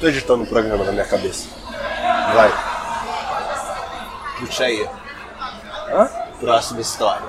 Tô 0.00 0.08
editando 0.08 0.44
um 0.44 0.46
programa 0.46 0.82
na 0.82 0.92
minha 0.92 1.04
cabeça. 1.04 1.46
Vai. 2.34 2.50
Puxa 4.38 4.64
aí. 4.64 4.88
Hã? 5.92 6.08
Próxima 6.40 6.80
história. 6.80 7.26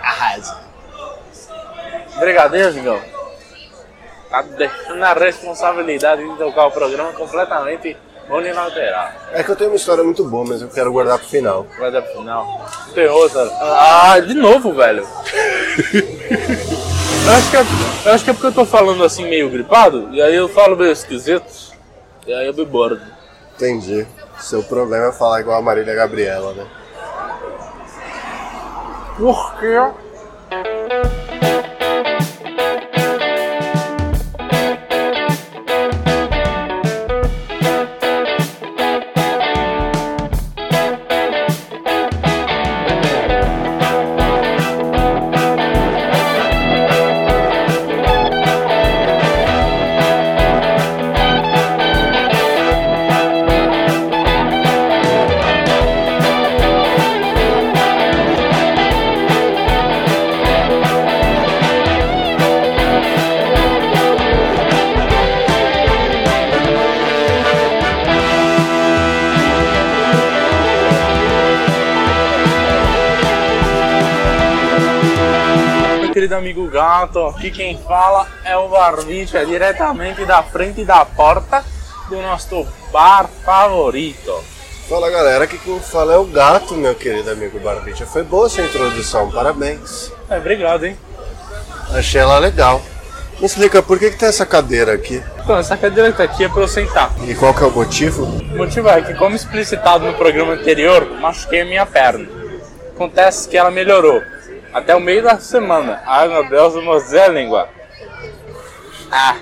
Arrasa. 0.00 0.60
Brigadeiro, 2.20 2.72
Miguel. 2.74 3.02
Tá 4.30 4.42
deixando 4.42 5.02
a 5.02 5.14
responsabilidade 5.14 6.22
de 6.22 6.38
tocar 6.38 6.66
o 6.66 6.70
programa 6.70 7.12
completamente 7.12 7.96
unilateral. 8.30 9.08
É 9.32 9.42
que 9.42 9.50
eu 9.50 9.56
tenho 9.56 9.70
uma 9.70 9.76
história 9.76 10.04
muito 10.04 10.24
boa, 10.24 10.44
mas 10.46 10.62
eu 10.62 10.68
quero 10.68 10.92
guardar 10.92 11.18
pro 11.18 11.26
final. 11.26 11.66
Vai 11.76 11.90
dar 11.90 12.02
pro 12.02 12.18
final. 12.18 12.70
Tem 12.94 13.08
outra. 13.08 13.50
Ah, 13.60 14.20
de 14.20 14.34
novo, 14.34 14.72
velho. 14.74 15.04
eu, 17.24 17.32
acho 17.32 17.50
que 17.50 17.56
é, 17.56 18.12
acho 18.12 18.24
que 18.24 18.30
é 18.30 18.32
porque 18.32 18.46
eu 18.46 18.52
tô 18.52 18.64
falando 18.64 19.02
assim 19.02 19.28
meio 19.28 19.50
gripado, 19.50 20.08
e 20.12 20.20
aí 20.20 20.34
eu 20.34 20.48
falo 20.48 20.76
meio 20.76 20.92
esquisito, 20.92 21.74
e 22.26 22.32
aí 22.32 22.46
eu 22.46 22.54
me 22.54 22.64
bordo. 22.64 23.02
Entendi. 23.54 24.06
Seu 24.40 24.62
problema 24.62 25.06
é 25.06 25.12
falar 25.12 25.40
igual 25.40 25.58
a 25.58 25.62
Marília 25.62 25.94
Gabriela, 25.94 26.52
né? 26.52 26.66
Por 29.16 29.58
quê? 29.58 30.03
Querido 76.14 76.36
amigo 76.36 76.68
gato, 76.68 77.26
aqui 77.26 77.50
quem 77.50 77.76
fala 77.76 78.28
é 78.44 78.56
o 78.56 78.68
Barbicha, 78.68 79.44
diretamente 79.44 80.24
da 80.24 80.44
frente 80.44 80.84
da 80.84 81.04
porta 81.04 81.64
do 82.08 82.22
nosso 82.22 82.64
bar 82.92 83.28
favorito. 83.44 84.32
Fala 84.88 85.10
galera, 85.10 85.42
aqui 85.42 85.58
quem 85.58 85.80
fala 85.80 86.14
é 86.14 86.16
o 86.16 86.24
gato, 86.24 86.74
meu 86.76 86.94
querido 86.94 87.32
amigo 87.32 87.58
Barbicha. 87.58 88.06
Foi 88.06 88.22
boa 88.22 88.46
essa 88.46 88.62
introdução, 88.62 89.28
parabéns. 89.32 90.12
É, 90.30 90.38
obrigado, 90.38 90.86
hein? 90.86 90.96
Achei 91.92 92.20
ela 92.20 92.38
legal. 92.38 92.80
Me 93.40 93.46
explica, 93.46 93.82
por 93.82 93.98
que, 93.98 94.12
que 94.12 94.16
tem 94.16 94.28
essa 94.28 94.46
cadeira 94.46 94.92
aqui? 94.92 95.20
Então, 95.42 95.58
essa 95.58 95.76
cadeira 95.76 96.12
que 96.12 96.18
tá 96.18 96.22
aqui 96.22 96.44
é 96.44 96.48
pra 96.48 96.62
eu 96.62 96.68
sentar. 96.68 97.12
E 97.26 97.34
qual 97.34 97.52
que 97.52 97.64
é 97.64 97.66
o 97.66 97.72
motivo? 97.72 98.22
O 98.22 98.56
motivo 98.56 98.88
é 98.88 99.02
que, 99.02 99.14
como 99.14 99.34
explicitado 99.34 100.06
no 100.06 100.14
programa 100.14 100.52
anterior, 100.52 101.10
machuquei 101.18 101.62
a 101.62 101.64
minha 101.64 101.84
perna. 101.84 102.28
Acontece 102.94 103.48
que 103.48 103.56
ela 103.56 103.72
melhorou. 103.72 104.22
Até 104.74 104.94
o 104.96 105.00
meio 105.00 105.22
da 105.22 105.38
semana. 105.38 106.02
Ai 106.04 106.26
meu 106.26 106.48
Deus, 106.48 106.74
a 107.14 107.28
língua. 107.28 107.68
Ah. 109.08 109.36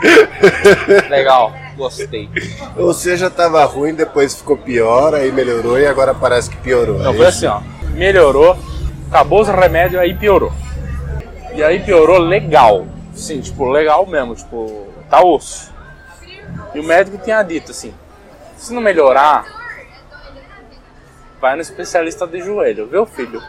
Legal, 1.10 1.52
gostei. 1.76 2.30
Ou 2.78 2.94
seja, 2.94 3.28
tava 3.28 3.62
ruim, 3.66 3.94
depois 3.94 4.34
ficou 4.34 4.56
pior, 4.56 5.14
aí 5.14 5.30
melhorou 5.30 5.78
e 5.78 5.86
agora 5.86 6.14
parece 6.14 6.48
que 6.48 6.56
piorou. 6.56 6.98
Não, 6.98 7.12
é 7.12 7.14
foi 7.14 7.28
isso? 7.28 7.46
assim, 7.46 7.46
ó. 7.46 7.60
Melhorou, 7.92 8.58
acabou 9.10 9.42
os 9.42 9.48
remédios, 9.48 10.00
aí 10.00 10.14
piorou. 10.14 10.52
E 11.54 11.62
aí 11.62 11.80
piorou 11.84 12.18
legal. 12.18 12.86
Sim, 13.14 13.40
tipo, 13.40 13.68
legal 13.70 14.06
mesmo, 14.06 14.34
tipo, 14.34 14.86
tá 15.10 15.22
osso. 15.22 15.72
E 16.74 16.80
o 16.80 16.84
médico 16.84 17.18
tinha 17.18 17.42
dito 17.42 17.70
assim, 17.70 17.92
se 18.56 18.72
não 18.72 18.80
melhorar, 18.80 19.44
vai 21.40 21.54
no 21.54 21.62
especialista 21.62 22.26
de 22.26 22.40
joelho, 22.40 22.86
viu 22.86 23.04
filho? 23.06 23.42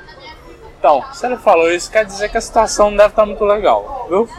Então, 0.77 1.03
se 1.13 1.25
ele 1.25 1.37
falou 1.37 1.71
isso, 1.71 1.89
quer 1.89 2.05
dizer 2.05 2.29
que 2.29 2.37
a 2.37 2.41
situação 2.41 2.91
não 2.91 2.97
deve 2.97 3.09
estar 3.09 3.25
muito 3.25 3.43
legal, 3.43 4.05
viu? 4.09 4.29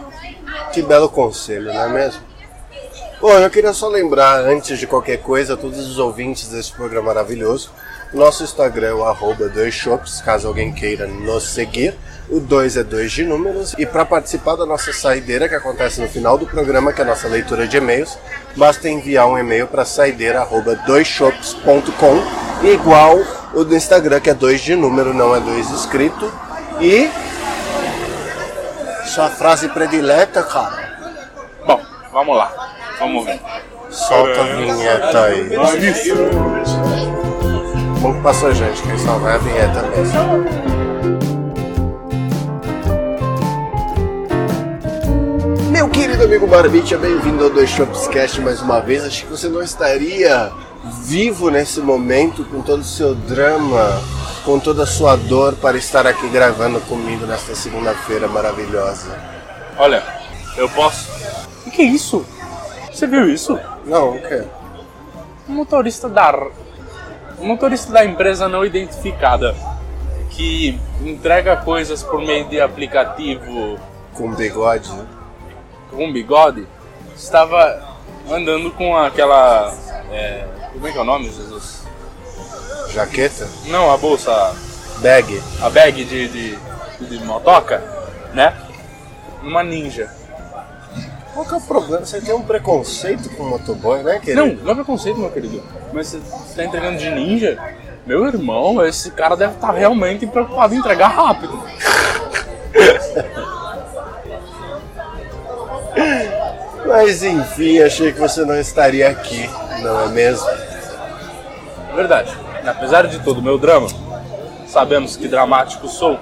Que 0.72 0.82
belo 0.82 1.08
conselho, 1.08 1.72
não 1.72 1.82
é 1.82 1.88
mesmo? 1.88 2.22
Bom, 3.20 3.32
eu 3.32 3.50
queria 3.50 3.72
só 3.72 3.88
lembrar, 3.88 4.44
antes 4.44 4.78
de 4.78 4.86
qualquer 4.86 5.16
coisa, 5.18 5.54
a 5.54 5.56
todos 5.56 5.78
os 5.78 5.98
ouvintes 5.98 6.48
desse 6.48 6.70
programa 6.72 7.08
maravilhoso, 7.08 7.70
nosso 8.12 8.44
Instagram 8.44 8.88
é 8.88 8.94
o 8.94 9.04
arroba 9.04 9.48
dois 9.48 9.74
shops, 9.74 10.22
caso 10.22 10.48
alguém 10.48 10.72
queira 10.72 11.06
nos 11.06 11.48
seguir. 11.48 11.94
O 12.30 12.40
2 12.40 12.76
é 12.76 12.84
2 12.84 13.10
de 13.10 13.24
números. 13.24 13.74
E 13.78 13.86
para 13.86 14.04
participar 14.04 14.54
da 14.54 14.66
nossa 14.66 14.92
saideira, 14.92 15.48
que 15.48 15.54
acontece 15.54 15.98
no 16.00 16.08
final 16.08 16.36
do 16.36 16.46
programa, 16.46 16.92
que 16.92 17.00
é 17.00 17.04
a 17.04 17.06
nossa 17.06 17.26
leitura 17.26 17.66
de 17.66 17.78
e-mails, 17.78 18.18
basta 18.54 18.86
enviar 18.88 19.26
um 19.26 19.38
e-mail 19.38 19.66
para 19.66 19.82
saideira.doisshops.com, 19.84 22.66
igual 22.66 23.18
o 23.54 23.64
do 23.64 23.74
Instagram, 23.74 24.20
que 24.20 24.30
é 24.30 24.34
2 24.34 24.60
de 24.60 24.74
número, 24.74 25.14
não 25.14 25.34
é 25.34 25.40
2 25.40 25.70
escrito. 25.70 26.32
E. 26.80 27.10
Sua 29.06 29.28
frase 29.28 29.68
predileta, 29.68 30.42
cara. 30.42 30.88
Bom, 31.66 31.80
vamos 32.12 32.36
lá, 32.36 32.52
vamos 32.98 33.24
ver. 33.24 33.40
Solta 33.90 34.40
a 34.40 34.44
vinheta 34.44 35.24
aí. 35.24 35.50
Bom 38.00 38.14
que 38.14 38.20
passou 38.20 38.52
gente, 38.52 38.80
quem 38.82 38.98
só 38.98 39.18
vai 39.18 39.32
é 39.32 39.34
a 39.34 39.38
vinheta 39.38 39.82
mesmo. 39.82 40.78
Meu 45.70 45.88
querido 45.88 46.24
amigo 46.24 46.46
Barbicha, 46.46 46.98
bem-vindo 46.98 47.44
ao 47.44 47.50
Dois 47.50 47.70
Shops 47.70 48.06
Cast 48.08 48.40
mais 48.40 48.60
uma 48.60 48.80
vez. 48.80 49.04
Acho 49.04 49.24
que 49.24 49.30
você 49.30 49.48
não 49.48 49.62
estaria 49.62 50.52
vivo 51.02 51.50
nesse 51.50 51.80
momento 51.80 52.44
com 52.44 52.62
todo 52.62 52.80
o 52.80 52.84
seu 52.84 53.14
drama, 53.14 54.00
com 54.44 54.58
toda 54.58 54.84
a 54.84 54.86
sua 54.86 55.16
dor 55.16 55.54
para 55.54 55.76
estar 55.76 56.06
aqui 56.06 56.28
gravando 56.28 56.80
comigo 56.82 57.26
nesta 57.26 57.54
segunda-feira 57.54 58.28
maravilhosa. 58.28 59.18
Olha, 59.76 60.02
eu 60.56 60.68
posso. 60.70 61.10
O 61.66 61.70
que 61.70 61.82
é 61.82 61.84
isso? 61.84 62.24
Você 62.92 63.06
viu 63.06 63.28
isso? 63.28 63.58
Não, 63.84 64.16
o 64.16 64.22
quê? 64.22 64.44
Um 65.48 65.54
motorista 65.54 66.08
da 66.08 66.48
um 67.40 67.46
motorista 67.46 67.92
da 67.92 68.04
empresa 68.04 68.48
não 68.48 68.64
identificada 68.64 69.54
que 70.30 70.78
entrega 71.00 71.56
coisas 71.56 72.02
por 72.02 72.20
meio 72.20 72.48
de 72.48 72.60
aplicativo 72.60 73.78
Com 74.12 74.34
bigode, 74.34 74.92
né? 74.92 75.06
com 75.90 76.12
bigode 76.12 76.66
estava 77.16 77.96
andando 78.30 78.70
com 78.72 78.96
aquela 78.96 79.74
é, 80.10 80.44
como 80.78 80.86
é 80.86 80.92
que 80.92 80.98
é 80.98 81.00
o 81.00 81.04
nome 81.04 81.28
Jesus 81.28 81.82
Jaqueta? 82.94 83.48
não 83.66 83.92
a 83.92 83.96
bolsa 83.96 84.54
Bag. 85.00 85.42
a 85.60 85.68
bag 85.70 86.04
de, 86.04 86.28
de, 86.28 86.58
de 87.00 87.24
motoca 87.24 87.82
né 88.32 88.54
uma 89.42 89.64
ninja 89.64 90.08
Qual 91.34 91.44
que 91.46 91.54
é 91.54 91.56
o 91.56 91.60
problema? 91.60 92.04
Você 92.04 92.20
tem 92.20 92.34
um 92.34 92.42
preconceito 92.42 93.28
com 93.30 93.44
motoboy, 93.44 94.02
né, 94.02 94.20
querido? 94.20 94.46
não 94.46 94.54
não 94.54 94.70
é 94.70 94.74
preconceito 94.76 95.18
meu 95.18 95.30
querido 95.30 95.62
mas 95.92 96.08
você 96.08 96.18
está 96.48 96.64
entregando 96.64 96.98
de 96.98 97.10
ninja 97.10 97.58
meu 98.06 98.24
irmão 98.26 98.84
esse 98.86 99.10
cara 99.10 99.36
deve 99.36 99.54
estar 99.54 99.72
realmente 99.72 100.28
preocupado 100.28 100.74
em 100.74 100.78
entregar 100.78 101.08
rápido 101.08 101.60
Mas 106.86 107.22
enfim, 107.22 107.80
achei 107.80 108.12
que 108.12 108.18
você 108.18 108.46
não 108.46 108.58
estaria 108.58 109.10
aqui, 109.10 109.46
não 109.82 110.04
é 110.04 110.08
mesmo? 110.08 110.67
Verdade. 111.98 112.30
Apesar 112.64 113.08
de 113.08 113.18
todo 113.18 113.38
o 113.38 113.42
meu 113.42 113.58
drama, 113.58 113.88
sabemos 114.68 115.16
que 115.16 115.26
dramático 115.26 115.88
sou, 115.88 116.16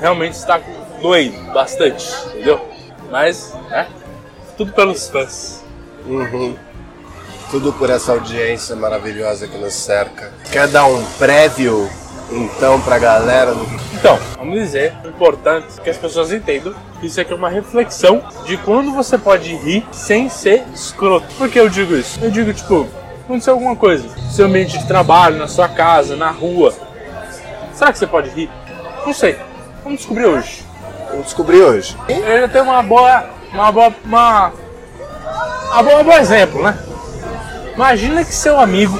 realmente 0.00 0.32
está 0.34 0.60
doendo 1.00 1.52
bastante, 1.52 2.12
entendeu? 2.26 2.60
Mas, 3.08 3.54
né? 3.68 3.86
Tudo 4.56 4.72
pelos 4.72 5.08
fãs. 5.08 5.62
Uhum. 6.04 6.56
Tudo 7.52 7.72
por 7.72 7.88
essa 7.88 8.10
audiência 8.10 8.74
maravilhosa 8.74 9.46
que 9.46 9.56
nos 9.56 9.74
cerca. 9.74 10.32
Quer 10.50 10.66
dar 10.66 10.86
um 10.86 11.04
prévio, 11.16 11.88
então, 12.32 12.80
pra 12.80 12.98
galera? 12.98 13.54
do- 13.54 13.64
Então, 13.94 14.18
vamos 14.36 14.58
dizer, 14.58 14.92
o 15.04 15.08
importante 15.08 15.66
é 15.78 15.82
que 15.82 15.90
as 15.90 15.96
pessoas 15.98 16.32
entendam 16.32 16.74
que 16.98 17.06
isso 17.06 17.20
aqui 17.20 17.32
é 17.32 17.36
uma 17.36 17.48
reflexão 17.48 18.24
de 18.44 18.56
quando 18.56 18.92
você 18.92 19.16
pode 19.16 19.54
rir 19.54 19.86
sem 19.92 20.28
ser 20.28 20.64
escroto. 20.74 21.26
Por 21.38 21.48
que 21.48 21.60
eu 21.60 21.68
digo 21.68 21.94
isso? 21.94 22.18
Eu 22.20 22.30
digo, 22.32 22.52
tipo, 22.52 22.88
aconteceu 23.30 23.54
alguma 23.54 23.76
coisa, 23.76 24.04
no 24.08 24.30
seu 24.32 24.46
ambiente 24.46 24.76
de 24.76 24.86
trabalho, 24.86 25.38
na 25.38 25.46
sua 25.46 25.68
casa, 25.68 26.16
na 26.16 26.30
rua. 26.30 26.74
Será 27.72 27.92
que 27.92 27.98
você 27.98 28.06
pode 28.06 28.28
rir? 28.30 28.50
Não 29.06 29.14
sei. 29.14 29.38
Vamos 29.84 30.00
descobrir 30.00 30.26
hoje. 30.26 30.64
Eu 31.12 31.22
descobri 31.22 31.62
hoje. 31.62 31.96
Eu 32.08 32.40
já 32.40 32.48
tenho 32.48 32.64
uma 32.64 32.82
boa. 32.82 33.24
Uma 33.52 33.72
boa. 33.72 33.94
Uma. 34.04 34.52
Ah, 35.72 35.82
bom, 35.82 36.02
bom 36.02 36.12
exemplo, 36.12 36.62
né? 36.62 36.76
Imagina 37.74 38.24
que 38.24 38.34
seu 38.34 38.58
amigo 38.58 38.98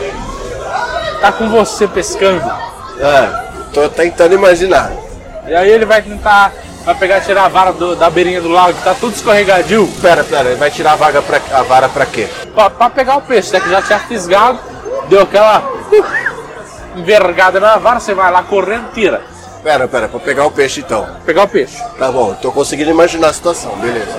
tá 1.20 1.32
com 1.32 1.48
você 1.50 1.88
pescando. 1.88 2.48
Ah, 3.02 3.50
tô 3.74 3.88
tentando 3.88 4.34
imaginar. 4.34 4.92
E 5.46 5.54
aí 5.54 5.70
ele 5.70 5.84
vai 5.84 6.02
tentar. 6.02 6.52
Vai 6.84 6.94
pegar 6.94 7.20
tirar 7.20 7.44
a 7.44 7.48
vara 7.48 7.72
do- 7.72 7.94
da 7.94 8.08
beirinha 8.08 8.40
do 8.40 8.48
lago, 8.48 8.72
que 8.76 8.82
tá 8.84 8.94
tudo 8.94 9.14
escorregadio. 9.14 9.86
Pera, 10.00 10.24
pera, 10.24 10.48
ele 10.48 10.56
vai 10.58 10.70
tirar 10.70 10.92
a, 10.92 10.96
vaga 10.96 11.20
pra, 11.22 11.40
a 11.52 11.62
vara 11.62 11.88
pra 11.88 12.06
quê? 12.06 12.28
Pra, 12.54 12.70
pra 12.70 12.90
pegar 12.90 13.16
o 13.16 13.22
peixe, 13.22 13.52
né? 13.52 13.60
Que 13.60 13.68
já 13.70 13.82
tinha 13.82 13.98
fisgado, 13.98 14.58
deu 15.08 15.20
aquela 15.22 15.60
uh, 15.60 16.98
envergada 16.98 17.60
na 17.60 17.76
vara, 17.76 18.00
você 18.00 18.14
vai 18.14 18.30
lá 18.32 18.42
correndo, 18.42 18.90
tira. 18.92 19.22
Pera, 19.62 19.86
pera, 19.86 20.08
pra 20.08 20.18
pegar 20.20 20.46
o 20.46 20.50
peixe 20.50 20.80
então. 20.80 21.06
Pegar 21.26 21.42
o 21.42 21.48
peixe. 21.48 21.76
Tá 21.98 22.10
bom, 22.10 22.32
tô 22.34 22.50
conseguindo 22.50 22.90
imaginar 22.90 23.28
a 23.28 23.32
situação, 23.32 23.76
beleza. 23.76 24.16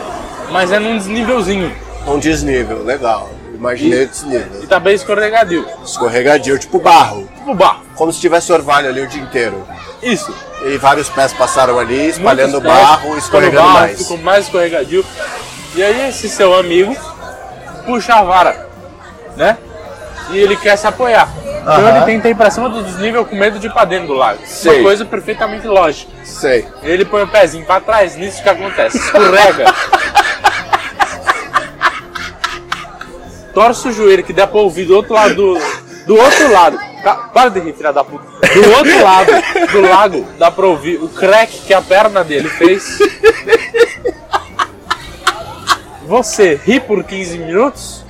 Mas 0.52 0.72
é 0.72 0.78
num 0.80 0.98
desnívelzinho. 0.98 1.76
Um 2.06 2.20
desnível, 2.20 2.84
legal. 2.84 3.30
Imaginei 3.62 4.06
o 4.06 4.08
desnível. 4.08 4.64
E 4.64 4.66
tá 4.66 4.80
bem 4.80 4.96
escorregadio. 4.96 5.68
Escorregadio, 5.86 6.58
tipo 6.58 6.80
barro. 6.80 7.30
Tipo 7.36 7.54
barro. 7.54 7.82
Como 7.94 8.12
se 8.12 8.20
tivesse 8.20 8.52
orvalho 8.52 8.90
ali 8.90 9.02
o 9.02 9.08
dia 9.08 9.22
inteiro. 9.22 9.68
Isso. 10.02 10.36
E 10.66 10.80
vários 10.80 11.10
pés 11.10 11.32
passaram 11.32 11.78
ali, 11.78 12.10
espalhando 12.10 12.54
Muitos 12.54 12.72
barro, 12.72 13.16
escorregando 13.20 13.68
barro, 13.68 13.80
mais. 13.82 14.00
Ficou 14.00 14.18
mais 14.18 14.46
escorregadio. 14.46 15.06
E 15.76 15.84
aí 15.84 16.10
esse 16.10 16.28
seu 16.28 16.56
amigo 16.56 16.98
puxa 17.86 18.16
a 18.16 18.24
vara, 18.24 18.68
né? 19.38 19.56
E 20.32 20.40
ele 20.40 20.56
quer 20.56 20.76
se 20.76 20.88
apoiar. 20.88 21.30
Então 21.62 21.88
ele 21.88 22.02
tenta 22.06 22.30
ir 22.30 22.36
pra 22.36 22.50
cima 22.50 22.68
do 22.68 22.82
desnível 22.82 23.24
com 23.24 23.36
medo 23.36 23.60
de 23.60 23.68
ir 23.68 23.72
pra 23.72 23.86
dentro 23.86 24.08
do 24.08 24.14
lago. 24.14 24.40
Sei. 24.44 24.78
Uma 24.78 24.84
coisa 24.86 25.06
perfeitamente 25.06 25.68
lógica. 25.68 26.12
Sei. 26.24 26.68
Ele 26.82 27.06
põe 27.06 27.22
o 27.22 27.28
pezinho 27.28 27.64
pra 27.64 27.80
trás, 27.80 28.16
nisso 28.16 28.42
que 28.42 28.50
acontece? 28.50 28.98
Escorrega. 28.98 29.66
Torce 33.54 33.88
o 33.88 33.92
joelho 33.92 34.24
que 34.24 34.34
dá 34.34 34.48
pra 34.48 34.60
ouvir 34.60 34.86
do 34.86 34.96
outro 34.96 35.14
lado 35.14 35.36
do. 35.36 35.60
Do 36.06 36.16
outro 36.16 36.52
lado. 36.52 36.80
Para 37.34 37.50
de 37.50 37.60
rir, 37.60 37.74
filha 37.74 37.92
da 37.92 38.04
puta. 38.04 38.26
Do 38.48 38.72
outro 38.78 39.04
lado 39.04 39.32
do 39.72 39.82
lago 39.82 40.28
dá 40.38 40.52
pra 40.52 40.68
ouvir 40.68 40.98
o 41.02 41.10
crack 41.10 41.62
que 41.62 41.74
a 41.74 41.82
perna 41.82 42.24
dele 42.24 42.50
fez. 42.50 43.00
Você 46.06 46.60
ri 46.64 46.80
por 46.80 47.04
15 47.04 47.38
minutos 47.38 48.04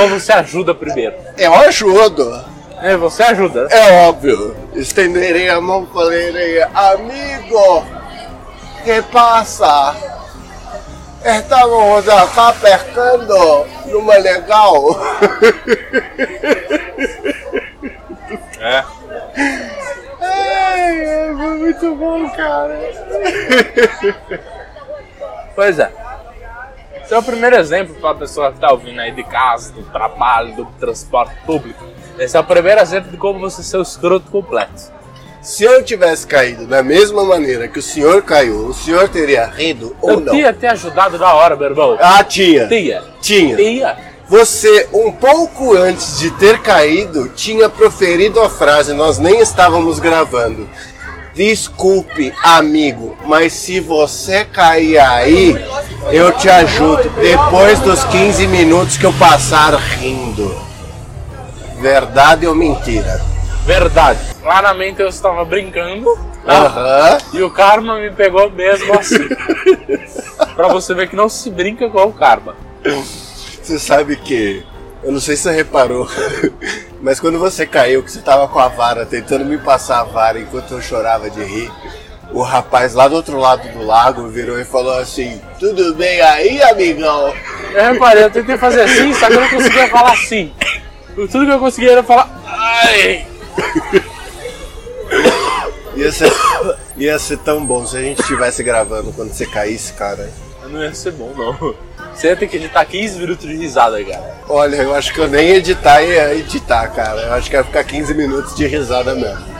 ou 0.00 0.08
você 0.08 0.32
ajuda 0.32 0.74
primeiro? 0.74 1.14
Eu 1.36 1.54
ajudo. 1.54 2.44
É, 2.80 2.96
você 2.96 3.22
ajuda. 3.24 3.66
É 3.70 4.06
óbvio. 4.08 4.56
Estenderei 4.74 5.48
a 5.48 5.60
mão 5.60 5.86
falarei, 5.92 6.62
amigo, 6.62 7.84
que 8.84 9.02
passa? 9.10 9.96
Estamos 11.28 12.08
acá 12.08 12.54
pescando 12.54 13.66
numa 13.86 14.16
legal. 14.16 14.82
É. 18.60 18.82
Ai, 20.20 21.04
é 21.04 21.32
muito 21.32 21.94
bom, 21.96 22.28
cara. 22.30 22.80
Pois 25.54 25.78
é. 25.78 25.92
Esse 27.02 27.14
é 27.14 27.18
o 27.18 27.22
primeiro 27.22 27.56
exemplo 27.56 27.94
para 27.96 28.10
a 28.10 28.14
pessoa 28.14 28.48
que 28.48 28.56
está 28.56 28.72
ouvindo 28.72 28.98
aí 29.00 29.12
de 29.12 29.22
casa, 29.24 29.72
do 29.72 29.82
trabalho, 29.84 30.56
do 30.56 30.64
transporte 30.80 31.34
público. 31.44 31.84
Esse 32.18 32.36
é 32.38 32.40
o 32.40 32.44
primeiro 32.44 32.80
exemplo 32.80 33.10
de 33.10 33.18
como 33.18 33.38
você 33.38 33.62
ser 33.62 33.76
o 33.76 33.82
escroto 33.82 34.30
completo. 34.30 34.97
Se 35.40 35.64
eu 35.64 35.82
tivesse 35.82 36.26
caído 36.26 36.66
da 36.66 36.82
mesma 36.82 37.24
maneira 37.24 37.68
que 37.68 37.78
o 37.78 37.82
senhor 37.82 38.22
caiu, 38.22 38.66
o 38.66 38.74
senhor 38.74 39.08
teria 39.08 39.46
rido 39.46 39.94
ou 40.00 40.10
Eu 40.10 40.20
não? 40.20 40.32
tinha 40.32 40.52
te 40.52 40.66
ajudado 40.66 41.16
na 41.18 41.32
hora, 41.32 41.56
meu 41.56 41.68
irmão. 41.68 41.96
Ah, 42.00 42.22
tinha. 42.24 42.66
Tinha. 42.66 43.02
Tinha. 43.20 43.56
Tinha. 43.56 43.96
Você, 44.28 44.88
um 44.92 45.10
pouco 45.10 45.74
antes 45.74 46.18
de 46.18 46.30
ter 46.32 46.58
caído, 46.58 47.30
tinha 47.30 47.68
proferido 47.68 48.40
a 48.40 48.50
frase, 48.50 48.92
nós 48.92 49.18
nem 49.18 49.40
estávamos 49.40 49.98
gravando. 49.98 50.68
Desculpe, 51.34 52.34
amigo, 52.42 53.16
mas 53.24 53.52
se 53.52 53.78
você 53.78 54.44
cair 54.44 54.98
aí, 54.98 55.56
eu 56.10 56.32
te 56.32 56.48
ajudo. 56.48 57.08
Depois 57.10 57.78
dos 57.78 58.04
15 58.04 58.46
minutos 58.48 58.96
que 58.96 59.06
eu 59.06 59.12
passar 59.14 59.72
rindo. 59.76 60.54
Verdade 61.80 62.46
ou 62.46 62.54
mentira? 62.56 63.22
Verdade. 63.68 64.18
Claramente 64.42 65.02
eu 65.02 65.08
estava 65.08 65.44
brincando. 65.44 66.18
Aham. 66.46 67.18
E 67.34 67.42
o 67.42 67.50
karma 67.50 67.98
me 67.98 68.10
pegou 68.10 68.50
mesmo 68.50 68.98
assim. 68.98 69.28
pra 70.56 70.68
você 70.68 70.94
ver 70.94 71.06
que 71.10 71.14
não 71.14 71.28
se 71.28 71.50
brinca 71.50 71.86
com 71.90 72.02
o 72.02 72.12
karma. 72.12 72.56
Você 73.62 73.78
sabe 73.78 74.16
que. 74.16 74.64
Eu 75.02 75.12
não 75.12 75.20
sei 75.20 75.36
se 75.36 75.42
você 75.42 75.52
reparou, 75.52 76.08
mas 77.02 77.20
quando 77.20 77.38
você 77.38 77.66
caiu, 77.66 78.02
que 78.02 78.10
você 78.10 78.20
tava 78.20 78.48
com 78.48 78.58
a 78.58 78.68
vara 78.68 79.04
tentando 79.04 79.44
me 79.44 79.58
passar 79.58 80.00
a 80.00 80.04
vara 80.04 80.40
enquanto 80.40 80.72
eu 80.72 80.82
chorava 80.82 81.30
de 81.30 81.44
rir, 81.44 81.70
o 82.32 82.42
rapaz 82.42 82.94
lá 82.94 83.06
do 83.06 83.14
outro 83.14 83.38
lado 83.38 83.68
do 83.68 83.84
lago 83.84 84.26
virou 84.28 84.58
e 84.58 84.64
falou 84.64 84.98
assim: 84.98 85.40
Tudo 85.60 85.94
bem 85.94 86.20
aí, 86.22 86.60
amigão? 86.62 87.32
Eu 87.74 87.92
reparei, 87.92 88.24
eu 88.24 88.30
tentei 88.30 88.56
fazer 88.56 88.80
assim, 88.80 89.12
só 89.12 89.26
que 89.26 89.34
eu 89.34 89.40
não 89.40 89.48
conseguia 89.50 89.88
falar 89.88 90.12
assim. 90.12 90.52
Tudo 91.14 91.46
que 91.46 91.52
eu 91.52 91.60
conseguia 91.60 91.92
era 91.92 92.02
falar. 92.02 92.28
Ai! 92.46 93.37
Ia 95.98 96.12
ser, 96.12 96.32
ia 96.96 97.18
ser 97.18 97.38
tão 97.38 97.66
bom 97.66 97.84
se 97.84 97.96
a 97.96 98.00
gente 98.00 98.20
estivesse 98.20 98.62
gravando 98.62 99.12
quando 99.12 99.32
você 99.32 99.44
caísse, 99.44 99.92
cara. 99.94 100.30
Não 100.70 100.80
ia 100.80 100.94
ser 100.94 101.10
bom, 101.10 101.32
não. 101.36 101.74
Você 102.14 102.28
ia 102.28 102.36
ter 102.36 102.46
que 102.46 102.56
editar 102.56 102.84
15 102.84 103.18
minutos 103.18 103.48
de 103.48 103.56
risada, 103.56 104.04
cara. 104.04 104.38
Olha, 104.48 104.76
eu 104.76 104.94
acho 104.94 105.12
que 105.12 105.18
eu 105.18 105.26
nem 105.26 105.50
editar 105.50 106.00
ia 106.02 106.34
editar, 106.36 106.86
cara. 106.88 107.22
Eu 107.22 107.32
acho 107.32 107.50
que 107.50 107.56
ia 107.56 107.64
ficar 107.64 107.82
15 107.82 108.14
minutos 108.14 108.54
de 108.54 108.64
risada 108.66 109.12
mesmo. 109.14 109.57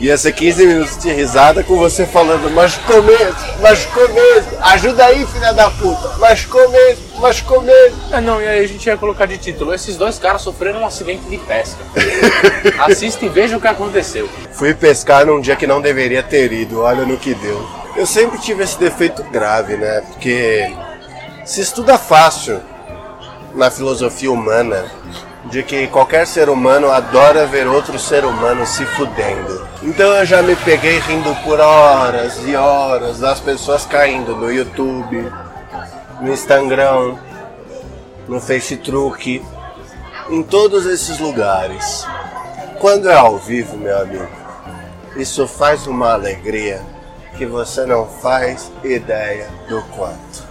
Ia 0.00 0.16
ser 0.16 0.30
15 0.30 0.64
minutos 0.64 0.96
de 0.98 1.12
risada 1.12 1.64
com 1.64 1.76
você 1.76 2.06
falando, 2.06 2.48
machucou 2.52 3.02
mesmo, 3.02 3.34
machucou 3.60 4.08
mesmo, 4.08 4.52
ajuda 4.62 5.04
aí, 5.04 5.26
filha 5.26 5.52
da 5.52 5.68
puta, 5.70 6.16
machucou 6.18 6.70
mesmo, 6.70 7.20
machucou 7.20 7.62
mesmo. 7.62 7.98
É, 8.12 8.20
não, 8.20 8.40
e 8.40 8.46
aí 8.46 8.64
a 8.64 8.68
gente 8.68 8.86
ia 8.86 8.96
colocar 8.96 9.26
de 9.26 9.36
título: 9.38 9.74
esses 9.74 9.96
dois 9.96 10.16
caras 10.16 10.42
sofreram 10.42 10.82
um 10.82 10.86
acidente 10.86 11.28
de 11.28 11.36
pesca. 11.38 11.82
Assista 12.78 13.24
e 13.24 13.28
veja 13.28 13.56
o 13.56 13.60
que 13.60 13.66
aconteceu. 13.66 14.28
Fui 14.52 14.72
pescar 14.72 15.26
num 15.26 15.40
dia 15.40 15.56
que 15.56 15.66
não 15.66 15.80
deveria 15.80 16.22
ter 16.22 16.52
ido, 16.52 16.80
olha 16.80 17.04
no 17.04 17.16
que 17.16 17.34
deu. 17.34 17.68
Eu 17.96 18.06
sempre 18.06 18.38
tive 18.38 18.62
esse 18.62 18.78
defeito 18.78 19.24
grave, 19.24 19.76
né? 19.76 20.00
Porque 20.02 20.72
se 21.44 21.60
estuda 21.60 21.98
fácil 21.98 22.60
na 23.52 23.68
filosofia 23.68 24.30
humana 24.30 24.88
de 25.50 25.62
que 25.62 25.86
qualquer 25.86 26.26
ser 26.26 26.48
humano 26.48 26.90
adora 26.90 27.46
ver 27.46 27.66
outro 27.66 27.98
ser 27.98 28.24
humano 28.24 28.66
se 28.66 28.84
fudendo. 28.84 29.66
Então 29.82 30.12
eu 30.14 30.26
já 30.26 30.42
me 30.42 30.54
peguei 30.56 30.98
rindo 30.98 31.34
por 31.42 31.58
horas 31.58 32.38
e 32.46 32.54
horas 32.54 33.18
das 33.20 33.40
pessoas 33.40 33.86
caindo 33.86 34.36
no 34.36 34.52
YouTube, 34.52 35.32
no 36.20 36.32
Instagram, 36.32 37.16
no 38.26 38.40
Facebook, 38.40 39.42
em 40.28 40.42
todos 40.42 40.84
esses 40.84 41.18
lugares. 41.18 42.06
Quando 42.78 43.08
é 43.08 43.14
ao 43.14 43.38
vivo, 43.38 43.76
meu 43.76 43.98
amigo, 43.98 44.28
isso 45.16 45.48
faz 45.48 45.86
uma 45.86 46.12
alegria 46.12 46.82
que 47.36 47.46
você 47.46 47.86
não 47.86 48.06
faz 48.06 48.70
ideia 48.84 49.48
do 49.68 49.80
quanto. 49.96 50.46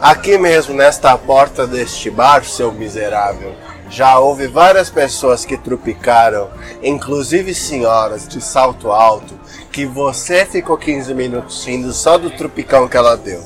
Aqui 0.00 0.38
mesmo, 0.38 0.74
nesta 0.74 1.16
porta 1.18 1.66
deste 1.66 2.08
bar, 2.10 2.42
seu 2.44 2.72
miserável, 2.72 3.54
já 3.90 4.18
houve 4.18 4.46
várias 4.46 4.88
pessoas 4.88 5.44
que 5.44 5.58
trupicaram, 5.58 6.48
inclusive 6.82 7.52
senhoras 7.54 8.26
de 8.28 8.40
salto 8.40 8.92
alto, 8.92 9.34
que 9.72 9.84
você 9.84 10.46
ficou 10.46 10.78
15 10.78 11.12
minutos 11.12 11.64
rindo 11.66 11.92
só 11.92 12.16
do 12.16 12.30
trupicão 12.30 12.86
que 12.88 12.96
ela 12.96 13.16
deu. 13.16 13.42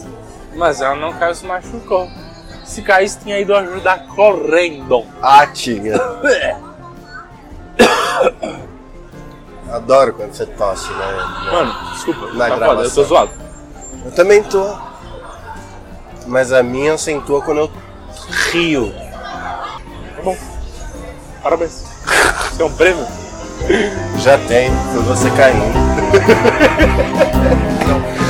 Mas 0.54 0.80
ela 0.82 0.94
não 0.94 1.12
caiu, 1.14 1.34
se 1.34 1.46
machucou. 1.46 2.08
Se 2.64 2.82
caísse, 2.82 3.18
tinha 3.20 3.38
ido 3.40 3.54
ajudar 3.54 4.06
correndo. 4.06 5.04
Ah, 5.20 5.46
tinha. 5.46 5.94
Adoro 9.72 10.12
quando 10.14 10.32
você 10.32 10.46
tosse, 10.46 10.90
né? 10.92 11.06
Mano, 11.50 11.74
desculpa, 11.92 12.32
Na 12.34 12.48
tá 12.48 12.52
foda, 12.52 12.52
eu 12.54 12.58
gravação. 12.58 12.94
tô 12.94 13.04
zoado. 13.08 13.30
Eu 14.04 14.12
também 14.12 14.42
tô. 14.42 14.76
Mas 16.26 16.52
a 16.52 16.62
minha 16.62 16.94
acentua 16.94 17.42
quando 17.42 17.58
eu 17.58 17.70
rio. 18.52 18.94
Parabéns. 21.44 21.84
Você 22.50 22.62
é 22.62 22.64
um 22.64 22.72
prêmio? 22.72 23.06
Já 24.16 24.38
tem, 24.38 24.72
foi 24.94 25.02
você 25.02 25.30
caindo. 25.32 25.74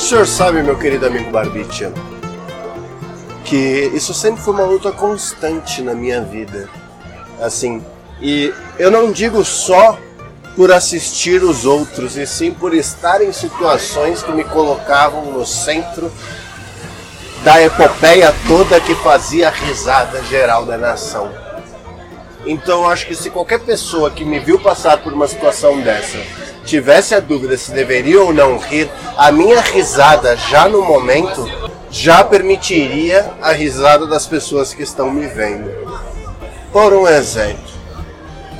senhor 0.00 0.26
sabe, 0.26 0.62
meu 0.62 0.78
querido 0.78 1.06
amigo 1.06 1.30
Barbicha, 1.30 1.92
que 3.44 3.90
isso 3.94 4.14
sempre 4.14 4.42
foi 4.42 4.54
uma 4.54 4.64
luta 4.64 4.90
constante 4.90 5.82
na 5.82 5.94
minha 5.94 6.22
vida. 6.22 6.68
Assim, 7.40 7.84
e 8.20 8.52
eu 8.78 8.90
não 8.90 9.12
digo 9.12 9.44
só 9.44 9.98
por 10.56 10.72
assistir 10.72 11.42
os 11.42 11.64
outros, 11.66 12.16
e 12.16 12.26
sim 12.26 12.50
por 12.50 12.74
estar 12.74 13.22
em 13.22 13.30
situações 13.30 14.22
que 14.22 14.32
me 14.32 14.42
colocavam 14.42 15.26
no 15.26 15.46
centro 15.46 16.10
da 17.44 17.62
epopeia 17.62 18.34
toda 18.48 18.80
que 18.80 18.94
fazia 18.96 19.48
a 19.48 19.52
risada 19.52 20.22
geral 20.24 20.64
da 20.64 20.78
nação. 20.78 21.30
Então 22.46 22.88
acho 22.88 23.06
que 23.06 23.14
se 23.14 23.30
qualquer 23.30 23.60
pessoa 23.60 24.10
que 24.10 24.24
me 24.24 24.38
viu 24.40 24.58
passar 24.58 24.98
por 25.02 25.12
uma 25.12 25.28
situação 25.28 25.80
dessa 25.82 26.18
tivesse 26.70 27.16
a 27.16 27.20
dúvida 27.20 27.56
se 27.58 27.72
deveria 27.72 28.22
ou 28.22 28.32
não 28.32 28.56
rir, 28.56 28.88
a 29.16 29.32
minha 29.32 29.60
risada 29.60 30.36
já 30.36 30.68
no 30.68 30.82
momento 30.82 31.44
já 31.90 32.22
permitiria 32.22 33.28
a 33.42 33.50
risada 33.50 34.06
das 34.06 34.24
pessoas 34.24 34.72
que 34.72 34.84
estão 34.84 35.10
me 35.10 35.26
vendo. 35.26 35.68
Por 36.72 36.92
um 36.92 37.08
exemplo, 37.08 37.64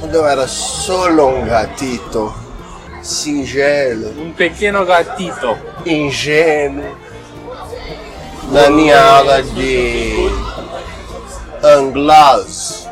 quando 0.00 0.12
eu 0.16 0.26
era 0.26 0.48
solo 0.48 1.28
um 1.28 1.46
gatito, 1.46 2.34
singelo, 3.00 4.20
Um 4.20 4.32
pequeno 4.32 4.84
gatito. 4.84 5.56
ingênuo, 5.86 6.96
na 8.50 8.68
minha 8.70 9.00
aula 9.00 9.40
de 9.40 10.28
inglês 11.78 12.88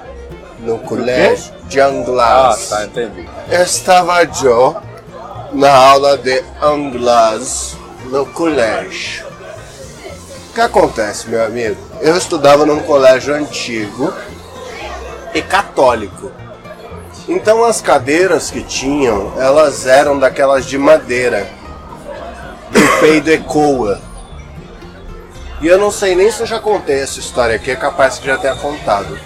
no 0.61 0.79
colégio 0.79 1.53
de 1.69 1.81
Ah, 1.81 1.91
inglês. 1.91 2.69
tá, 2.69 2.85
entendi. 2.85 3.29
Estava 3.51 4.25
eu 4.25 4.77
na 5.53 5.73
aula 5.73 6.19
de 6.19 6.43
inglês 6.63 7.77
no 8.07 8.27
colégio. 8.27 9.27
O 10.51 10.55
que 10.55 10.61
acontece, 10.61 11.29
meu 11.29 11.45
amigo? 11.45 11.77
Eu 12.01 12.17
estudava 12.17 12.67
num 12.67 12.81
colégio 12.81 13.35
antigo 13.35 14.13
e 15.35 15.41
católico. 15.41 16.31
Então 17.29 17.65
as 17.65 17.81
cadeiras 17.81 18.51
que 18.51 18.63
tinham, 18.63 19.33
elas 19.39 19.87
eram 19.87 20.19
daquelas 20.19 20.67
de 20.67 20.79
madeira. 20.79 21.49
Do 22.71 22.81
peido 23.01 23.31
ecoa. 23.31 24.01
E 25.61 25.67
eu 25.67 25.79
não 25.79 25.91
sei 25.91 26.15
nem 26.15 26.31
se 26.31 26.41
eu 26.41 26.47
já 26.47 26.59
contei 26.59 27.01
essa 27.01 27.19
história 27.19 27.57
aqui, 27.57 27.71
é 27.71 27.77
capaz 27.77 28.19
que 28.19 28.27
já 28.27 28.37
tenha 28.37 28.55
contado. 28.55 29.19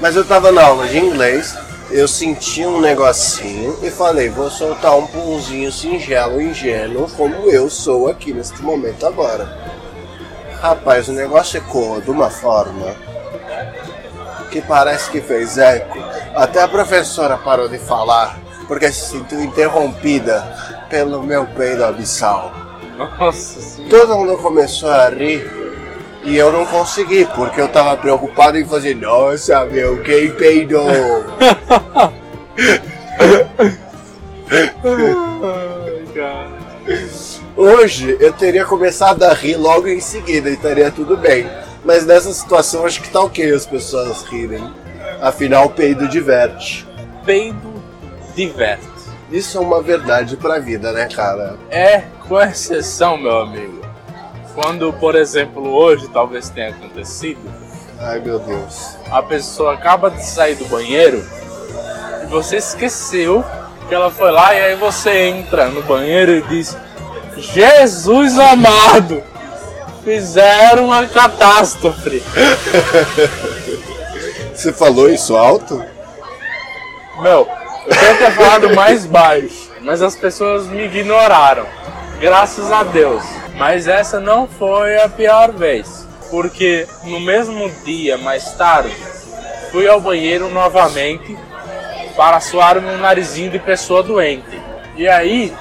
Mas 0.00 0.16
eu 0.16 0.24
tava 0.24 0.50
na 0.50 0.64
aula 0.64 0.86
de 0.86 0.98
inglês, 0.98 1.56
eu 1.90 2.08
senti 2.08 2.66
um 2.66 2.80
negocinho 2.80 3.78
e 3.82 3.90
falei, 3.90 4.28
vou 4.28 4.50
soltar 4.50 4.96
um 4.96 5.06
punzinho 5.06 5.70
singelo, 5.70 6.40
ingênuo, 6.40 7.08
como 7.16 7.48
eu 7.50 7.70
sou 7.70 8.08
aqui 8.08 8.32
neste 8.32 8.62
momento 8.62 9.06
agora. 9.06 9.46
Rapaz, 10.60 11.08
o 11.08 11.12
negócio 11.12 11.58
ecoou 11.58 12.00
de 12.00 12.10
uma 12.10 12.30
forma 12.30 12.94
que 14.50 14.60
parece 14.62 15.10
que 15.10 15.20
fez 15.20 15.58
eco. 15.58 15.98
Até 16.34 16.62
a 16.62 16.68
professora 16.68 17.36
parou 17.36 17.68
de 17.68 17.78
falar, 17.78 18.38
porque 18.66 18.90
se 18.90 19.10
sentiu 19.10 19.42
interrompida 19.42 20.42
pelo 20.90 21.22
meu 21.22 21.46
peido 21.46 21.84
abissal. 21.84 22.52
Nossa 22.96 23.60
senhora. 23.60 23.90
Todo 23.90 24.16
mundo 24.16 24.38
começou 24.38 24.90
a 24.90 25.08
rir 25.08 25.55
e 26.26 26.36
eu 26.36 26.52
não 26.52 26.66
consegui, 26.66 27.24
porque 27.36 27.60
eu 27.60 27.68
tava 27.68 27.96
preocupado 27.96 28.58
em 28.58 28.66
fazer, 28.66 28.96
nossa 28.96 29.64
meu, 29.64 30.02
quem 30.02 30.32
peidou? 30.32 31.24
Ai, 34.84 36.04
cara. 36.14 36.50
Hoje 37.56 38.16
eu 38.20 38.32
teria 38.32 38.64
começado 38.64 39.22
a 39.22 39.32
rir 39.32 39.56
logo 39.56 39.86
em 39.86 40.00
seguida 40.00 40.50
e 40.50 40.54
estaria 40.54 40.90
tudo 40.90 41.16
bem. 41.16 41.46
Mas 41.84 42.04
nessa 42.04 42.32
situação 42.32 42.84
acho 42.84 43.00
que 43.00 43.08
tá 43.08 43.20
ok 43.20 43.52
as 43.52 43.64
pessoas 43.64 44.22
rirem. 44.24 44.68
Afinal, 45.20 45.70
peido 45.70 46.08
diverte. 46.08 46.86
Peido 47.24 47.82
diverte. 48.34 48.84
Isso 49.30 49.58
é 49.58 49.60
uma 49.60 49.80
verdade 49.80 50.36
pra 50.36 50.58
vida, 50.58 50.92
né, 50.92 51.08
cara? 51.08 51.56
É, 51.70 52.02
com 52.26 52.40
exceção, 52.40 53.16
meu 53.16 53.38
amigo. 53.38 53.85
Quando, 54.56 54.90
por 54.94 55.14
exemplo, 55.14 55.70
hoje 55.70 56.08
talvez 56.08 56.48
tenha 56.48 56.70
acontecido, 56.70 57.38
Ai 58.00 58.20
meu 58.20 58.38
Deus. 58.38 58.96
a 59.10 59.22
pessoa 59.22 59.74
acaba 59.74 60.10
de 60.10 60.24
sair 60.24 60.54
do 60.54 60.64
banheiro 60.64 61.22
e 62.22 62.26
você 62.26 62.56
esqueceu 62.56 63.44
que 63.86 63.94
ela 63.94 64.10
foi 64.10 64.30
lá 64.30 64.54
e 64.54 64.60
aí 64.60 64.74
você 64.74 65.28
entra 65.28 65.68
no 65.68 65.82
banheiro 65.82 66.32
e 66.32 66.42
diz: 66.42 66.76
Jesus 67.36 68.38
amado! 68.38 69.22
Fizeram 70.02 70.86
uma 70.86 71.04
catástrofe. 71.06 72.22
Você 74.54 74.72
falou 74.72 75.10
isso 75.10 75.36
alto? 75.36 75.84
Meu, 77.20 77.46
eu 77.86 77.94
queria 77.94 78.14
ter 78.14 78.30
falado 78.32 78.74
mais 78.74 79.04
baixo, 79.04 79.70
mas 79.82 80.00
as 80.00 80.14
pessoas 80.16 80.66
me 80.66 80.84
ignoraram. 80.84 81.66
Graças 82.20 82.70
a 82.70 82.84
Deus. 82.84 83.22
Mas 83.56 83.88
essa 83.88 84.20
não 84.20 84.46
foi 84.46 85.00
a 85.00 85.08
pior 85.08 85.50
vez. 85.52 86.06
Porque 86.30 86.86
no 87.04 87.20
mesmo 87.20 87.70
dia, 87.84 88.18
mais 88.18 88.52
tarde, 88.52 88.94
fui 89.70 89.86
ao 89.88 90.00
banheiro 90.00 90.48
novamente 90.50 91.36
para 92.16 92.40
suar 92.40 92.80
meu 92.80 92.98
narizinho 92.98 93.50
de 93.50 93.58
pessoa 93.58 94.02
doente. 94.02 94.60
E 94.96 95.06
aí, 95.06 95.52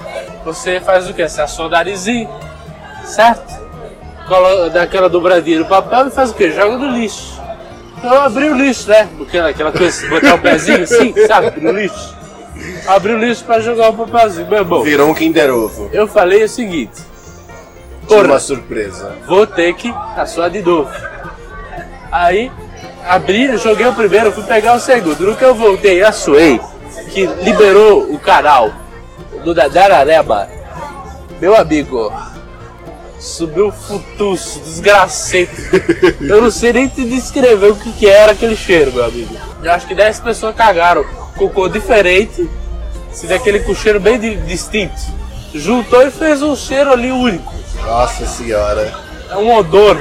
você 0.43 0.79
faz 0.79 1.07
o 1.09 1.13
que? 1.13 1.27
Você 1.27 1.41
assou 1.41 1.67
o 1.67 1.69
narizinho, 1.69 2.29
certo? 3.05 3.53
Colo- 4.27 4.69
Dá 4.69 4.83
aquela 4.83 5.07
dobradinha 5.09 5.59
no 5.59 5.65
papel 5.65 6.07
e 6.07 6.11
faz 6.11 6.31
o 6.31 6.33
que? 6.33 6.51
Joga 6.51 6.77
no 6.77 6.89
lixo. 6.97 7.39
Eu 8.03 8.21
abri 8.21 8.49
o 8.49 8.55
lixo, 8.55 8.89
né? 8.89 9.07
Aquela, 9.21 9.49
aquela 9.49 9.71
coisa, 9.71 10.07
botar 10.09 10.35
o 10.35 10.39
pezinho 10.39 10.83
assim, 10.83 11.13
sabe? 11.27 11.59
No 11.61 11.71
lixo. 11.71 12.15
Abri 12.87 13.13
o 13.13 13.17
lixo 13.19 13.43
pra 13.43 13.59
jogar 13.59 13.89
o 13.89 13.93
papelzinho, 13.93 14.47
meu 14.47 14.59
irmão. 14.59 14.81
Virou 14.83 15.09
um 15.09 15.13
Kinder 15.13 15.51
Ovo. 15.53 15.89
Eu 15.93 16.07
falei 16.07 16.43
o 16.43 16.49
seguinte: 16.49 17.01
Porra. 18.07 18.23
uma 18.23 18.39
surpresa. 18.39 19.15
vou 19.27 19.45
ter 19.47 19.73
que 19.75 19.93
assoar 20.17 20.49
de 20.49 20.61
novo. 20.61 20.89
Aí, 22.11 22.51
abri, 23.07 23.57
joguei 23.57 23.87
o 23.87 23.93
primeiro, 23.93 24.31
fui 24.31 24.43
pegar 24.43 24.75
o 24.75 24.79
segundo. 24.79 25.19
No 25.25 25.35
que 25.35 25.43
eu 25.43 25.53
voltei, 25.55 26.03
assoei, 26.03 26.59
que 27.11 27.25
liberou 27.25 28.03
o 28.13 28.19
canal 28.19 28.71
do 29.43 29.53
Dadarareba. 29.53 30.47
Meu 31.41 31.55
amigo, 31.55 32.13
subiu 33.19 33.71
futuço, 33.71 34.59
desgracento. 34.61 35.51
Eu 36.21 36.41
não 36.41 36.51
sei 36.51 36.71
nem 36.73 36.87
te 36.87 37.03
descrever 37.03 37.71
o 37.71 37.75
que, 37.75 37.91
que 37.91 38.07
era 38.07 38.31
aquele 38.31 38.55
cheiro, 38.55 38.93
meu 38.93 39.03
amigo. 39.03 39.35
Eu 39.61 39.71
acho 39.71 39.87
que 39.87 39.95
10 39.95 40.19
pessoas 40.21 40.55
cagaram. 40.55 41.03
Cocô 41.37 41.67
diferente, 41.67 42.49
se 43.11 43.27
daquele 43.27 43.59
com 43.59 43.75
cheiro 43.75 43.99
bem 43.99 44.17
di- 44.17 44.37
distinto. 44.37 44.95
Juntou 45.53 46.01
e 46.07 46.11
fez 46.11 46.41
um 46.41 46.55
cheiro 46.55 46.91
ali 46.91 47.11
único. 47.11 47.53
Nossa 47.85 48.25
senhora. 48.25 48.93
É 49.29 49.35
um 49.35 49.55
odor 49.55 49.97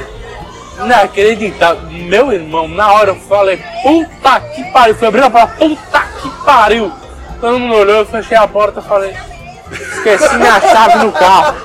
inacreditável. 0.83 1.89
Meu 1.89 2.31
irmão, 2.31 2.67
na 2.67 2.91
hora 2.91 3.11
eu 3.11 3.15
falei, 3.15 3.61
puta 3.83 4.39
que 4.39 4.63
pariu. 4.71 4.95
Fui 4.95 5.07
abrir 5.07 5.23
a 5.23 5.29
porta, 5.29 5.55
puta 5.55 6.01
que 6.21 6.29
pariu. 6.43 6.91
Todo 7.39 7.59
mundo 7.59 7.75
olhou, 7.75 7.97
eu 7.97 8.05
fechei 8.05 8.37
a 8.37 8.47
porta 8.47 8.79
e 8.79 8.83
falei, 8.83 9.15
esqueci 9.71 10.35
minha 10.35 10.59
chave 10.59 11.05
no 11.05 11.11
carro. 11.11 11.55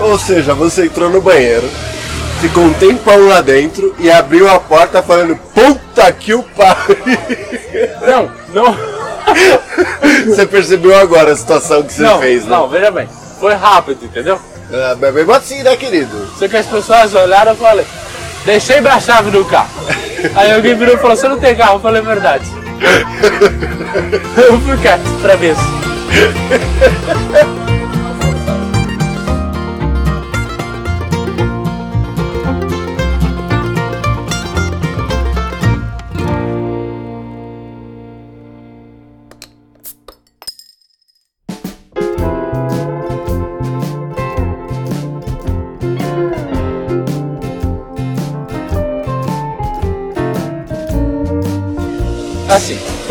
Ou 0.00 0.18
seja, 0.18 0.54
você 0.54 0.86
entrou 0.86 1.10
no 1.10 1.20
banheiro, 1.20 1.68
ficou 2.40 2.64
um 2.64 2.74
tempão 2.74 3.28
lá 3.28 3.40
dentro 3.40 3.94
e 3.98 4.10
abriu 4.10 4.50
a 4.50 4.58
porta 4.58 5.02
falando 5.02 5.36
Puta 5.54 6.12
que 6.12 6.34
o 6.34 6.42
pariu! 6.42 7.18
Não, 8.06 8.30
não, 8.52 8.76
Você 10.26 10.46
percebeu 10.46 10.96
agora 10.96 11.32
a 11.32 11.36
situação 11.36 11.82
que 11.82 11.92
você 11.92 12.02
não, 12.02 12.20
fez, 12.20 12.44
né? 12.44 12.50
não, 12.50 12.68
veja 12.68 12.90
bem. 12.90 13.08
Foi 13.40 13.54
rápido, 13.54 14.04
entendeu? 14.04 14.38
Ah, 14.72 14.96
mas 15.00 15.14
mesmo 15.14 15.32
assim, 15.32 15.62
né, 15.62 15.76
querido? 15.76 16.28
Só 16.38 16.48
que 16.48 16.56
as 16.56 16.66
pessoas 16.66 17.14
olharam 17.14 17.52
e 17.52 17.56
falei, 17.56 17.86
deixei 18.44 18.80
minha 18.80 19.00
chave 19.00 19.30
no 19.30 19.44
carro. 19.44 19.70
Aí 20.34 20.52
alguém 20.52 20.76
virou 20.76 20.94
e 20.94 20.98
falou, 20.98 21.16
você 21.16 21.28
não 21.28 21.38
tem 21.38 21.56
carro? 21.56 21.76
Eu 21.76 21.80
falei, 21.80 22.00
"É 22.00 22.04
verdade. 22.04 22.44
Eu 24.36 24.60
fui 24.60 24.76
quieto 24.78 25.02
pra 25.20 25.36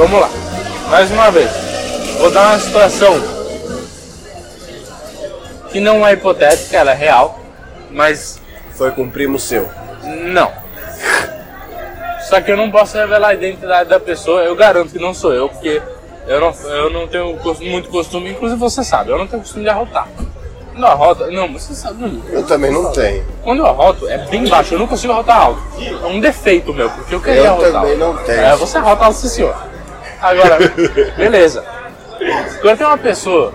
vamos 0.02 0.20
lá. 0.20 0.30
Mais 0.90 1.12
uma 1.12 1.30
vez. 1.32 1.50
Vou 2.18 2.32
dar 2.32 2.50
uma 2.50 2.60
situação 2.60 3.14
que 5.72 5.80
não 5.80 6.06
é 6.06 6.14
hipotética, 6.14 6.78
ela 6.78 6.92
é 6.92 6.96
real, 6.96 7.40
mas 7.92 8.40
Foi 8.74 8.92
com 8.92 9.04
um 9.04 9.10
primo 9.12 9.38
seu. 9.40 9.70
não. 10.04 10.52
Só 12.28 12.40
que 12.42 12.52
eu 12.52 12.58
não 12.58 12.72
posso 12.72 12.98
revelar 12.98 13.30
a 13.30 13.34
identidade 13.34 13.90
da 13.90 14.00
pessoa, 14.00 14.42
eu 14.42 14.56
garanto 14.56 14.92
que 14.92 15.00
não 15.00 15.14
sou 15.14 15.34
eu, 15.34 15.50
porque 15.50 15.82
eu 16.28 16.40
não, 16.40 16.54
eu 16.70 16.90
não 16.90 17.08
tenho 17.08 17.38
muito 17.62 17.90
costume, 17.90 18.32
inclusive 18.32 18.58
você 18.60 18.84
sabe, 18.84 19.12
eu 19.12 19.18
não 19.18 19.28
tenho 19.28 19.42
costume 19.42 19.64
de 19.66 19.70
arrotar. 19.70 20.08
Quando 20.72 20.84
eu 20.84 20.88
arroto, 20.88 21.32
não, 21.32 21.52
você 21.52 21.74
sabe, 21.74 22.02
não, 22.02 22.22
Eu 22.30 22.44
também 22.46 22.72
não 22.72 22.92
tenho. 22.94 23.26
quando 23.44 23.60
eu 23.60 23.66
arroto 23.66 24.08
é 24.08 24.18
bem 24.18 24.48
baixo, 24.48 24.74
eu 24.76 24.80
não 24.80 24.88
consigo 24.88 25.12
arrotar 25.12 25.42
alto. 25.42 25.62
É 25.80 26.06
um 26.08 26.22
defeito 26.22 26.74
meu, 26.74 26.90
porque 26.90 27.16
eu 27.16 27.20
queria 27.22 27.42
Eu 27.42 27.48
arrotar 27.52 27.72
também 27.74 27.92
alto. 27.92 28.00
não 28.00 28.18
tenho. 28.24 28.40
É, 28.40 28.56
você 28.56 28.78
arrota 28.78 29.06
alto, 29.06 29.18
sim 29.18 29.28
senhor. 29.28 29.71
Agora, 30.22 30.58
beleza. 31.18 31.64
Quando 32.62 32.78
tem 32.78 32.86
uma 32.88 32.98
pessoa 32.98 33.54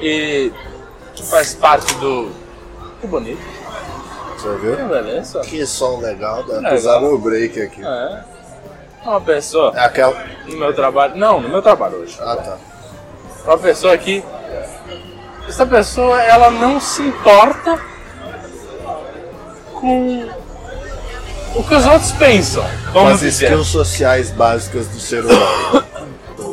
e 0.00 0.50
que 1.14 1.22
faz 1.24 1.54
parte 1.54 1.94
do. 1.96 2.30
Que 3.00 3.06
bonito. 3.06 3.42
Você 4.36 4.56
viu? 4.56 4.76
Que 4.76 4.82
beleza. 4.84 5.40
Que 5.42 5.66
som 5.66 6.00
legal, 6.00 6.42
dá 6.44 6.60
pra 6.60 6.74
usar 6.74 7.00
no 7.00 7.18
break 7.18 7.60
aqui. 7.60 7.82
É. 7.84 8.24
Uma 9.04 9.20
pessoa 9.20 9.72
É 9.76 9.80
aquela. 9.84 10.14
no 10.46 10.56
meu 10.56 10.74
trabalho. 10.74 11.16
Não, 11.16 11.40
no 11.40 11.48
meu 11.48 11.60
trabalho 11.62 11.96
hoje. 11.98 12.16
Ah 12.20 12.36
tá. 12.36 12.56
Uma 13.44 13.58
pessoa 13.58 13.96
que. 13.98 14.24
Essa 15.48 15.66
pessoa, 15.66 16.22
ela 16.22 16.50
não 16.50 16.78
se 16.80 17.02
importa 17.02 17.78
com 19.74 20.28
o 21.54 21.62
que 21.64 21.74
os 21.74 21.86
outros 21.86 22.12
pensam. 22.12 22.64
Vamos 22.92 23.14
as 23.14 23.20
dizer. 23.20 23.46
skills 23.46 23.68
sociais 23.68 24.30
básicas 24.30 24.86
do 24.88 25.00
ser 25.00 25.24
humano. 25.24 25.84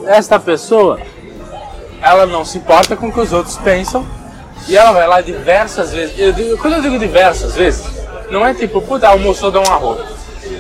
Esta 0.08 0.39
pessoa, 0.39 1.00
ela 2.01 2.25
não 2.25 2.44
se 2.46 2.58
importa 2.58 2.96
com 2.96 3.08
o 3.08 3.12
que 3.12 3.20
os 3.20 3.34
outros 3.34 3.58
pensam 3.58 4.06
e 4.68 4.75
ela 4.77 4.92
vai 4.92 5.08
lá 5.08 5.22
diversas 5.22 5.92
vezes. 5.92 6.18
Eu 6.18 6.32
digo- 6.34 6.58
quando 6.58 6.75
eu 6.75 6.82
digo 6.82 6.98
diversas 6.98 7.56
vezes, 7.56 7.86
não 8.30 8.46
é 8.46 8.54
tipo, 8.54 8.82
puta, 8.82 9.08
almoçou, 9.08 9.51
dá 9.51 9.60
um 9.60 9.72
arroz. 9.72 10.01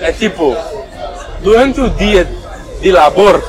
É 0.01 0.11
tipo, 0.11 0.55
durante 1.41 1.79
o 1.81 1.89
dia 1.89 2.27
de 2.81 2.91
labor, 2.91 3.41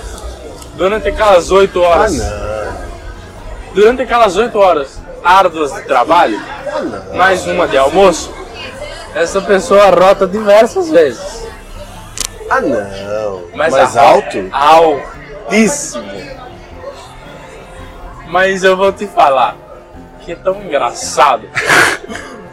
durante 0.77 1.09
aquelas 1.09 1.51
oito 1.51 1.83
ah 1.83 1.89
horas, 1.89 2.15
não. 2.15 2.73
durante 3.75 4.03
aquelas 4.03 4.37
oito 4.37 4.59
horas 4.59 4.99
árduas 5.25 5.75
de 5.75 5.83
trabalho, 5.83 6.41
Ah 7.13 7.17
mais 7.17 7.45
uma 7.47 7.67
de 7.67 7.77
almoço, 7.77 8.33
essa 9.23 9.41
pessoa 9.41 9.91
rota 9.91 10.27
diversas 10.27 10.91
vezes. 10.91 11.47
Ah 12.51 12.61
não. 12.61 13.43
Mas 13.55 13.73
Mais 13.73 13.97
a- 13.97 14.03
alto? 14.03 14.49
Altíssimo. 14.53 16.09
Mas 18.29 18.63
eu 18.63 18.77
vou 18.77 18.93
te 18.93 19.07
falar 19.07 19.57
que 20.21 20.33
é 20.33 20.37
tão 20.37 20.63
engraçado. 20.63 21.49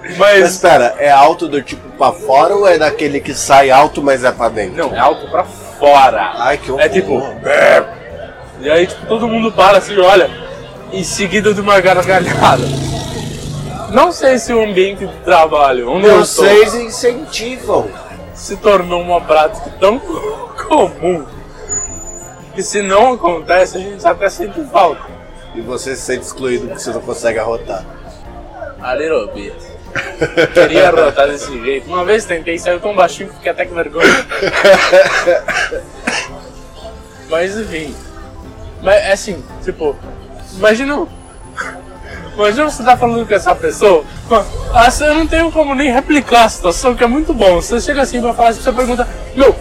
Mas 0.06 0.18
Mas 0.20 0.52
espera, 0.52 0.94
é 1.00 1.10
alto 1.10 1.48
do 1.48 1.64
tipo 1.64 1.90
pra 1.98 2.12
fora 2.12 2.56
ou 2.56 2.68
é 2.68 2.78
daquele 2.78 3.20
que 3.20 3.34
sai 3.34 3.72
alto, 3.72 4.04
mas 4.04 4.24
é 4.24 4.32
pra 4.32 4.50
dentro? 4.50 4.78
não, 4.78 4.96
é 4.96 5.00
alto 5.00 5.28
pra 5.32 5.44
fora. 5.44 6.32
Ai, 6.36 6.60
que 6.60 6.70
horror. 6.72 6.86
É 6.86 6.90
tipo. 6.90 7.24
E 8.60 8.70
aí 8.70 8.86
tipo, 8.86 9.04
todo 9.08 9.28
mundo 9.28 9.52
para 9.52 9.80
assim, 9.80 9.98
olha, 10.00 10.30
em 10.94 11.04
seguida 11.04 11.56
de 11.56 11.60
uma 11.60 11.80
gargalhada. 11.80 12.62
Não 13.92 14.12
sei 14.12 14.38
se 14.38 14.54
o 14.54 14.64
ambiente 14.64 15.06
de 15.06 15.18
trabalho 15.20 15.90
onde 15.90 16.08
eu 16.08 16.22
estou 16.22 16.46
Vocês 16.46 16.74
incentivam. 16.76 17.90
se 18.34 18.58
tornou 18.58 19.02
uma 19.02 19.22
prática 19.22 19.70
tão 19.80 20.00
comum 20.68 21.26
que 22.54 22.64
se 22.64 22.82
não 22.82 23.14
acontece 23.14 23.78
a 23.78 23.80
gente 23.80 24.06
até 24.06 24.30
sente 24.30 24.64
falta. 24.72 25.04
E 25.54 25.62
você 25.62 25.96
se 25.96 26.02
sente 26.02 26.26
excluído 26.26 26.68
porque 26.68 26.82
você 26.82 26.92
não 26.92 27.02
consegue 27.02 27.40
arrotar. 27.40 27.86
A 28.82 28.94
little 28.96 29.28
bit. 29.34 29.56
Queria 30.54 30.90
rotar 30.92 31.28
desse 31.28 31.52
jeito. 31.62 31.88
Uma 31.88 32.04
vez 32.04 32.26
tentei, 32.26 32.58
saiu 32.60 32.80
tão 32.80 32.94
baixinho 32.94 33.30
que 33.30 33.36
fiquei 33.36 33.52
até 33.52 33.66
com 33.66 33.76
vergonha. 33.76 34.06
Mas 37.30 37.58
enfim. 37.58 37.96
Mas 38.82 38.96
é 38.96 39.12
assim, 39.14 39.44
tipo, 39.64 39.96
imagina. 40.58 41.08
Imagina 42.36 42.70
você 42.70 42.84
tá 42.84 42.98
falando 42.98 43.26
com 43.26 43.34
essa 43.34 43.56
pessoa. 43.56 44.04
Ah, 44.74 44.90
eu 45.02 45.16
não 45.16 45.26
tenho 45.26 45.52
como 45.52 45.74
nem 45.74 45.92
replicar 45.92 46.46
a 46.46 46.50
situação, 46.50 46.94
que 46.94 47.04
é 47.04 47.08
muito 47.08 47.34
bom. 47.34 47.62
Você 47.62 47.80
chega 47.80 48.02
assim 48.02 48.22
pra 48.22 48.34
falar, 48.34 48.54
você 48.54 48.72
pergunta, 48.72 49.08
meu, 49.36 49.56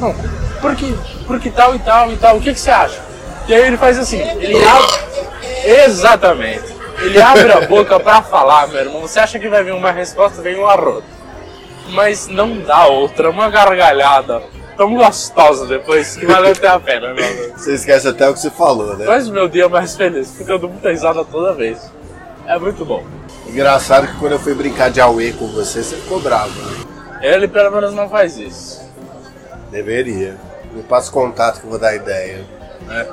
não, 0.00 0.14
por 0.60 0.74
que, 0.74 0.98
por 1.26 1.38
que 1.38 1.50
tal 1.50 1.74
e 1.74 1.78
tal 1.78 2.12
e 2.12 2.16
tal, 2.16 2.36
o 2.36 2.40
que, 2.40 2.52
que 2.52 2.58
você 2.60 2.70
acha? 2.70 3.00
E 3.46 3.54
aí 3.54 3.62
ele 3.62 3.76
faz 3.76 3.98
assim, 3.98 4.20
ele 4.20 4.62
abre. 4.64 5.06
Exatamente. 5.64 6.74
Ele 6.98 7.20
abre 7.20 7.52
a 7.52 7.60
boca 7.60 8.00
pra 8.00 8.22
falar, 8.22 8.66
meu 8.68 8.80
irmão. 8.80 9.02
Você 9.02 9.20
acha 9.20 9.38
que 9.38 9.48
vai 9.48 9.62
vir 9.62 9.72
uma 9.72 9.92
resposta, 9.92 10.42
vem 10.42 10.58
um 10.58 10.66
arroto. 10.66 11.04
Mas 11.90 12.26
não 12.26 12.58
dá 12.58 12.86
outra, 12.86 13.30
uma 13.30 13.48
gargalhada 13.48 14.42
tão 14.76 14.94
gostosa 14.94 15.66
depois 15.66 16.16
que 16.16 16.26
valeu 16.26 16.52
até 16.52 16.68
a 16.68 16.80
pena, 16.80 17.14
meu. 17.14 17.52
Você 17.56 17.74
esquece 17.74 18.08
até 18.08 18.28
o 18.28 18.34
que 18.34 18.40
você 18.40 18.50
falou, 18.50 18.96
né? 18.96 19.06
Faz 19.06 19.28
o 19.28 19.32
meu 19.32 19.48
dia 19.48 19.68
mais 19.68 19.96
feliz, 19.96 20.30
porque 20.30 20.50
eu 20.50 20.58
dou 20.58 20.68
muita 20.68 20.90
risada 20.90 21.24
toda 21.24 21.54
vez. 21.54 21.78
É 22.46 22.58
muito 22.58 22.84
bom. 22.84 23.04
Engraçado 23.46 24.06
que 24.08 24.16
quando 24.18 24.32
eu 24.32 24.38
fui 24.38 24.54
brincar 24.54 24.90
de 24.90 25.00
Aue 25.00 25.32
com 25.32 25.46
você, 25.48 25.82
você 25.82 25.96
ficou 25.96 26.20
bravo. 26.20 26.50
né? 26.60 26.84
Ele 27.22 27.48
pelo 27.48 27.70
menos 27.70 27.94
não 27.94 28.08
faz 28.08 28.36
isso. 28.36 28.80
Deveria. 29.70 30.36
Me 30.72 30.82
passa 30.82 31.10
contato 31.10 31.60
que 31.60 31.66
eu 31.66 31.70
vou 31.70 31.78
dar 31.78 31.94
ideia. 31.94 32.44
né? 32.86 33.06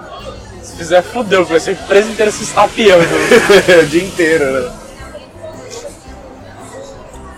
Se 0.61 0.75
fizer, 0.75 1.01
fudeu, 1.01 1.45
vai 1.45 1.59
ser 1.59 1.77
preso 1.87 2.09
inteiro 2.11 2.31
se 2.31 2.43
estapeando. 2.43 3.03
o 3.83 3.85
dia 3.87 4.03
inteiro, 4.03 4.45
né? 4.45 4.71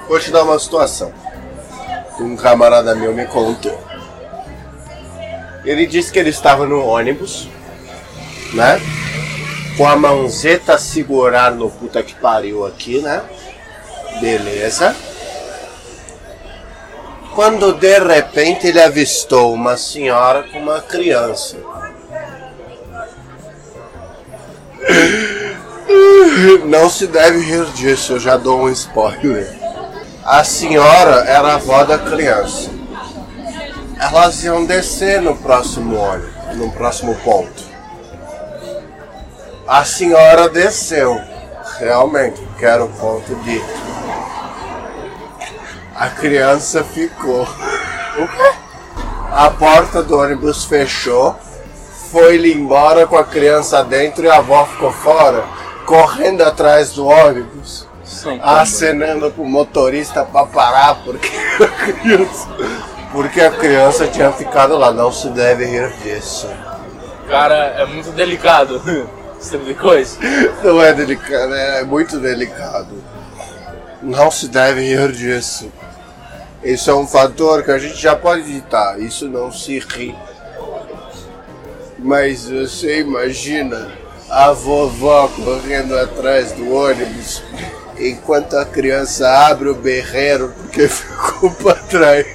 Vou 0.08 0.20
te 0.20 0.32
dar 0.32 0.44
uma 0.44 0.60
situação. 0.60 1.12
Um 2.20 2.36
camarada 2.36 2.96
meu 2.96 3.14
me 3.14 3.26
contou. 3.26 3.78
Ele 5.66 5.86
disse 5.88 6.12
que 6.12 6.20
ele 6.20 6.30
estava 6.30 6.66
no 6.66 6.86
ônibus, 6.86 7.50
né? 8.54 8.80
Com 9.78 9.88
a 9.88 9.96
mãozeta 9.96 10.78
segurar 10.78 11.52
no 11.52 11.70
puta 11.70 12.02
que 12.02 12.16
pariu 12.16 12.66
aqui, 12.66 13.02
né? 13.02 13.22
Beleza. 14.22 14.96
Quando 17.34 17.74
de 17.74 18.00
repente 18.00 18.68
ele 18.68 18.82
avistou 18.82 19.54
uma 19.54 19.76
senhora 19.76 20.44
com 20.44 20.60
uma 20.60 20.80
criança. 20.82 21.58
Não 26.66 26.90
se 26.90 27.08
deve 27.08 27.40
rir 27.40 27.66
disso, 27.74 28.14
eu 28.14 28.20
já 28.20 28.38
dou 28.38 28.62
um 28.62 28.70
spoiler. 28.70 29.54
A 30.24 30.46
senhora 30.46 31.26
era 31.26 31.50
a 31.50 31.56
avó 31.56 31.84
da 31.84 32.00
criança. 32.00 32.70
Elas 34.00 34.42
iam 34.44 34.66
descer 34.66 35.22
no 35.22 35.36
próximo 35.36 35.98
ônibus, 35.98 36.56
no 36.56 36.72
próximo 36.72 37.16
ponto. 37.16 37.65
A 39.68 39.84
senhora 39.84 40.48
desceu, 40.48 41.20
realmente, 41.80 42.40
que 42.60 42.64
era 42.64 42.84
o 42.86 42.90
ponto 42.90 43.34
dito. 43.38 43.66
A 45.96 46.08
criança 46.10 46.84
ficou. 46.84 47.42
O 47.42 48.28
quê? 48.28 48.54
A 49.32 49.50
porta 49.50 50.04
do 50.04 50.20
ônibus 50.20 50.66
fechou, 50.66 51.36
foi-lhe 52.12 52.54
embora 52.54 53.08
com 53.08 53.18
a 53.18 53.24
criança 53.24 53.84
dentro 53.84 54.24
e 54.24 54.30
a 54.30 54.38
avó 54.38 54.66
ficou 54.66 54.92
fora, 54.92 55.44
correndo 55.88 56.44
atrás 56.44 56.94
do 56.94 57.08
ônibus, 57.08 57.88
Sim, 58.04 58.40
acenando 58.44 59.32
pro 59.32 59.44
motorista 59.44 60.24
pra 60.24 60.46
parar, 60.46 60.96
porque 61.04 61.28
a 61.60 61.68
criança, 61.68 62.48
porque 63.12 63.42
a 63.42 63.50
criança 63.50 64.08
tinha 64.08 64.32
ficado 64.32 64.78
lá. 64.78 64.92
Não 64.92 65.12
se 65.12 65.28
deve 65.30 65.66
rir 65.66 65.92
disso. 66.04 66.48
Cara, 67.28 67.56
é 67.56 67.86
muito 67.88 68.12
delicado. 68.12 68.80
Tipo. 70.14 70.64
Não 70.64 70.82
é 70.82 70.94
delicado, 70.94 71.54
é 71.54 71.84
muito 71.84 72.20
delicado. 72.20 73.04
Não 74.02 74.30
se 74.30 74.48
deve 74.48 74.82
rir 74.82 75.12
disso. 75.12 75.72
Isso 76.64 76.90
é 76.90 76.96
um 76.96 77.08
fator 77.08 77.64
que 77.64 77.72
a 77.72 77.78
gente 77.78 77.96
já 78.02 78.16
pode 78.16 78.42
evitar. 78.42 79.00
Isso 79.00 79.28
não 79.28 79.52
se 79.52 79.80
ri. 79.80 80.16
Mas 82.00 82.50
você 82.50 83.02
imagina 83.02 83.92
a 84.30 84.52
vovó 84.52 85.28
correndo 85.28 85.98
atrás 85.98 86.52
do 86.52 86.74
ônibus 86.74 87.44
enquanto 87.98 88.58
a 88.58 88.66
criança 88.66 89.30
abre 89.48 89.70
o 89.70 89.76
berreiro 89.76 90.54
porque 90.58 90.88
ficou 90.90 91.52
para 91.52 91.76
trás. 91.76 92.26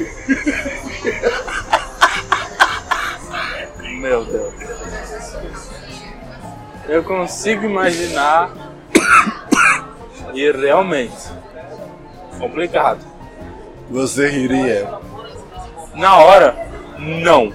Meu 4.00 4.24
Deus. 4.24 4.49
Eu 6.90 7.04
consigo 7.04 7.64
imaginar 7.64 8.50
e 10.34 10.50
realmente 10.50 11.14
complicado. 12.36 12.98
Você 13.88 14.28
riria. 14.28 14.88
Na 15.94 16.16
hora, 16.16 16.56
não. 16.98 17.52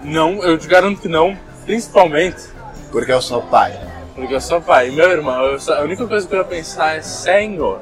Não, 0.00 0.42
eu 0.42 0.56
te 0.56 0.66
garanto 0.66 1.02
que 1.02 1.08
não. 1.08 1.36
Principalmente, 1.66 2.50
Porque 2.90 3.12
eu 3.12 3.20
sou 3.20 3.42
pai. 3.42 3.78
Porque 4.14 4.34
eu 4.34 4.40
sou 4.40 4.62
pai. 4.62 4.88
E 4.88 4.92
meu 4.92 5.10
irmão, 5.10 5.58
só- 5.58 5.74
a 5.74 5.82
única 5.82 6.06
coisa 6.06 6.26
que 6.26 6.32
eu 6.34 6.38
ia 6.38 6.44
pensar 6.44 6.96
é: 6.96 7.02
Senhor, 7.02 7.78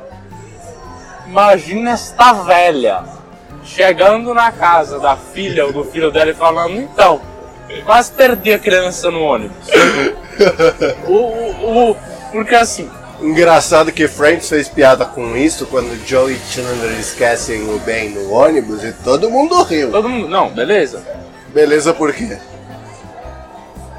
imagina 1.26 1.92
esta 1.92 2.32
velha 2.32 3.04
chegando 3.64 4.34
na 4.34 4.50
casa 4.50 4.98
da 4.98 5.16
filha 5.16 5.66
ou 5.66 5.72
do 5.72 5.84
filho 5.84 6.10
dela 6.10 6.30
e 6.32 6.34
falando: 6.34 6.74
Então, 6.80 7.20
quase 7.84 8.12
perdi 8.12 8.52
a 8.52 8.58
criança 8.58 9.10
no 9.10 9.22
ônibus. 9.22 9.56
o, 11.06 11.12
o, 11.12 11.90
o- 11.90 11.96
porque 12.32 12.54
assim, 12.54 12.90
Engraçado 13.20 13.92
que 13.92 14.08
Friends 14.08 14.48
fez 14.48 14.66
piada 14.66 15.04
com 15.04 15.36
isso 15.36 15.66
quando 15.66 15.94
Joey 16.06 16.36
e 16.36 16.38
Chandler 16.50 16.98
esquecem 16.98 17.62
o 17.68 17.78
Ben 17.80 18.08
no 18.08 18.30
ônibus 18.32 18.82
e 18.82 18.92
todo 18.92 19.28
mundo 19.30 19.62
riu. 19.62 19.90
todo 19.90 20.08
mundo. 20.08 20.26
Não, 20.26 20.48
beleza. 20.48 21.02
Beleza, 21.48 21.92
por 21.92 22.14
quê? 22.14 22.38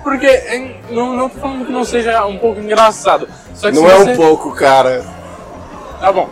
Porque 0.03 0.25
é, 0.25 0.75
não, 0.89 1.15
não 1.15 1.29
tô 1.29 1.37
falando 1.39 1.65
que 1.67 1.71
não 1.71 1.83
seja 1.85 2.25
um 2.25 2.39
pouco 2.39 2.59
engraçado. 2.61 3.29
Não 3.71 3.87
é 3.87 3.95
você- 3.97 4.11
um 4.11 4.15
pouco, 4.15 4.51
cara. 4.55 5.05
Tá 5.99 6.11
bom. 6.11 6.27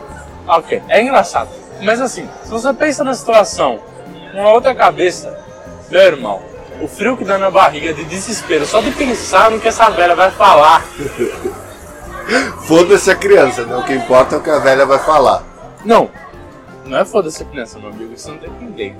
Ok, 0.47 0.81
é 0.89 0.99
engraçado. 1.03 1.49
Mas 1.83 2.01
assim, 2.01 2.27
se 2.43 2.49
você 2.49 2.73
pensa 2.73 3.03
na 3.03 3.13
situação, 3.13 3.79
uma 4.33 4.51
outra 4.51 4.73
cabeça, 4.73 5.37
meu 5.91 6.01
irmão, 6.01 6.41
o 6.81 6.87
frio 6.87 7.17
que 7.17 7.23
dá 7.23 7.37
na 7.37 7.51
barriga 7.51 7.93
de 7.93 8.03
desespero, 8.05 8.65
só 8.65 8.81
de 8.81 8.91
pensar 8.91 9.51
no 9.51 9.59
que 9.59 9.67
essa 9.67 9.89
velha 9.89 10.15
vai 10.15 10.31
falar. 10.31 10.85
Foda-se 12.67 13.09
a 13.09 13.15
criança, 13.15 13.65
né? 13.65 13.75
O 13.75 13.83
que 13.83 13.93
importa 13.93 14.35
é 14.35 14.37
o 14.37 14.41
que 14.41 14.49
a 14.49 14.59
velha 14.59 14.85
vai 14.85 14.99
falar. 14.99 15.43
Não, 15.83 16.09
não 16.85 16.97
é 16.97 17.05
foda-se 17.05 17.43
a 17.43 17.45
criança, 17.45 17.77
meu 17.79 17.89
amigo, 17.89 18.17
você 18.17 18.31
não 18.31 18.37
tem. 18.73 18.95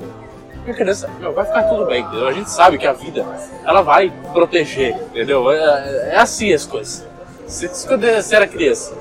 Porque 0.56 0.72
a 0.72 0.74
criança, 0.74 1.10
meu, 1.20 1.34
vai 1.34 1.46
ficar 1.46 1.64
tudo 1.64 1.86
bem, 1.86 2.04
entendeu? 2.04 2.28
A 2.28 2.34
gente 2.34 2.50
sabe 2.50 2.78
que 2.78 2.86
a 2.86 2.94
vida, 2.94 3.26
ela 3.66 3.82
vai 3.82 4.12
proteger, 4.34 4.96
entendeu? 4.96 5.52
É, 5.52 6.12
é 6.14 6.18
assim 6.18 6.54
as 6.54 6.66
coisas. 6.66 7.08
Se 7.48 7.68
quando 7.88 8.06
você 8.06 8.36
era 8.36 8.48
criança, 8.48 8.94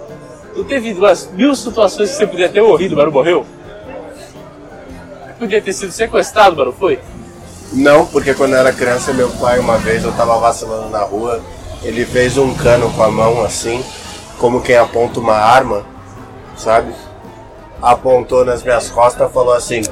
não 0.57 0.65
teve 0.65 0.95
duas 0.95 1.31
mil 1.33 1.55
situações 1.55 2.11
que 2.11 2.17
você 2.17 2.27
podia 2.27 2.49
ter 2.49 2.63
morrido, 2.63 2.97
mas 2.97 3.05
não 3.05 3.13
morreu? 3.13 3.47
Podia 5.39 5.61
ter 5.61 5.73
sido 5.73 5.93
sequestrado, 5.93 6.57
mas 6.57 6.67
não 6.67 6.73
foi? 6.73 6.99
Não, 7.73 8.07
porque 8.07 8.35
quando 8.35 8.55
eu 8.55 8.59
era 8.59 8.73
criança, 8.73 9.13
meu 9.13 9.29
pai, 9.31 9.59
uma 9.59 9.77
vez, 9.77 10.03
eu 10.03 10.13
tava 10.13 10.39
vacilando 10.39 10.89
na 10.89 11.01
rua, 11.01 11.41
ele 11.83 12.05
fez 12.07 12.39
um 12.39 12.55
cano 12.55 12.91
com 12.93 13.03
a 13.03 13.11
mão 13.11 13.45
assim, 13.45 13.85
como 14.39 14.63
quem 14.63 14.77
aponta 14.77 15.21
uma 15.21 15.35
arma, 15.35 15.85
sabe? 16.57 16.95
Apontou 17.81 18.45
nas 18.45 18.63
minhas 18.63 18.89
costas 18.89 19.29
e 19.29 19.33
falou 19.33 19.53
assim: 19.53 19.83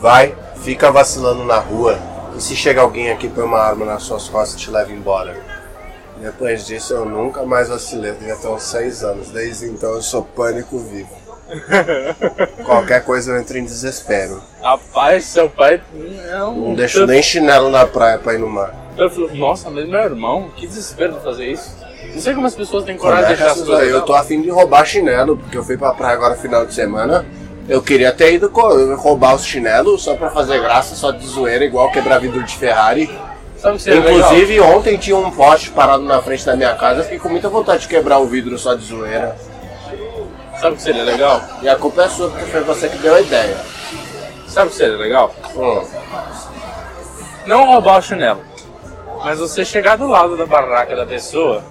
vai, 0.00 0.34
fica 0.62 0.90
vacilando 0.90 1.44
na 1.44 1.58
rua, 1.58 1.98
e 2.36 2.42
se 2.42 2.56
chega 2.56 2.80
alguém 2.80 3.10
aqui 3.10 3.28
põe 3.28 3.44
uma 3.44 3.60
arma 3.60 3.84
nas 3.84 4.02
suas 4.02 4.28
costas 4.28 4.60
e 4.60 4.64
te 4.64 4.70
leva 4.70 4.90
embora. 4.90 5.36
Depois 6.18 6.66
disso 6.66 6.94
eu 6.94 7.04
nunca 7.04 7.44
mais 7.44 7.68
vacilei, 7.68 8.12
eu 8.12 8.14
devia 8.14 8.36
ter 8.36 8.48
uns 8.48 8.62
seis 8.62 9.04
anos, 9.04 9.28
desde 9.28 9.66
então 9.66 9.94
eu 9.94 10.02
sou 10.02 10.22
pânico 10.22 10.78
vivo. 10.78 11.25
Qualquer 12.64 13.04
coisa 13.04 13.32
eu 13.32 13.38
entro 13.38 13.56
em 13.58 13.64
desespero. 13.64 14.42
Rapaz, 14.62 15.24
seu 15.24 15.48
pai 15.48 15.80
é 16.30 16.44
um. 16.44 16.68
Não 16.68 16.74
deixo 16.74 17.06
nem 17.06 17.22
chinelo 17.22 17.70
na 17.70 17.86
praia 17.86 18.18
pra 18.18 18.34
ir 18.34 18.38
no 18.38 18.48
mar. 18.48 18.74
Eu 18.96 19.10
falo, 19.10 19.34
nossa, 19.34 19.70
mas 19.70 19.86
meu 19.86 20.00
irmão, 20.00 20.50
que 20.56 20.66
desespero 20.66 21.14
de 21.14 21.20
fazer 21.22 21.46
isso. 21.46 21.76
Não 22.14 22.20
sei 22.20 22.34
como 22.34 22.46
as 22.46 22.54
pessoas 22.54 22.84
têm 22.84 22.96
coragem 22.96 23.24
é 23.24 23.28
de 23.28 23.34
que 23.34 23.38
deixar 23.38 23.52
as 23.52 23.58
essas 23.58 23.68
coisas. 23.68 23.94
Eu 23.94 24.02
tô 24.02 24.14
afim 24.14 24.40
de 24.40 24.50
roubar 24.50 24.84
chinelo, 24.86 25.36
porque 25.36 25.56
eu 25.56 25.62
fui 25.62 25.76
pra 25.76 25.92
praia 25.92 26.14
agora 26.14 26.34
final 26.34 26.64
de 26.64 26.74
semana. 26.74 27.26
Eu 27.68 27.82
queria 27.82 28.12
ter 28.12 28.32
ido 28.34 28.50
roubar 28.96 29.34
os 29.34 29.44
chinelos 29.44 30.02
só 30.02 30.14
pra 30.14 30.30
fazer 30.30 30.60
graça, 30.60 30.94
só 30.94 31.10
de 31.10 31.26
zoeira, 31.26 31.64
igual 31.64 31.90
quebrar 31.90 32.18
vidro 32.18 32.42
de 32.42 32.56
Ferrari. 32.56 33.10
Sabe 33.58 33.74
o 33.74 33.76
que 33.76 33.82
seria 33.82 34.00
legal? 34.00 34.18
Inclusive, 34.18 34.60
ontem 34.60 34.96
tinha 34.96 35.16
um 35.16 35.30
poste 35.30 35.70
parado 35.70 36.04
na 36.04 36.22
frente 36.22 36.46
da 36.46 36.54
minha 36.54 36.74
casa, 36.74 37.00
eu 37.00 37.04
fiquei 37.04 37.18
com 37.18 37.28
muita 37.28 37.48
vontade 37.48 37.82
de 37.82 37.88
quebrar 37.88 38.18
o 38.18 38.26
vidro 38.26 38.56
só 38.56 38.74
de 38.74 38.84
zoeira. 38.84 39.36
Sabe 40.60 40.74
o 40.74 40.76
que 40.76 40.82
seria 40.82 41.04
legal? 41.04 41.42
E 41.62 41.68
a 41.68 41.76
culpa 41.76 42.04
é 42.04 42.08
sua, 42.08 42.30
porque 42.30 42.46
foi 42.46 42.62
você 42.62 42.88
que 42.88 42.98
deu 42.98 43.14
a 43.14 43.20
ideia. 43.20 43.56
Sabe 44.48 44.68
o 44.68 44.70
que 44.70 44.76
seria 44.76 44.96
legal? 44.96 45.34
Hum. 45.54 45.86
Não 47.46 47.66
roubar 47.66 47.98
o 47.98 48.02
chinelo. 48.02 48.42
Mas 49.22 49.38
você 49.38 49.64
chegar 49.64 49.96
do 49.96 50.06
lado 50.06 50.36
da 50.36 50.46
barraca 50.46 50.96
da 50.96 51.04
pessoa, 51.04 51.62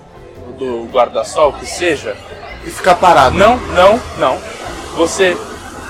do 0.58 0.88
guarda-sol, 0.91 1.54
que 1.54 1.65
seja. 1.65 2.15
E 2.63 2.69
ficar 2.69 2.95
parado. 2.95 3.36
Não, 3.36 3.58
não, 3.58 4.00
não. 4.17 4.38
Você 4.95 5.36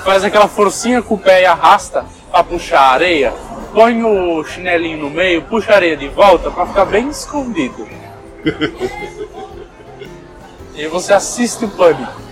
faz 0.04 0.24
aquela 0.24 0.48
forcinha 0.48 1.02
com 1.02 1.14
o 1.14 1.18
pé 1.18 1.42
e 1.42 1.46
arrasta 1.46 2.04
pra 2.30 2.42
puxar 2.42 2.80
a 2.80 2.92
areia. 2.92 3.32
Põe 3.74 4.02
o 4.02 4.42
chinelinho 4.44 4.98
no 4.98 5.10
meio, 5.10 5.42
puxa 5.42 5.72
a 5.72 5.76
areia 5.76 5.96
de 5.96 6.08
volta 6.08 6.50
pra 6.50 6.66
ficar 6.66 6.86
bem 6.86 7.08
escondido. 7.08 7.86
e 10.74 10.86
você 10.86 11.12
assiste 11.12 11.64
o 11.64 11.68
pânico. 11.68 12.25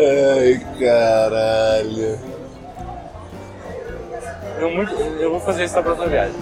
Ai, 0.00 0.60
caralho. 0.78 2.18
Eu, 4.58 4.70
muito, 4.70 4.92
eu 4.94 5.30
vou 5.30 5.40
fazer 5.40 5.64
isso 5.64 5.76
na 5.76 5.82
próxima 5.82 6.06
viagem. 6.08 6.34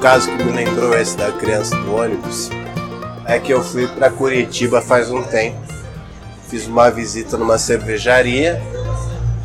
Caso 0.00 0.34
que 0.34 0.42
me 0.42 0.50
lembrou 0.52 0.96
esse 0.98 1.16
da 1.16 1.30
criança 1.30 1.76
do 1.76 1.94
ônibus 1.94 2.50
é 3.26 3.38
que 3.38 3.52
eu 3.52 3.62
fui 3.62 3.86
pra 3.86 4.10
Curitiba 4.10 4.80
faz 4.80 5.10
um 5.10 5.22
tempo. 5.22 5.58
Fiz 6.48 6.66
uma 6.66 6.90
visita 6.90 7.36
numa 7.36 7.58
cervejaria. 7.58 8.60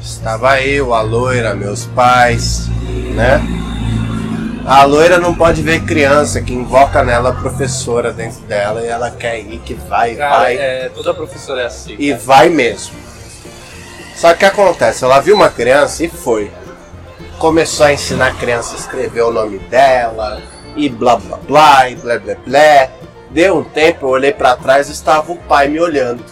Estava 0.02 0.62
eu, 0.62 0.94
a 0.94 1.02
loira, 1.02 1.54
meus 1.54 1.86
pais, 1.88 2.68
né? 3.14 3.42
A 4.66 4.84
loira 4.86 5.20
não 5.20 5.36
pode 5.36 5.62
ver 5.62 5.84
criança, 5.84 6.42
que 6.42 6.54
invoca 6.54 7.04
nela 7.04 7.30
a 7.30 7.34
professora 7.34 8.12
dentro 8.12 8.40
dela 8.42 8.82
e 8.82 8.88
ela 8.88 9.12
quer 9.12 9.40
ir, 9.40 9.60
que 9.60 9.74
vai, 9.76 10.16
Cara, 10.16 10.38
vai. 10.38 10.56
é, 10.56 10.90
toda 10.90 11.14
professora 11.14 11.62
é 11.62 11.66
assim. 11.66 11.96
E 12.00 12.14
vai 12.14 12.50
mesmo. 12.50 12.96
Só 14.16 14.34
que 14.34 14.46
acontece? 14.46 15.04
Ela 15.04 15.20
viu 15.20 15.36
uma 15.36 15.50
criança 15.50 16.04
e 16.04 16.08
foi. 16.10 16.52
Começou 17.40 17.86
a 17.86 17.94
ensinar 17.94 18.28
a 18.28 18.34
criança 18.34 18.76
a 18.76 18.80
escrever 18.80 19.22
o 19.22 19.32
nome 19.32 19.60
dela, 19.60 20.42
e 20.76 20.90
blá 20.90 21.18
blá 21.18 21.38
blá, 21.38 21.90
e 21.90 21.96
blá 21.96 22.18
blá 22.18 22.36
blá. 22.46 22.90
Deu 23.30 23.58
um 23.58 23.64
tempo, 23.64 24.06
eu 24.06 24.10
olhei 24.10 24.32
pra 24.32 24.56
trás 24.56 24.90
estava 24.90 25.32
o 25.32 25.36
pai 25.36 25.68
me 25.68 25.80
olhando. 25.80 26.24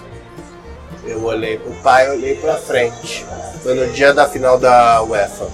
Eu 1.06 1.24
olhei 1.26 1.58
pro 1.58 1.74
pai, 1.82 2.10
olhei 2.10 2.36
pra 2.36 2.56
frente. 2.56 3.26
Foi 3.62 3.76
no 3.76 3.92
dia 3.92 4.14
da 4.14 4.28
final 4.28 4.58
da 4.58 5.04
UEFA. 5.04 5.48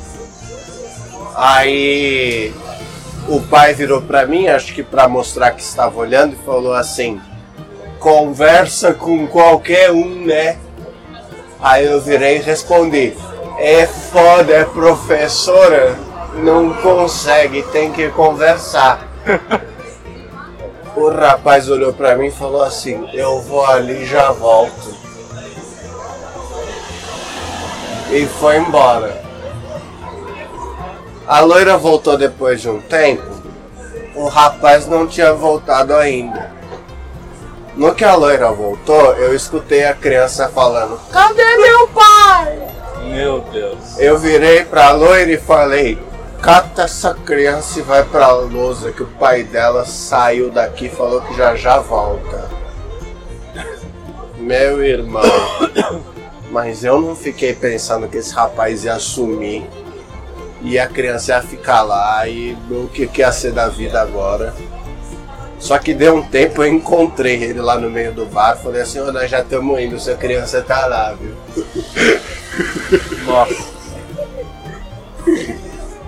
Aí 1.36 2.54
o 3.28 3.42
pai 3.42 3.74
virou 3.74 4.02
pra 4.02 4.28
mim, 4.28 4.48
acho 4.48 4.74
que 4.74 4.84
pra 4.84 5.08
mostrar 5.08 5.52
que 5.52 5.62
estava 5.62 6.00
olhando, 6.00 6.34
e 6.34 6.46
falou 6.46 6.74
assim: 6.74 7.20
conversa 8.00 8.94
com 8.94 9.26
qualquer 9.28 9.92
um, 9.92 10.26
né? 10.26 10.58
Aí 11.60 11.86
eu 11.86 12.00
virei 12.00 12.38
e 12.38 12.42
respondi: 12.42 13.18
É 13.62 13.86
foda, 13.86 14.54
é 14.54 14.64
professora, 14.64 15.94
não 16.36 16.74
consegue, 16.76 17.62
tem 17.64 17.92
que 17.92 18.08
conversar. 18.08 19.06
o 20.96 21.10
rapaz 21.10 21.70
olhou 21.70 21.92
pra 21.92 22.16
mim 22.16 22.28
e 22.28 22.32
falou 22.32 22.64
assim: 22.64 23.10
Eu 23.12 23.42
vou 23.42 23.66
ali 23.66 24.04
e 24.04 24.06
já 24.06 24.32
volto. 24.32 24.96
E 28.10 28.26
foi 28.26 28.58
embora. 28.58 29.22
A 31.28 31.42
loira 31.42 31.78
voltou 31.78 32.18
depois 32.18 32.62
de 32.62 32.70
um 32.70 32.80
tempo. 32.80 33.28
O 34.16 34.30
rapaz 34.30 34.88
não 34.88 35.06
tinha 35.06 35.34
voltado 35.34 35.94
ainda. 35.96 36.50
No 37.76 37.94
que 37.94 38.06
a 38.06 38.16
loira 38.16 38.52
voltou, 38.54 39.14
eu 39.18 39.36
escutei 39.36 39.84
a 39.84 39.94
criança 39.94 40.48
falando: 40.48 40.98
Cadê 41.12 41.58
meu 41.58 41.88
pai? 41.90 42.69
Meu 43.10 43.42
Deus. 43.52 43.98
Eu 43.98 44.18
virei 44.18 44.64
pra 44.64 44.92
loira 44.92 45.32
e 45.32 45.38
falei: 45.38 45.98
Cata 46.42 46.84
essa 46.84 47.14
criança 47.14 47.80
e 47.80 47.82
vai 47.82 48.04
pra 48.04 48.32
lousa, 48.32 48.92
que 48.92 49.04
o 49.04 49.08
pai 49.08 49.44
dela 49.44 49.84
saiu 49.86 50.50
daqui 50.50 50.86
e 50.86 50.90
falou 50.90 51.22
que 51.22 51.36
já 51.36 51.56
já 51.56 51.80
volta. 51.80 52.50
Meu 54.38 54.84
irmão. 54.84 55.24
Mas 56.52 56.84
eu 56.84 57.00
não 57.02 57.16
fiquei 57.16 57.54
pensando 57.54 58.08
que 58.08 58.18
esse 58.18 58.34
rapaz 58.34 58.86
ia 58.86 58.94
assumir. 58.94 59.68
E 60.62 60.78
a 60.78 60.88
criança 60.88 61.34
ia 61.34 61.42
ficar 61.42 61.82
lá 61.84 62.28
e 62.28 62.58
o 62.70 62.88
que, 62.88 63.08
que 63.08 63.22
ia 63.22 63.32
ser 63.32 63.54
da 63.54 63.70
vida 63.70 64.02
agora. 64.02 64.54
Só 65.58 65.78
que 65.78 65.94
deu 65.94 66.16
um 66.16 66.22
tempo, 66.22 66.64
eu 66.64 66.68
encontrei 66.68 67.44
ele 67.44 67.60
lá 67.60 67.78
no 67.78 67.90
meio 67.90 68.14
do 68.14 68.26
bar. 68.26 68.56
Falei 68.56 68.82
assim: 68.82 69.00
"Ô, 69.00 69.12
nós 69.12 69.30
já 69.30 69.42
estamos 69.42 69.80
indo, 69.80 70.00
sua 70.00 70.16
criança 70.16 70.62
tá 70.62 70.86
lá, 70.86 71.14
viu? 71.14 71.36
Nossa. 73.26 73.80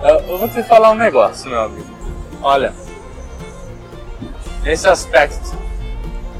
Eu, 0.02 0.38
vou 0.38 0.48
te 0.48 0.62
falar 0.64 0.90
um 0.90 0.96
negócio, 0.96 1.48
meu 1.48 1.60
amigo. 1.60 1.86
Olha. 2.42 2.72
Nesse 4.64 4.88
aspecto, 4.88 5.56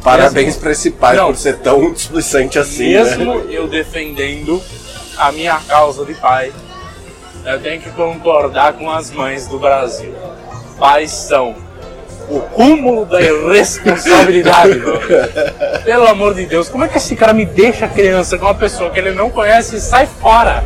Parabéns 0.03 0.57
pra 0.57 0.73
esse 0.73 0.91
pai 0.91 1.17
Não. 1.17 1.27
por 1.29 1.37
ser 1.37 1.59
tão 1.59 1.93
displicente 1.93 2.59
assim, 2.59 2.93
né? 2.93 3.05
mesmo 3.05 3.35
eu 3.51 3.69
defendendo 3.69 4.61
a 5.17 5.31
minha 5.31 5.59
causa 5.61 6.05
de 6.05 6.15
pai, 6.15 6.53
eu 7.45 7.61
tenho 7.63 7.81
que 7.81 7.91
concordar 7.91 8.73
com 8.73 8.91
as 8.91 9.11
mães 9.13 9.47
do 9.47 9.59
Brasil. 9.61 10.13
Pais 10.79 11.13
são 11.13 11.55
o 12.37 12.41
cúmulo 12.41 13.05
da 13.05 13.21
irresponsabilidade. 13.21 14.81
Pelo 15.85 16.07
amor 16.07 16.35
de 16.35 16.47
Deus, 16.47 16.69
como 16.69 16.85
é 16.85 16.89
que 16.89 16.97
esse 16.97 17.15
cara 17.15 17.33
me 17.33 17.45
deixa 17.45 17.87
criança 17.87 18.39
com 18.39 18.47
uma 18.47 18.55
pessoa 18.55 18.91
que 18.91 18.99
ele 18.99 19.13
não 19.13 19.31
conhece 19.31 19.77
e 19.77 19.81
sai 19.81 20.07
fora? 20.07 20.65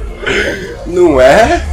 Não 0.87 1.21
é? 1.21 1.65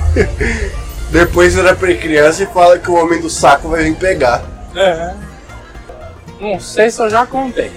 Depois 1.11 1.53
vira 1.53 1.75
pra 1.75 1.93
criança 1.95 2.43
e 2.43 2.47
fala 2.47 2.79
que 2.79 2.89
o 2.89 2.95
homem 2.95 3.21
do 3.21 3.29
saco 3.29 3.69
vai 3.69 3.83
vir 3.83 3.95
pegar. 3.95 4.43
É. 4.75 5.13
Não 6.41 6.59
sei 6.59 6.89
se 6.89 6.99
eu 6.99 7.09
já 7.09 7.25
contei, 7.25 7.71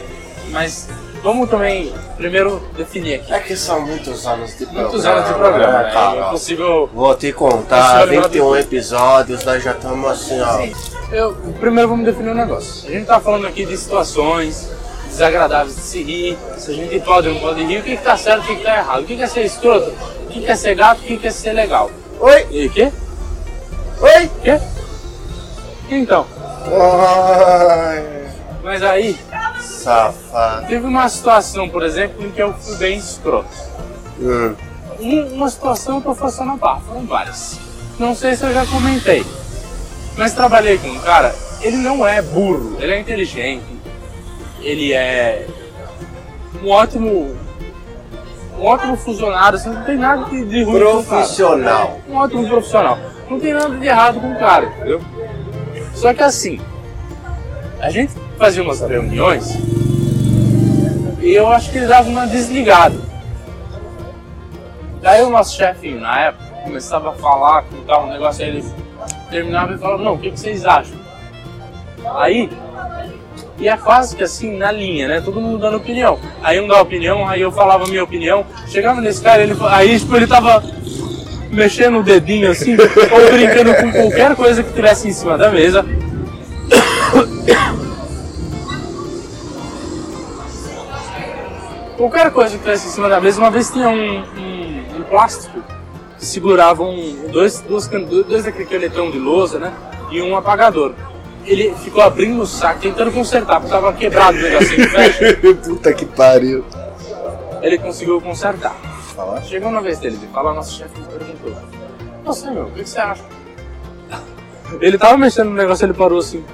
mas 0.51 0.89
vamos 1.27 1.51
também 1.51 1.93
primeiro 2.17 2.63
definir 2.77 3.17
aqui. 3.17 3.33
É 3.35 3.39
que 3.41 3.57
são 3.57 3.81
muitos 3.81 4.27
anos 4.27 4.51
de 4.57 4.65
programa. 4.65 4.89
Muitos 4.89 5.05
anos 5.05 5.27
de 5.29 5.35
programa, 5.35 5.83
né, 5.83 5.89
é 5.89 5.93
cara? 5.93 6.27
impossível. 6.29 6.89
Vou 6.95 7.15
te 7.17 7.33
contar, 7.33 8.03
olho 8.03 8.21
lá 8.21 8.29
21 8.29 8.45
do- 8.49 8.57
episódios, 8.59 9.45
nós 9.45 9.63
já 9.63 9.73
estamos 9.73 10.09
assim, 10.11 10.41
ó. 10.41 11.15
Eu, 11.15 11.35
primeiro 11.61 11.89
vamos 11.89 12.05
definir 12.05 12.31
um 12.31 12.35
negócio. 12.35 12.89
A 12.89 12.93
gente 12.93 13.07
tá 13.07 13.19
falando 13.21 13.47
aqui 13.47 13.65
de 13.67 13.77
situações 13.77 14.71
desagradáveis 15.09 15.75
de 15.77 15.83
se 15.83 16.03
rir, 16.03 16.39
se 16.59 16.71
a 16.71 16.75
gente 16.75 17.01
pode 17.01 17.29
ou 17.29 17.35
não 17.35 17.41
pode 17.41 17.65
rir, 17.65 17.79
o 17.79 17.83
que, 17.83 17.97
que 17.97 18.03
tá 18.03 18.17
certo 18.17 18.43
o 18.43 18.47
que, 18.47 18.57
que 18.57 18.63
tá 18.65 18.77
errado, 18.77 19.01
o 19.03 19.05
que, 19.05 19.17
que 19.17 19.23
é 19.23 19.27
ser 19.27 19.45
escroto, 19.45 19.91
o 20.23 20.27
que, 20.29 20.41
que 20.43 20.51
é 20.51 20.55
ser 20.57 20.75
gato, 20.75 20.99
o 21.01 21.03
que, 21.05 21.17
que 21.17 21.27
é 21.27 21.31
ser 21.31 21.53
legal. 21.53 21.91
Oi, 22.21 22.47
E 22.51 22.67
o 22.67 22.71
quê? 22.71 22.93
oi! 24.01 24.31
Quê? 24.43 24.61
Então, 25.91 26.27
Ai, 26.69 28.05
mas 28.63 28.83
aí 28.83 29.17
safado. 29.87 30.67
teve 30.67 30.85
uma 30.87 31.09
situação, 31.09 31.69
por 31.69 31.83
exemplo, 31.83 32.27
em 32.27 32.31
que 32.31 32.43
eu 32.43 32.53
fui 32.55 32.77
bem 32.77 32.99
escroto. 32.99 33.49
Hum. 34.21 34.55
Um- 34.99 35.35
uma 35.35 35.49
situação 35.49 35.97
eu 35.97 36.01
tô 36.03 36.15
forçando 36.15 36.53
a 36.53 36.57
barra, 36.57 36.81
foram 36.81 37.07
várias. 37.07 37.59
Não 37.99 38.15
sei 38.15 38.35
se 38.35 38.45
eu 38.45 38.53
já 38.53 38.67
comentei, 38.67 39.25
mas 40.17 40.33
trabalhei 40.33 40.79
com 40.79 40.89
um 40.89 40.99
cara, 41.01 41.35
ele 41.61 41.77
não 41.77 42.07
é 42.07 42.21
burro, 42.21 42.77
ele 42.81 42.93
é 42.93 43.01
inteligente, 43.01 43.65
ele 44.61 44.93
é 44.93 45.47
um 46.63 46.69
ótimo, 46.71 47.37
um 48.59 48.65
ótimo 48.65 48.97
funcionário, 48.97 49.57
assim, 49.59 49.71
não 49.71 49.85
tem 49.85 49.97
nada 49.97 50.25
de, 50.31 50.45
de 50.45 50.63
ruim. 50.63 50.79
Profissional. 50.79 52.01
Um 52.09 52.17
ótimo 52.17 52.49
profissional. 52.49 52.99
Não 53.31 53.39
tem 53.41 53.53
nada 53.55 53.77
de 53.77 53.87
errado 53.87 54.21
com 54.21 54.33
o 54.33 54.39
cara, 54.39 54.67
entendeu? 54.67 55.01
Só 55.95 56.13
que 56.13 56.23
assim, 56.23 56.61
a 57.81 57.91
gente 57.91 58.13
fazia 58.39 58.63
umas 58.63 58.81
reuniões 58.81 59.57
e 61.27 61.35
eu 61.35 61.49
acho 61.49 61.73
que 61.73 61.79
ele 61.79 61.89
dava 61.89 62.09
uma 62.09 62.25
desligada. 62.25 62.95
Daí 65.03 65.23
o 65.23 65.31
nosso 65.31 65.57
chefinho, 65.57 66.01
na 66.01 66.21
época, 66.21 66.45
começava 66.63 67.11
a 67.11 67.13
falar, 67.15 67.63
contar 67.63 67.99
um 67.99 68.11
negócio, 68.11 68.45
aí 68.45 68.51
ele 68.51 68.65
terminava 69.29 69.75
e 69.75 69.79
falava, 69.79 70.05
não, 70.05 70.15
o 70.15 70.19
que, 70.19 70.31
que 70.31 70.39
vocês 70.39 70.65
acham? 70.65 70.97
Aí, 72.15 72.49
e 73.59 73.69
é 73.69 73.77
quase 73.77 74.15
que 74.15 74.23
assim, 74.23 74.57
na 74.57 74.71
linha, 74.71 75.09
né? 75.09 75.21
Todo 75.21 75.41
mundo 75.41 75.59
dando 75.59 75.79
opinião. 75.79 76.19
Aí 76.45 76.61
um 76.61 76.69
dá 76.69 76.81
opinião, 76.81 77.27
aí 77.27 77.41
eu 77.41 77.51
falava 77.51 77.85
a 77.85 77.89
minha 77.89 78.05
opinião. 78.05 78.47
Chegava 78.69 79.01
nesse 79.01 79.21
cara, 79.21 79.43
ele, 79.43 79.57
aí 79.63 79.99
tipo, 79.99 80.15
ele 80.15 80.29
tava 80.29 80.63
mexendo 81.51 81.99
o 81.99 82.03
dedinho 82.05 82.51
assim, 82.51 82.77
ou 82.79 83.33
brincando 83.33 83.75
com 83.75 83.91
qualquer 83.91 84.37
coisa 84.37 84.63
que 84.63 84.73
tivesse 84.73 85.09
em 85.09 85.13
cima 85.13 85.37
da 85.37 85.51
mesa. 85.51 85.85
Qualquer 91.97 92.31
coisa 92.31 92.57
que 92.57 92.63
tivesse 92.63 92.89
em 92.89 92.91
cima 92.91 93.09
da 93.09 93.21
mesa, 93.21 93.41
uma 93.41 93.51
vez 93.51 93.71
tinha 93.71 93.89
um, 93.89 94.19
um, 94.19 94.99
um 94.99 95.03
plástico 95.09 95.63
que 96.19 96.27
segurava 96.27 96.83
um, 96.83 97.29
dois, 97.33 97.61
duas, 97.63 97.89
dois 97.89 98.45
daquele 98.45 98.67
canetão 98.67 99.11
de 99.11 99.19
lousa, 99.19 99.59
né? 99.59 99.73
E 100.11 100.21
um 100.21 100.37
apagador. 100.37 100.95
Ele 101.47 101.75
ficou 101.77 102.03
abrindo 102.03 102.43
o 102.43 102.47
saco, 102.47 102.81
tentando 102.81 103.11
consertar, 103.13 103.61
porque 103.61 103.73
tava 103.73 103.93
quebrado 103.95 104.37
o 104.37 104.43
negocinho, 104.43 104.91
fecha. 104.91 105.37
Puta 105.65 105.93
que 105.95 106.05
pariu. 106.05 106.65
Ele 107.63 107.79
conseguiu 107.79 108.21
consertar. 108.21 108.75
Fala. 109.15 109.41
Chegou 109.41 109.71
na 109.71 109.81
vez 109.81 109.99
dele 109.99 110.19
de 110.19 110.27
falar, 110.27 110.53
nosso 110.53 110.77
chefe 110.77 111.01
me 111.01 111.07
perguntou: 111.07 111.57
Você, 112.25 112.51
meu, 112.51 112.65
o 112.65 112.71
que 112.73 112.83
que 112.83 112.89
você 112.89 113.01
acha? 113.01 113.25
Ele 114.81 114.99
tava 114.99 115.17
mexendo 115.17 115.51
no 115.51 115.55
negócio, 115.55 115.85
ele 115.85 115.95
parou 115.95 116.19
assim. 116.19 116.45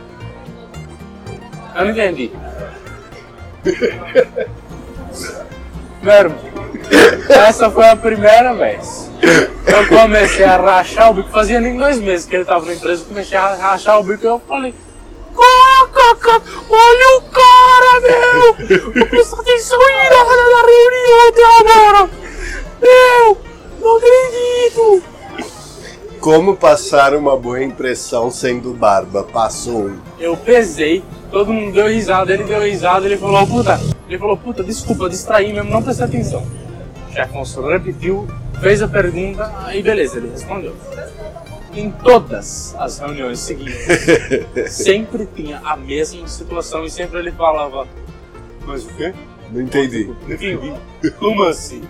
Eu 1.75 1.85
não 1.85 1.91
entendi. 1.91 2.31
Meu 6.03 6.13
irmão, 6.13 6.39
essa 7.29 7.71
foi 7.71 7.89
a 7.89 7.97
primeira 7.97 8.53
vez. 8.55 9.11
Eu 9.67 9.89
comecei 9.89 10.45
a 10.45 10.57
rachar 10.57 11.11
o 11.11 11.15
bico, 11.15 11.31
fazia 11.31 11.61
nem 11.61 11.77
dois 11.77 12.01
meses 12.01 12.27
que 12.27 12.35
ele 12.35 12.45
tava 12.45 12.67
na 12.67 12.75
empresa, 12.75 13.03
eu 13.03 13.07
comecei 13.07 13.39
a 13.39 13.55
rachar 13.55 14.01
o 14.01 14.03
bico 14.03 14.25
e 14.25 14.27
eu 14.27 14.41
falei. 14.47 14.75
Caca, 15.93 16.43
olha 16.71 17.19
o 17.19 17.23
cara, 17.31 18.01
meu! 18.01 19.09
Presta 19.09 19.41
atenção 19.41 19.79
aí 19.81 20.11
na 20.11 20.25
hora 20.25 20.43
da 20.51 20.63
reunião 20.67 21.29
até 21.29 21.45
agora! 21.61 22.11
Meu, 22.81 23.39
não 23.81 23.97
acredito! 23.97 25.03
Como 26.21 26.57
passar 26.57 27.15
uma 27.15 27.37
boa 27.37 27.63
impressão 27.63 28.31
sendo 28.31 28.73
barba? 28.73 29.25
Passo 29.25 29.77
um. 29.77 29.99
Eu 30.19 30.37
pesei, 30.37 31.05
todo 31.33 31.53
mundo 31.53 31.73
deu 31.73 31.89
risada, 31.89 32.33
ele 32.33 32.45
deu 32.45 32.61
risada, 32.61 33.07
ele 33.07 33.17
falou, 33.17 33.45
puta, 33.47 33.81
ele 34.07 34.19
falou, 34.19 34.37
puta, 34.37 34.63
desculpa, 34.63 35.09
distraí 35.09 35.53
mesmo, 35.53 35.71
não 35.71 35.83
prestei 35.83 36.05
atenção. 36.05 36.47
O 37.09 37.13
chefe 37.13 37.21
Afonso 37.21 37.63
repetiu, 37.67 38.29
fez 38.61 38.83
a 38.83 38.87
pergunta, 38.87 39.51
aí 39.65 39.83
beleza, 39.83 40.19
ele 40.19 40.29
respondeu. 40.29 40.77
Em 41.75 41.91
todas 41.91 42.77
as 42.79 42.99
reuniões 42.99 43.39
seguintes, 43.39 43.75
sempre 44.71 45.27
tinha 45.35 45.59
a 45.65 45.75
mesma 45.75 46.29
situação 46.29 46.85
e 46.85 46.91
sempre 46.91 47.19
ele 47.19 47.33
falava, 47.33 47.89
mas 48.67 48.85
o 48.85 48.89
quê? 48.89 49.15
Não 49.51 49.63
entendi. 49.63 50.11
Entendi. 50.29 50.75
Como 51.19 51.45
assim? 51.45 51.83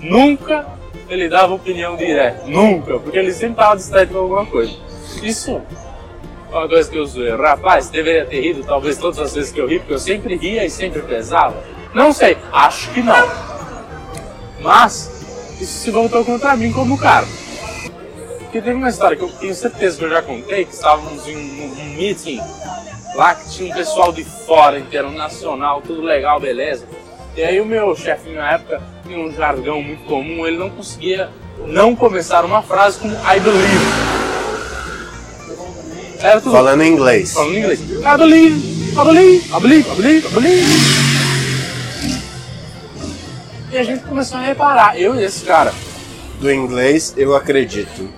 Nunca 0.00 0.66
ele 1.08 1.28
dava 1.28 1.54
opinião 1.54 1.96
direta. 1.96 2.46
Nunca, 2.46 2.98
porque 2.98 3.16
ele 3.16 3.32
sempre 3.32 3.52
estava 3.52 3.76
distraído 3.76 4.12
com 4.12 4.18
alguma 4.18 4.46
coisa. 4.46 4.72
Isso 5.22 5.60
uma 6.58 6.68
coisa 6.68 6.90
que 6.90 6.96
eu 6.96 7.06
zoei. 7.06 7.34
Rapaz, 7.34 7.88
deveria 7.88 8.24
ter 8.24 8.40
rido 8.40 8.64
talvez 8.64 8.96
todas 8.96 9.18
as 9.18 9.34
vezes 9.34 9.52
que 9.52 9.60
eu 9.60 9.66
ri, 9.66 9.78
porque 9.78 9.94
eu 9.94 9.98
sempre 9.98 10.36
ria 10.36 10.64
e 10.64 10.70
sempre 10.70 11.02
pesava. 11.02 11.62
Não 11.92 12.12
sei, 12.12 12.36
acho 12.52 12.90
que 12.90 13.02
não. 13.02 13.28
Mas 14.60 15.10
isso 15.60 15.78
se 15.78 15.90
voltou 15.90 16.24
contra 16.24 16.56
mim 16.56 16.72
como 16.72 16.98
cara. 16.98 17.26
Porque 18.38 18.60
teve 18.60 18.74
uma 18.74 18.88
história 18.88 19.16
que 19.16 19.24
eu 19.24 19.28
tenho 19.28 19.54
certeza 19.54 19.98
que 19.98 20.04
eu 20.04 20.10
já 20.10 20.22
contei, 20.22 20.64
que 20.64 20.72
estávamos 20.72 21.26
em 21.26 21.36
um, 21.36 21.72
um 21.80 21.94
meeting 21.96 22.40
lá 23.14 23.34
que 23.34 23.48
tinha 23.50 23.72
um 23.72 23.76
pessoal 23.76 24.12
de 24.12 24.24
fora, 24.24 24.78
internacional, 24.78 25.80
tudo 25.80 26.02
legal, 26.02 26.40
beleza. 26.40 26.86
E 27.36 27.42
aí 27.42 27.60
o 27.60 27.66
meu 27.66 27.94
chefe 27.96 28.30
na 28.30 28.52
época 28.52 28.82
tinha 29.04 29.18
um 29.18 29.32
jargão 29.32 29.82
muito 29.82 30.04
comum, 30.04 30.46
ele 30.46 30.56
não 30.56 30.70
conseguia 30.70 31.30
não 31.66 31.94
começar 31.96 32.44
uma 32.44 32.62
frase 32.62 32.98
como 32.98 33.12
I 33.14 33.40
believe. 33.40 34.13
Era 36.24 36.40
tudo 36.40 36.52
Falando 36.52 36.82
em 36.82 36.92
inglês. 36.92 37.32
falando 37.34 37.54
em 37.54 37.58
inglês. 37.58 37.80
I 37.80 38.16
believe, 38.16 38.56
I 38.92 39.04
believe, 39.04 39.50
I 39.54 39.60
believe, 39.60 39.90
I 39.90 39.94
believe, 39.94 40.26
I 40.26 40.30
believe. 40.30 40.64
E 43.70 43.76
a 43.78 43.82
gente 43.82 44.04
começou 44.04 44.38
a 44.38 44.40
reparar, 44.42 44.98
eu 44.98 45.14
e 45.16 45.24
esse 45.24 45.44
cara. 45.44 45.72
Do 46.40 46.50
inglês, 46.50 47.12
eu 47.16 47.34
acredito. 47.36 48.08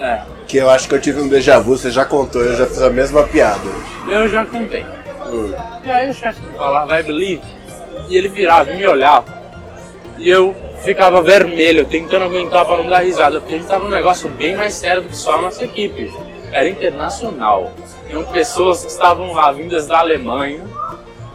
É, 0.00 0.20
Que 0.46 0.56
eu 0.58 0.70
acho 0.70 0.88
que 0.88 0.94
eu 0.94 1.00
tive 1.00 1.20
um 1.20 1.28
déjà 1.28 1.58
vu, 1.58 1.76
você 1.76 1.90
já 1.90 2.04
contou, 2.04 2.42
eu 2.42 2.56
já 2.56 2.66
fiz 2.66 2.80
a 2.80 2.90
mesma 2.90 3.24
piada. 3.24 3.60
eu 4.08 4.28
já 4.28 4.44
contei. 4.46 4.84
Hum. 5.30 5.52
E 5.84 5.90
aí 5.90 6.08
o 6.10 6.14
chefe 6.14 6.40
falava, 6.56 6.98
I 6.98 7.02
believe, 7.02 7.42
e 8.08 8.16
ele 8.16 8.28
virava 8.28 8.70
e 8.72 8.76
me 8.76 8.86
olhava. 8.86 9.26
E 10.18 10.30
eu 10.30 10.54
ficava 10.82 11.20
vermelho, 11.22 11.84
tentando 11.84 12.24
aguentar 12.26 12.64
para 12.64 12.76
não 12.78 12.88
dar 12.88 13.00
risada, 13.00 13.40
porque 13.40 13.54
a 13.54 13.58
gente 13.58 13.66
tava 13.66 13.84
num 13.84 13.90
negócio 13.90 14.28
bem 14.30 14.56
mais 14.56 14.72
sério 14.74 15.02
do 15.02 15.08
que 15.08 15.16
só 15.16 15.34
a 15.36 15.42
nossa 15.42 15.64
equipe. 15.64 16.10
Era 16.56 16.70
internacional. 16.70 17.70
Tinham 18.08 18.24
pessoas 18.24 18.82
que 18.82 18.90
estavam 18.90 19.34
lá 19.34 19.52
vindas 19.52 19.86
da 19.86 19.98
Alemanha, 19.98 20.64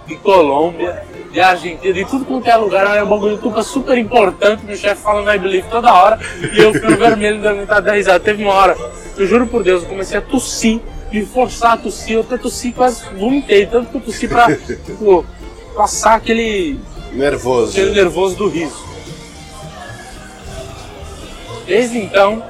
de 0.07 0.15
Colômbia, 0.15 1.03
de 1.31 1.39
Argentina, 1.39 1.93
de 1.93 2.05
tudo 2.05 2.25
quanto 2.25 2.47
é 2.47 2.55
lugar, 2.57 2.87
era 2.87 3.05
um 3.05 3.07
bagulho 3.07 3.37
tupa 3.37 3.61
super 3.61 3.95
importante, 3.99 4.65
meu 4.65 4.75
chefe 4.75 4.99
falando 5.03 5.31
I 5.31 5.37
believe 5.37 5.67
toda 5.69 5.93
hora, 5.93 6.19
e 6.51 6.59
eu 6.59 6.73
ficando 6.73 6.97
vermelho 6.97 7.39
da 7.39 7.53
metade 7.53 7.85
da 7.85 7.93
risada. 7.93 8.19
Teve 8.19 8.43
uma 8.43 8.53
hora, 8.53 8.75
eu 9.15 9.27
juro 9.27 9.45
por 9.45 9.61
Deus, 9.63 9.83
eu 9.83 9.89
comecei 9.89 10.17
a 10.17 10.21
tossir, 10.21 10.81
me 11.11 11.23
forçar 11.23 11.73
a 11.73 11.77
tossir, 11.77 12.15
eu 12.15 12.21
até 12.21 12.39
tossi 12.39 12.71
quase 12.71 13.05
vomitei, 13.15 13.67
tanto 13.67 13.91
que 13.91 13.97
eu 13.97 14.01
tossi 14.01 14.27
pra 14.27 14.47
passar 15.75 16.15
aquele, 16.15 16.79
Nervoso. 17.13 17.71
aquele 17.71 17.91
nervoso 17.91 18.35
do 18.37 18.49
riso. 18.49 18.89
Desde 21.67 21.99
então, 21.99 22.43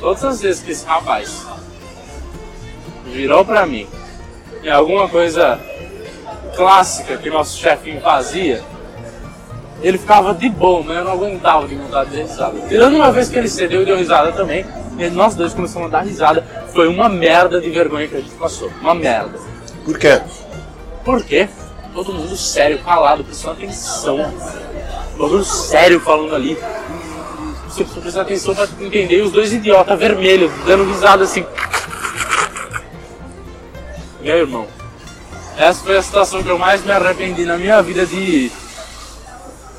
todas 0.00 0.24
as 0.24 0.40
vezes 0.40 0.62
que 0.62 0.70
esse 0.70 0.84
rapaz 0.86 1.46
virou 3.06 3.44
pra 3.44 3.66
mim 3.66 3.86
e 4.62 4.70
alguma 4.70 5.08
coisa 5.08 5.58
clássica 6.56 7.16
que 7.16 7.30
nosso 7.30 7.58
chefinho 7.58 8.00
fazia, 8.00 8.62
ele 9.80 9.96
ficava 9.96 10.34
de 10.34 10.48
bom, 10.48 10.82
né? 10.82 10.98
Eu 10.98 11.04
não 11.04 11.12
aguentava 11.12 11.66
de 11.68 11.76
vontade 11.76 12.10
de 12.10 12.22
risada. 12.22 12.58
Tirando 12.68 12.96
uma 12.96 13.12
vez 13.12 13.28
que 13.28 13.38
ele 13.38 13.48
cedeu 13.48 13.82
e 13.82 13.84
deu 13.84 13.96
risada 13.96 14.32
também, 14.32 14.66
e 14.98 15.08
nós 15.10 15.36
dois 15.36 15.54
começamos 15.54 15.86
a 15.88 15.98
dar 15.98 16.00
risada. 16.00 16.44
Foi 16.72 16.88
uma 16.88 17.08
merda 17.08 17.60
de 17.60 17.70
vergonha 17.70 18.08
que 18.08 18.16
a 18.16 18.20
gente 18.20 18.34
passou. 18.34 18.70
Uma 18.80 18.94
merda. 18.94 19.38
Por 19.84 19.98
quê? 19.98 20.20
Por 21.04 21.24
quê? 21.24 21.48
Todo 21.94 22.12
mundo 22.12 22.36
sério, 22.36 22.80
calado, 22.80 23.22
prestando 23.24 23.54
atenção. 23.54 24.18
Bagulho 25.16 25.44
sério 25.44 26.00
falando 26.00 26.34
ali. 26.34 26.58
Você 27.78 27.84
precisa 27.84 28.00
prestar 28.00 28.22
atenção 28.22 28.54
pra 28.54 28.68
entender. 28.80 29.22
Os 29.22 29.30
dois 29.30 29.52
idiotas 29.52 29.96
vermelhos, 29.98 30.50
dando 30.66 30.84
risada 30.84 31.22
assim. 31.22 31.46
Meu 34.20 34.36
irmão, 34.36 34.66
essa 35.56 35.84
foi 35.84 35.96
a 35.96 36.02
situação 36.02 36.42
que 36.42 36.48
eu 36.48 36.58
mais 36.58 36.84
me 36.84 36.90
arrependi 36.90 37.44
na 37.44 37.56
minha 37.56 37.80
vida 37.80 38.04
de. 38.04 38.50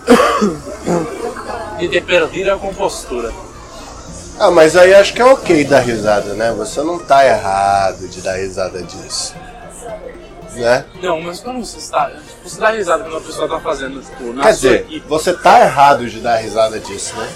de 1.78 1.90
ter 1.90 2.02
perdido 2.04 2.54
a 2.54 2.58
compostura. 2.58 3.34
Ah, 4.40 4.50
mas 4.50 4.78
aí 4.78 4.94
acho 4.94 5.14
que 5.14 5.22
é 5.22 5.26
ok 5.26 5.66
dar 5.66 5.82
risada, 5.82 6.34
né? 6.36 6.54
Você 6.54 6.82
não 6.82 6.98
tá 6.98 7.26
errado 7.26 8.08
de 8.08 8.22
dar 8.22 8.38
risada 8.38 8.82
disso. 8.82 9.36
Né? 10.54 10.86
Não, 11.02 11.20
mas 11.22 11.42
quando 11.42 11.66
você 11.66 11.78
está. 11.78 12.10
Você 12.44 12.60
dá 12.60 12.70
risada 12.72 13.04
quando 13.04 13.18
a 13.18 13.22
pessoa 13.22 13.48
tá 13.48 13.60
fazendo, 13.60 14.02
tipo, 14.02 14.34
na 14.34 14.44
Quer 14.44 14.52
dizer, 14.52 14.82
equipe. 14.82 15.08
você 15.08 15.34
tá 15.34 15.60
errado 15.62 16.10
de 16.10 16.22
dar 16.22 16.38
risada 16.38 16.80
disso, 16.80 17.16
né? 17.18 17.30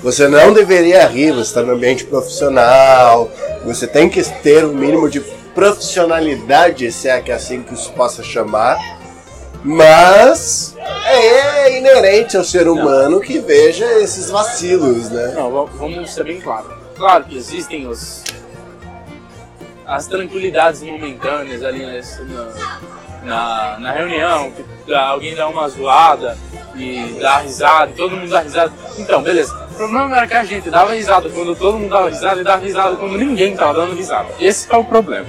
Você 0.00 0.28
não 0.28 0.52
deveria 0.52 1.06
rir, 1.06 1.32
você 1.32 1.54
tá 1.54 1.62
no 1.62 1.72
ambiente 1.72 2.04
profissional, 2.04 3.30
você 3.64 3.86
tem 3.86 4.08
que 4.08 4.22
ter 4.42 4.64
o 4.64 4.68
mínimo 4.68 5.08
de 5.08 5.20
profissionalidade, 5.54 6.92
se 6.92 7.08
é 7.08 7.20
que 7.20 7.32
é 7.32 7.34
assim 7.34 7.62
que 7.62 7.74
isso 7.74 7.90
possa 7.92 8.22
chamar. 8.22 8.78
Mas 9.64 10.76
é 11.08 11.78
inerente 11.78 12.36
ao 12.36 12.44
ser 12.44 12.68
humano 12.68 13.20
que 13.20 13.38
veja 13.38 13.84
esses 14.00 14.30
vacilos, 14.30 15.10
né? 15.10 15.32
Não, 15.34 15.50
va- 15.50 15.64
vamos 15.74 16.12
ser 16.14 16.24
bem 16.24 16.40
claros. 16.40 16.72
Claro 16.94 17.24
que 17.24 17.36
existem 17.36 17.86
os, 17.88 18.22
as 19.84 20.06
tranquilidades 20.06 20.82
momentâneas 20.82 21.64
ali 21.64 21.84
nesse- 21.84 22.22
na, 22.22 22.78
na, 23.26 23.78
na 23.78 23.92
reunião, 23.92 24.52
que 24.84 24.94
alguém 24.94 25.34
dá 25.34 25.48
uma 25.48 25.68
zoada 25.68 26.38
e 26.76 27.18
dá 27.20 27.38
risada, 27.38 27.92
todo 27.96 28.16
mundo 28.16 28.30
dá 28.30 28.40
risada. 28.40 28.72
Então, 28.98 29.22
beleza. 29.22 29.66
O 29.70 29.74
problema 29.74 30.16
era 30.16 30.26
que 30.26 30.34
a 30.34 30.44
gente 30.44 30.70
dava 30.70 30.94
risada 30.94 31.28
quando 31.28 31.54
todo 31.54 31.78
mundo 31.78 31.90
dava 31.90 32.08
risada 32.08 32.40
e 32.40 32.44
dava 32.44 32.64
risada 32.64 32.96
quando 32.96 33.18
ninguém 33.18 33.56
tava 33.56 33.74
dando 33.74 33.94
risada. 33.94 34.28
Esse 34.40 34.72
é 34.72 34.76
o 34.76 34.84
problema. 34.84 35.26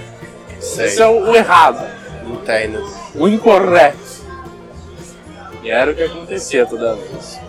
Sei, 0.59 0.85
Esse 0.85 1.01
é 1.01 1.07
o, 1.07 1.29
o 1.31 1.35
errado, 1.35 1.85
entendo. 2.25 2.83
o 3.15 3.27
incorreto. 3.27 3.97
E 5.63 5.69
era 5.69 5.91
o 5.91 5.95
que 5.95 6.03
acontecia 6.03 6.65
toda 6.65 6.95
vez. 6.95 7.39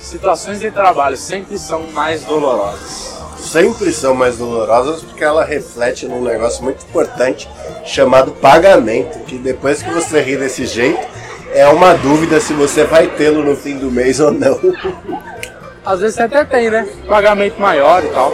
Situações 0.00 0.60
de 0.60 0.70
trabalho 0.70 1.16
sempre 1.16 1.56
são 1.58 1.86
mais 1.92 2.24
dolorosas. 2.24 3.11
Sempre 3.42 3.92
são 3.92 4.14
mais 4.14 4.38
dolorosas 4.38 5.02
porque 5.02 5.24
ela 5.24 5.44
reflete 5.44 6.06
num 6.06 6.22
negócio 6.22 6.62
muito 6.62 6.84
importante 6.84 7.48
chamado 7.84 8.30
pagamento, 8.30 9.18
que 9.24 9.36
depois 9.36 9.82
que 9.82 9.90
você 9.90 10.20
ri 10.20 10.36
desse 10.36 10.64
jeito, 10.64 11.04
é 11.52 11.66
uma 11.66 11.92
dúvida 11.92 12.40
se 12.40 12.52
você 12.52 12.84
vai 12.84 13.08
tê-lo 13.08 13.44
no 13.44 13.56
fim 13.56 13.76
do 13.76 13.90
mês 13.90 14.20
ou 14.20 14.30
não. 14.30 14.58
Às 15.84 15.98
vezes 15.98 16.14
você 16.14 16.22
até 16.22 16.44
tem, 16.44 16.70
né? 16.70 16.86
Pagamento 17.08 17.60
maior 17.60 18.04
e 18.04 18.08
tal. 18.08 18.32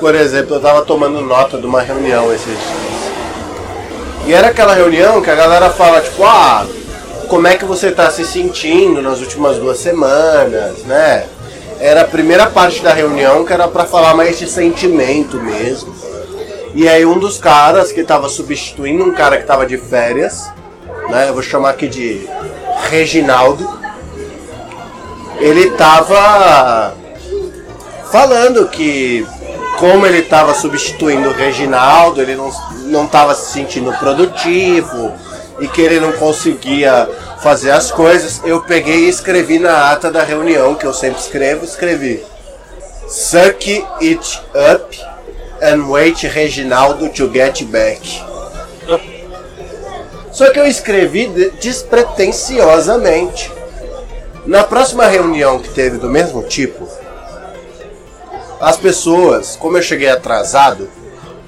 Por 0.00 0.14
exemplo, 0.14 0.56
eu 0.56 0.60
tava 0.60 0.82
tomando 0.82 1.20
nota 1.20 1.58
de 1.58 1.66
uma 1.66 1.82
reunião 1.82 2.32
esses 2.32 2.46
dias. 2.46 2.98
E 4.26 4.32
era 4.32 4.48
aquela 4.48 4.74
reunião 4.74 5.20
que 5.20 5.30
a 5.30 5.34
galera 5.34 5.68
fala, 5.68 6.00
tipo, 6.00 6.24
ah, 6.24 6.66
como 7.28 7.46
é 7.46 7.56
que 7.56 7.64
você 7.64 7.92
tá 7.92 8.10
se 8.10 8.24
sentindo 8.24 9.02
nas 9.02 9.20
últimas 9.20 9.58
duas 9.58 9.78
semanas, 9.78 10.78
né? 10.84 11.26
Era 11.80 12.02
a 12.02 12.04
primeira 12.04 12.46
parte 12.46 12.82
da 12.82 12.92
reunião 12.92 13.44
que 13.44 13.52
era 13.52 13.68
pra 13.68 13.84
falar 13.84 14.14
mais 14.14 14.38
de 14.38 14.48
sentimento 14.48 15.36
mesmo. 15.36 15.94
E 16.74 16.88
aí 16.88 17.04
um 17.06 17.18
dos 17.18 17.38
caras 17.38 17.92
que 17.92 18.02
tava 18.02 18.28
substituindo 18.28 19.04
um 19.04 19.12
cara 19.12 19.38
que 19.38 19.46
tava 19.46 19.64
de 19.64 19.78
férias, 19.78 20.50
né? 21.08 21.28
Eu 21.28 21.34
vou 21.34 21.42
chamar 21.42 21.70
aqui 21.70 21.88
de 21.88 22.28
Reginaldo. 22.90 23.68
Ele 25.38 25.70
tava 25.70 26.94
falando 28.10 28.68
que 28.68 29.26
como 29.78 30.04
ele 30.04 30.18
estava 30.18 30.54
substituindo 30.54 31.28
o 31.28 31.32
Reginaldo, 31.32 32.20
ele 32.20 32.34
não 32.34 32.50
não 32.88 33.04
estava 33.04 33.34
se 33.34 33.52
sentindo 33.52 33.92
produtivo 33.98 35.12
e 35.60 35.68
que 35.68 35.80
ele 35.80 36.00
não 36.00 36.12
conseguia 36.12 37.08
fazer 37.42 37.70
as 37.70 37.90
coisas. 37.90 38.40
Eu 38.44 38.62
peguei 38.62 39.06
e 39.06 39.08
escrevi 39.08 39.58
na 39.58 39.90
ata 39.92 40.10
da 40.10 40.22
reunião 40.22 40.74
que 40.74 40.86
eu 40.86 40.92
sempre 40.92 41.20
escrevo, 41.20 41.64
escrevi 41.64 42.24
Suck 43.08 43.84
it 44.02 44.40
up 44.54 45.00
and 45.62 45.88
wait 45.88 46.22
Reginaldo 46.26 47.08
to 47.08 47.30
get 47.32 47.62
back. 47.64 48.22
Só 50.32 50.50
que 50.52 50.60
eu 50.60 50.66
escrevi 50.66 51.26
de- 51.26 51.50
despretensiosamente. 51.52 53.50
Na 54.46 54.62
próxima 54.64 55.06
reunião 55.06 55.58
que 55.58 55.68
teve 55.70 55.98
do 55.98 56.08
mesmo 56.08 56.42
tipo, 56.42 56.88
as 58.60 58.76
pessoas, 58.76 59.56
como 59.56 59.76
eu 59.76 59.82
cheguei 59.82 60.08
atrasado, 60.08 60.88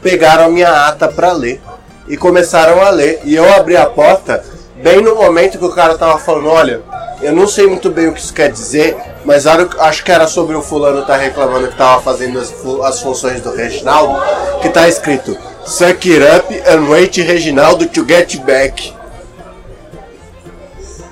pegaram 0.03 0.51
minha 0.51 0.87
ata 0.89 1.09
para 1.09 1.33
ler 1.33 1.61
e 2.09 2.17
começaram 2.17 2.83
a 2.83 2.91
ler. 2.91 3.21
E 3.25 3.35
eu 3.35 3.55
abri 3.55 3.77
a 3.77 3.87
porta 3.87 4.45
bem 4.83 5.01
no 5.01 5.15
momento 5.15 5.59
que 5.59 5.65
o 5.65 5.73
cara 5.73 5.97
tava 5.97 6.19
falando: 6.19 6.49
Olha, 6.49 6.83
eu 7.23 7.33
não 7.33 7.47
sei 7.47 7.67
muito 7.67 7.91
bem 7.91 8.09
o 8.09 8.13
que 8.13 8.21
isso 8.21 8.33
quer 8.33 8.51
dizer, 8.51 8.97
mas 9.25 9.47
acho 9.47 10.05
que 10.05 10.11
era 10.11 10.27
sobre 10.27 10.57
o 10.57 10.63
fulano 10.63 11.05
tá 11.05 11.17
reclamando 11.17 11.69
que 11.69 11.77
tava 11.77 12.03
fazendo 12.03 12.39
as, 12.39 12.53
as 12.85 13.01
funções 13.01 13.41
do 13.41 13.55
Reginaldo, 13.55 14.21
que 14.61 14.69
tá 14.69 14.89
escrito: 14.89 15.37
Suck 15.65 16.11
it 16.11 16.23
up 16.25 16.63
and 16.69 16.89
wait 16.89 17.17
Reginaldo 17.17 17.87
to 17.87 18.05
get 18.07 18.37
back. 18.41 18.95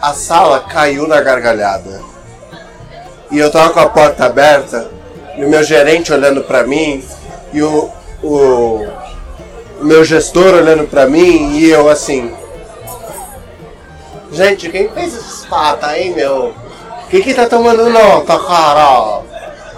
A 0.01 0.13
sala 0.13 0.61
caiu 0.61 1.07
na 1.09 1.21
gargalhada. 1.21 2.01
E 3.31 3.39
eu 3.39 3.51
tava 3.51 3.71
com 3.71 3.81
a 3.81 3.87
porta 3.87 4.25
aberta 4.25 4.89
e 5.37 5.45
o 5.45 5.49
meu 5.49 5.63
gerente 5.63 6.13
olhando 6.13 6.43
pra 6.43 6.65
mim 6.65 7.05
e 7.53 7.63
o, 7.63 7.91
o, 8.23 8.87
meu 9.81 10.05
gestor 10.05 10.55
olhando 10.55 10.85
pra 10.85 11.07
mim 11.07 11.59
e 11.59 11.71
eu 11.71 11.89
assim. 11.89 12.33
Gente, 14.31 14.69
quem 14.69 14.89
fez 14.89 15.15
esses 15.15 15.47
patas 15.47 15.89
aí, 15.89 16.15
meu? 16.15 16.55
Quem 17.11 17.23
que 17.23 17.33
tá 17.35 17.47
tomando 17.47 17.89
nota, 17.89 18.39
cara? 18.39 19.23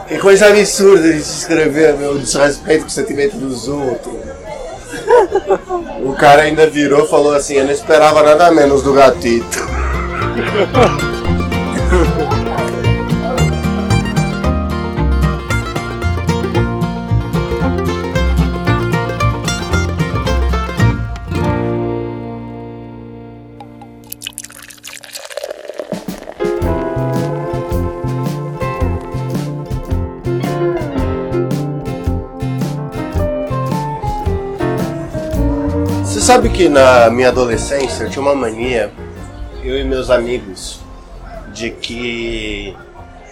Que 0.09 0.19
coisa 0.19 0.49
absurda 0.49 1.13
de 1.13 1.23
se 1.23 1.41
escrever, 1.41 1.97
meu, 1.97 2.19
desrespeito 2.19 2.83
com 2.83 2.89
o 2.89 2.91
sentimento 2.91 3.37
dos 3.37 3.69
outros. 3.69 4.15
O 6.03 6.15
cara 6.15 6.43
ainda 6.43 6.67
virou 6.67 7.05
e 7.05 7.09
falou 7.09 7.35
assim, 7.35 7.55
eu 7.55 7.65
não 7.65 7.73
esperava 7.73 8.23
nada 8.23 8.51
menos 8.51 8.83
do 8.83 8.93
gatito. 8.95 9.59
sabe 36.41 36.57
que 36.57 36.71
na 36.71 37.11
minha 37.11 37.29
adolescência 37.29 38.05
eu 38.05 38.09
tinha 38.09 38.23
uma 38.23 38.35
mania, 38.35 38.91
eu 39.63 39.79
e 39.79 39.85
meus 39.85 40.09
amigos, 40.09 40.81
de 41.53 41.71
que 41.71 42.75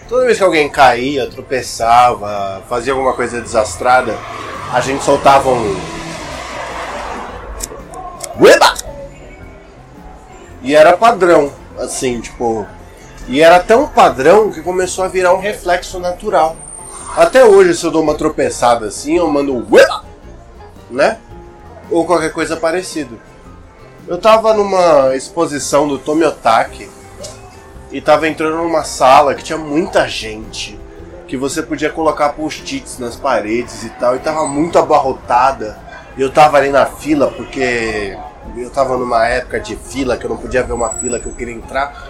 toda 0.07 0.25
vez 0.27 0.37
que 0.37 0.43
alguém 0.43 0.69
caía, 0.69 1.27
tropeçava, 1.27 2.61
fazia 2.69 2.93
alguma 2.93 3.13
coisa 3.13 3.41
desastrada, 3.41 4.15
a 4.71 4.79
gente 4.79 5.03
soltava 5.03 5.49
um. 5.49 5.75
Ueba! 8.39 8.75
E 10.61 10.75
era 10.75 10.95
padrão. 10.95 11.51
Assim, 11.79 12.21
tipo. 12.21 12.67
E 13.27 13.41
era 13.41 13.59
tão 13.59 13.87
padrão 13.87 14.51
que 14.51 14.61
começou 14.61 15.03
a 15.03 15.07
virar 15.07 15.33
um 15.33 15.39
reflexo 15.39 15.99
natural. 15.99 16.55
Até 17.17 17.43
hoje, 17.43 17.73
se 17.73 17.83
eu 17.83 17.89
dou 17.89 18.03
uma 18.03 18.13
tropeçada 18.13 18.85
assim, 18.85 19.17
eu 19.17 19.27
mando 19.27 19.65
"Ué!", 19.71 19.87
né? 20.91 21.17
Ou 21.89 22.05
qualquer 22.05 22.31
coisa 22.31 22.55
parecida. 22.55 23.15
Eu 24.07 24.17
tava 24.17 24.53
numa 24.53 25.15
exposição 25.15 25.87
do 25.87 25.97
Tomiotaki 25.97 26.89
e 27.91 28.01
tava 28.01 28.27
entrando 28.27 28.57
numa 28.57 28.83
sala 28.83 29.35
que 29.35 29.43
tinha 29.43 29.57
muita 29.57 30.07
gente, 30.07 30.79
que 31.27 31.37
você 31.37 31.61
podia 31.61 31.89
colocar 31.89 32.29
post-its 32.29 32.97
nas 32.99 33.15
paredes 33.15 33.83
e 33.83 33.89
tal, 33.91 34.15
e 34.15 34.19
tava 34.19 34.47
muito 34.47 34.79
abarrotada. 34.79 35.77
E 36.17 36.21
eu 36.21 36.31
tava 36.31 36.57
ali 36.57 36.69
na 36.69 36.85
fila 36.85 37.27
porque 37.27 38.17
eu 38.57 38.69
tava 38.69 38.97
numa 38.97 39.27
época 39.27 39.59
de 39.59 39.75
fila 39.75 40.17
que 40.17 40.25
eu 40.25 40.29
não 40.29 40.37
podia 40.37 40.63
ver 40.63 40.73
uma 40.73 40.89
fila 40.89 41.19
que 41.19 41.27
eu 41.27 41.33
queria 41.33 41.53
entrar. 41.53 42.09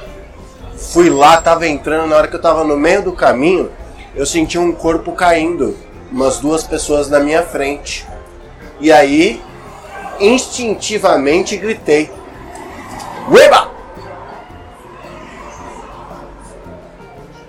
Fui 0.78 1.10
lá, 1.10 1.42
tava 1.42 1.68
entrando, 1.68 2.08
na 2.08 2.16
hora 2.16 2.28
que 2.28 2.36
eu 2.36 2.42
tava 2.42 2.64
no 2.64 2.78
meio 2.78 3.04
do 3.04 3.12
caminho, 3.12 3.70
eu 4.16 4.26
senti 4.26 4.58
um 4.58 4.72
corpo 4.72 5.12
caindo, 5.12 5.78
umas 6.12 6.40
duas 6.40 6.64
pessoas 6.64 7.10
na 7.10 7.20
minha 7.20 7.44
frente. 7.44 8.08
E 8.80 8.92
aí, 8.92 9.42
instintivamente 10.20 11.58
gritei: 11.58 12.12
Ueba! 13.30 13.70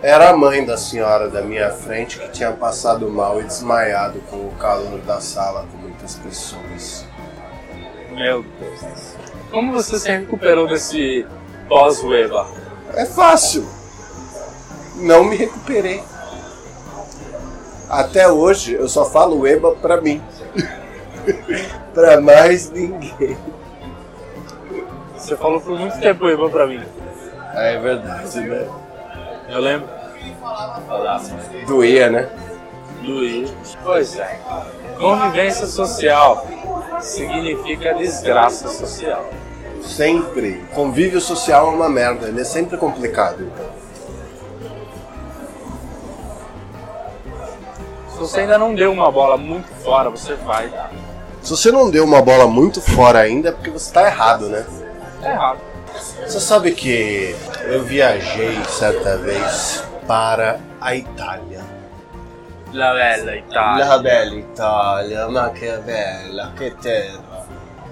Era 0.03 0.31
a 0.31 0.37
mãe 0.37 0.65
da 0.65 0.79
senhora 0.79 1.29
da 1.29 1.43
minha 1.43 1.71
frente 1.71 2.19
que 2.19 2.29
tinha 2.31 2.53
passado 2.53 3.11
mal 3.11 3.39
e 3.39 3.45
desmaiado 3.45 4.19
com 4.31 4.37
o 4.37 4.55
calor 4.59 4.99
da 5.01 5.21
sala 5.21 5.67
com 5.71 5.77
muitas 5.77 6.15
pessoas. 6.15 7.05
Meu 8.11 8.43
Deus. 8.59 9.15
Como 9.51 9.73
você 9.73 9.99
se 9.99 10.11
recuperou 10.11 10.67
desse 10.67 11.27
pós-weba? 11.69 12.47
É 12.95 13.05
fácil. 13.05 13.67
Não 14.97 15.25
me 15.25 15.37
recuperei. 15.37 16.03
Até 17.89 18.31
hoje 18.31 18.75
eu 18.75 18.89
só 18.89 19.05
falo 19.05 19.47
Eba 19.47 19.75
pra 19.77 20.01
mim. 20.01 20.23
pra 21.95 22.21
mais 22.21 22.71
ninguém. 22.71 23.37
Você 25.17 25.37
falou 25.37 25.61
por 25.61 25.79
muito 25.79 25.99
tempo 26.01 26.25
weba 26.25 26.49
pra 26.49 26.67
mim. 26.67 26.83
É 27.55 27.79
verdade, 27.79 28.41
né? 28.41 28.67
Eu 29.49 29.61
lembro. 29.61 29.89
Doía, 31.67 32.11
né? 32.11 32.29
Doía. 33.03 33.49
Pois 33.83 34.19
é. 34.19 34.41
Convivência 34.99 35.67
social 35.67 36.47
significa 37.01 37.95
desgraça 37.95 38.69
social. 38.69 39.29
Sempre. 39.83 40.63
Convívio 40.75 41.21
social 41.21 41.69
é 41.69 41.71
uma 41.71 41.89
merda, 41.89 42.29
ele 42.29 42.41
é 42.41 42.45
sempre 42.45 42.77
complicado. 42.77 43.51
Você 48.21 48.41
ainda 48.41 48.59
não 48.59 48.75
deu 48.75 48.93
uma 48.93 49.11
bola 49.11 49.37
muito 49.37 49.69
fora, 49.83 50.11
você 50.11 50.35
vai. 50.35 50.71
Se 51.43 51.51
você 51.51 51.73
não 51.73 51.91
deu 51.91 52.05
uma 52.05 52.21
bola 52.21 52.47
muito 52.47 52.81
fora 52.81 53.21
ainda, 53.21 53.49
é 53.49 53.53
porque 53.53 53.71
você 53.71 53.91
tá 53.93 54.07
errado, 54.07 54.49
né? 54.49 54.67
Tá 55.23 55.31
errado. 55.31 55.59
Você 56.27 56.39
sabe 56.39 56.73
que 56.73 57.35
eu 57.63 57.83
viajei 57.83 58.63
certa 58.65 59.17
vez 59.17 59.83
para 60.07 60.61
a 60.81 60.95
Itália. 60.95 61.65
La 62.73 62.93
bella 62.93 63.37
Itália. 63.37 63.85
La 63.85 63.99
bella 63.99 64.35
Italia, 64.35 65.29
ma 65.29 65.51
che 65.51 65.77
bella, 65.79 66.53
che 66.57 66.75
terra. 66.81 67.45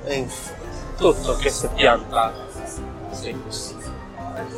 Enfim, 0.07 0.55
Tutto 0.99 1.37
che 1.37 1.51
si 1.51 1.69
pianta. 1.75 2.33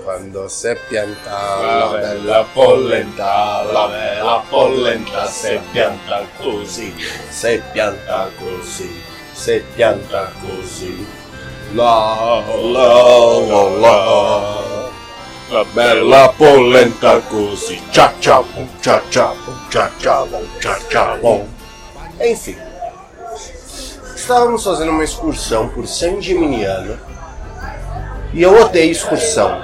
Quando 0.03 0.49
si 0.49 0.69
è 0.69 0.77
piantata 0.89 1.63
La 1.63 1.99
bella 1.99 2.45
pollenta, 2.53 3.63
la 3.71 3.89
bella 3.89 4.43
pollenta 4.49 5.27
si 5.27 5.59
pianta 5.73 6.23
così. 6.39 6.95
si 7.29 7.63
pianta 7.73 8.31
così, 8.39 9.03
si 9.33 9.63
pianta 9.75 10.33
così. 10.41 11.07
La 11.73 12.43
la 12.47 13.39
la 13.39 13.69
la. 13.79 14.69
La 15.51 15.65
Bella 15.73 16.33
pollenta 16.37 17.19
così. 17.29 17.81
Cia 17.91 18.13
cia 18.21 18.41
pum, 18.41 18.69
cia 18.81 19.03
cia 19.09 19.35
pum, 19.45 19.59
cia 19.69 19.91
cia 19.99 20.23
pum, 20.23 20.47
cia 20.61 20.79
cia 20.89 21.19
pum. 21.21 21.45
Enfim. 22.21 22.57
Estávamos 24.15 24.63
fazendo 24.63 24.93
uma 24.93 25.03
excursão 25.03 25.69
por 25.69 25.89
San 25.89 26.21
Gimignano. 26.21 27.10
E 28.33 28.43
eu 28.43 28.61
odeio 28.61 28.93
excursão. 28.93 29.61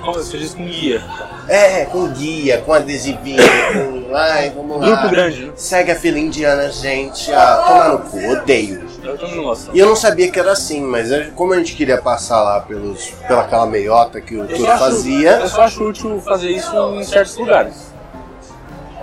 Como 0.00 0.14
você 0.14 0.38
diz 0.38 0.54
com 0.54 0.64
guia? 0.64 1.02
É, 1.48 1.84
com 1.84 2.08
guia, 2.08 2.58
com 2.58 2.72
adesivinho, 2.72 3.42
com. 3.72 4.14
Ai, 4.14 4.50
vamos 4.50 4.80
lá. 4.80 4.86
Grupo 4.86 5.08
grande, 5.10 5.46
né? 5.46 5.52
Segue 5.56 5.90
a 5.90 5.96
fila 5.96 6.18
indiana, 6.18 6.70
gente. 6.70 7.32
Ah, 7.32 7.64
tomar 7.66 7.88
no 7.90 7.98
cu, 7.98 8.30
odeio. 8.30 8.88
Eu 9.02 9.18
também 9.18 9.36
não 9.36 9.44
gosto. 9.44 9.70
E 9.74 9.78
eu 9.78 9.86
não 9.86 9.96
sabia 9.96 10.30
que 10.30 10.38
era 10.38 10.52
assim, 10.52 10.80
mas 10.80 11.08
como 11.34 11.52
a 11.52 11.56
gente 11.58 11.74
queria 11.74 11.98
passar 11.98 12.40
lá 12.42 12.60
pelos, 12.60 13.10
pela 13.26 13.42
aquela 13.42 13.66
meiota 13.66 14.20
que 14.20 14.36
o 14.36 14.46
tour 14.46 14.66
fazia. 14.78 15.40
Eu 15.40 15.48
só 15.48 15.62
acho 15.62 15.82
útil 15.84 16.20
fazer 16.20 16.50
isso 16.50 16.74
em 16.94 17.02
certos 17.02 17.36
lugares. 17.36 17.92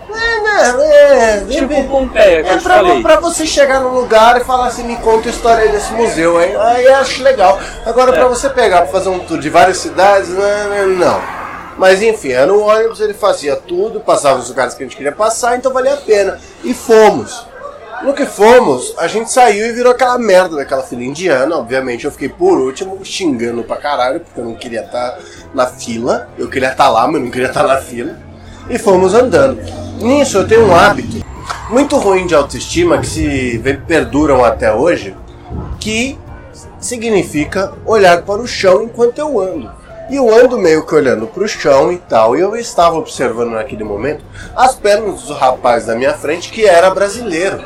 É, 0.09 0.41
né, 0.41 1.43
é, 1.43 1.45
Tipo 1.49 1.83
Pompeia, 1.89 2.43
que 2.43 2.49
é 2.49 2.53
eu 2.53 2.57
te 2.57 2.63
pra, 2.63 2.75
falei. 2.75 3.01
pra 3.01 3.19
você 3.19 3.45
chegar 3.45 3.81
num 3.81 3.89
lugar 3.93 4.39
e 4.39 4.43
falar 4.43 4.67
assim, 4.67 4.83
me 4.83 4.95
conta 4.97 5.27
a 5.27 5.31
história 5.31 5.69
desse 5.69 5.91
museu. 5.93 6.37
Aí, 6.37 6.55
aí 6.55 6.87
acho 6.87 7.21
legal. 7.23 7.59
Agora, 7.85 8.13
pra 8.13 8.23
É. 8.23 8.27
você 8.27 8.49
pegar 8.49 8.83
pra 8.83 8.91
fazer 8.91 9.09
um 9.09 9.19
tour 9.19 9.39
de 9.39 9.49
várias 9.49 9.77
cidades, 9.77 10.29
né, 10.29 10.85
não. 10.97 11.21
Mas 11.77 12.01
enfim, 12.01 12.31
era 12.31 12.47
no 12.47 12.59
ônibus, 12.61 12.99
ele 13.01 13.13
fazia 13.13 13.55
tudo, 13.55 13.99
passava 13.99 14.39
os 14.39 14.49
lugares 14.49 14.73
que 14.73 14.81
a 14.83 14.85
gente 14.87 14.95
queria 14.97 15.11
passar, 15.11 15.55
então 15.57 15.71
valia 15.71 15.93
a 15.93 15.97
pena. 15.97 16.39
E 16.63 16.73
fomos. 16.73 17.45
No 18.01 18.13
que 18.13 18.25
fomos, 18.25 18.93
a 18.97 19.07
gente 19.07 19.31
saiu 19.31 19.65
e 19.67 19.71
virou 19.73 19.91
aquela 19.91 20.17
merda 20.19 20.55
daquela 20.55 20.83
fila 20.83 21.03
indiana. 21.03 21.57
Obviamente, 21.57 22.05
eu 22.05 22.11
fiquei 22.11 22.29
por 22.29 22.59
último, 22.59 23.03
xingando 23.03 23.63
pra 23.63 23.75
caralho, 23.77 24.19
porque 24.19 24.39
eu 24.39 24.45
não 24.45 24.53
queria 24.55 24.81
estar 24.81 25.17
na 25.53 25.65
fila. 25.65 26.29
Eu 26.37 26.47
queria 26.47 26.69
estar 26.71 26.89
lá, 26.89 27.07
mas 27.07 27.21
não 27.21 27.29
queria 27.31 27.47
estar 27.47 27.63
na 27.63 27.77
fila. 27.77 28.15
E 28.69 28.77
fomos 28.77 29.13
andando. 29.13 29.61
Nisso, 30.01 30.37
eu 30.37 30.47
tenho 30.47 30.67
um 30.67 30.75
hábito 30.75 31.25
muito 31.69 31.97
ruim 31.97 32.27
de 32.27 32.35
autoestima 32.35 32.97
que 32.99 33.07
se 33.07 33.61
perduram 33.87 34.43
até 34.43 34.73
hoje, 34.73 35.15
que 35.79 36.17
significa 36.79 37.73
olhar 37.85 38.23
para 38.23 38.41
o 38.41 38.47
chão 38.47 38.83
enquanto 38.83 39.19
eu 39.19 39.39
ando. 39.39 39.71
E 40.09 40.15
eu 40.15 40.33
ando 40.33 40.57
meio 40.57 40.85
que 40.85 40.95
olhando 40.95 41.27
para 41.27 41.43
o 41.43 41.47
chão 41.47 41.91
e 41.91 41.97
tal. 41.97 42.35
E 42.35 42.39
eu 42.39 42.55
estava 42.55 42.95
observando 42.95 43.51
naquele 43.51 43.83
momento 43.83 44.23
as 44.55 44.75
pernas 44.75 45.23
do 45.23 45.33
rapaz 45.33 45.85
da 45.85 45.95
minha 45.95 46.13
frente, 46.13 46.51
que 46.51 46.65
era 46.65 46.89
brasileiro. 46.89 47.59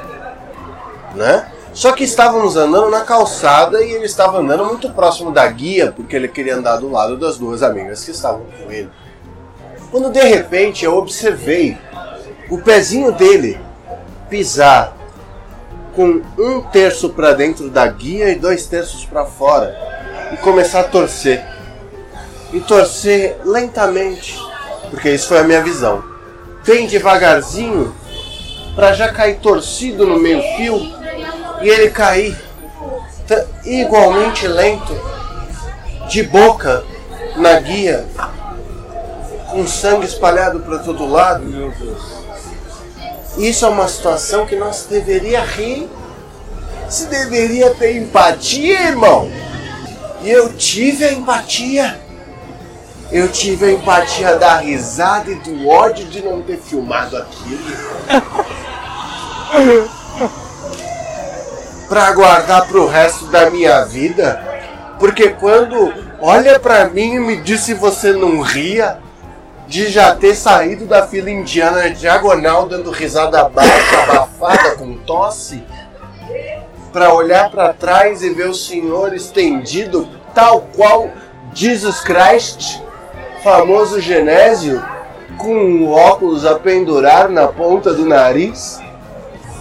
Né? 1.16 1.46
Só 1.74 1.92
que 1.94 2.04
estávamos 2.04 2.56
andando 2.58 2.90
na 2.90 3.02
calçada 3.02 3.84
e 3.84 3.92
ele 3.92 4.06
estava 4.06 4.40
andando 4.40 4.66
muito 4.66 4.90
próximo 4.90 5.32
da 5.32 5.46
guia, 5.48 5.92
porque 5.92 6.16
ele 6.16 6.28
queria 6.28 6.56
andar 6.56 6.78
do 6.78 6.90
lado 6.90 7.18
das 7.18 7.38
duas 7.38 7.64
amigas 7.64 8.04
que 8.04 8.12
estavam 8.12 8.42
com 8.42 8.72
ele. 8.72 8.90
Quando 9.92 10.10
de 10.10 10.22
repente 10.22 10.86
eu 10.86 10.96
observei 10.96 11.78
o 12.50 12.58
pezinho 12.58 13.12
dele 13.12 13.60
pisar 14.30 14.96
com 15.94 16.22
um 16.38 16.62
terço 16.62 17.10
para 17.10 17.34
dentro 17.34 17.70
da 17.70 17.86
guia 17.88 18.30
e 18.30 18.36
dois 18.36 18.66
terços 18.66 19.06
para 19.06 19.26
fora 19.26 19.78
e 20.32 20.38
começar 20.38 20.80
a 20.80 20.86
torcer. 20.86 21.44
E 22.54 22.62
torcer 22.62 23.38
lentamente, 23.44 24.40
porque 24.90 25.10
isso 25.10 25.28
foi 25.28 25.40
a 25.40 25.44
minha 25.44 25.62
visão. 25.62 26.02
Bem 26.66 26.88
devagarzinho, 26.88 27.94
para 28.76 28.94
já 28.94 29.12
cair 29.12 29.40
torcido 29.40 30.08
no 30.08 30.18
meio-fio 30.18 30.80
e 31.62 31.68
ele 31.68 31.90
cair 31.90 32.38
igualmente 33.66 34.48
lento, 34.48 34.94
de 36.10 36.24
boca 36.24 36.84
na 37.38 37.60
guia, 37.60 38.06
com 39.52 39.68
sangue 39.68 40.06
espalhado 40.06 40.62
para 40.62 40.80
todo 40.80 41.06
lado. 41.06 41.44
Meu 41.44 41.72
Deus. 41.72 42.02
Isso 43.38 43.66
é 43.66 43.70
uma 43.70 43.88
situação 43.88 44.46
que 44.46 44.56
não 44.56 44.74
se 44.74 44.88
deveria 44.90 45.42
rir, 45.42 45.90
se 46.90 47.06
deveria 47.06 47.70
ter 47.72 47.98
empatia, 47.98 48.90
irmão. 48.90 49.32
E 50.22 50.30
eu 50.30 50.54
tive 50.54 51.06
a 51.06 51.14
empatia. 51.14 52.00
Eu 53.12 53.28
tive 53.30 53.66
a 53.66 53.72
empatia 53.72 54.38
da 54.38 54.56
risada 54.58 55.30
e 55.32 55.36
do 55.36 55.68
ódio 55.68 56.06
de 56.06 56.22
não 56.22 56.42
ter 56.42 56.58
filmado 56.58 57.18
aquilo. 57.18 57.60
Pra 61.90 62.14
guardar 62.14 62.68
pro 62.68 62.88
resto 62.88 63.26
da 63.26 63.50
minha 63.50 63.84
vida. 63.84 64.42
Porque 64.98 65.28
quando 65.32 65.94
olha 66.22 66.58
pra 66.58 66.86
mim 66.86 67.16
e 67.16 67.20
me 67.20 67.36
diz 67.42 67.62
se 67.62 67.74
você 67.74 68.14
não 68.14 68.40
ria, 68.40 69.00
de 69.72 69.88
já 69.88 70.14
ter 70.14 70.36
saído 70.36 70.86
da 70.86 71.08
fila 71.08 71.32
indiana 71.32 71.90
diagonal 71.90 72.68
dando 72.68 72.92
risada 72.92 73.48
baixa, 73.48 74.04
abafada, 74.04 74.76
com 74.76 74.98
tosse, 74.98 75.64
pra 76.92 77.14
olhar 77.14 77.50
pra 77.50 77.72
trás 77.72 78.22
e 78.22 78.32
ver 78.32 78.50
o 78.50 78.54
senhor 78.54 79.14
estendido 79.14 80.10
tal 80.36 80.68
qual 80.76 81.10
Jesus 81.54 82.02
Christ, 82.02 82.82
famoso 83.42 84.02
Genésio, 84.02 84.84
com 85.38 85.56
um 85.56 85.90
óculos 85.90 86.46
a 86.46 86.60
pendurar 86.60 87.30
na 87.30 87.48
ponta 87.48 87.94
do 87.94 88.06
nariz, 88.06 88.78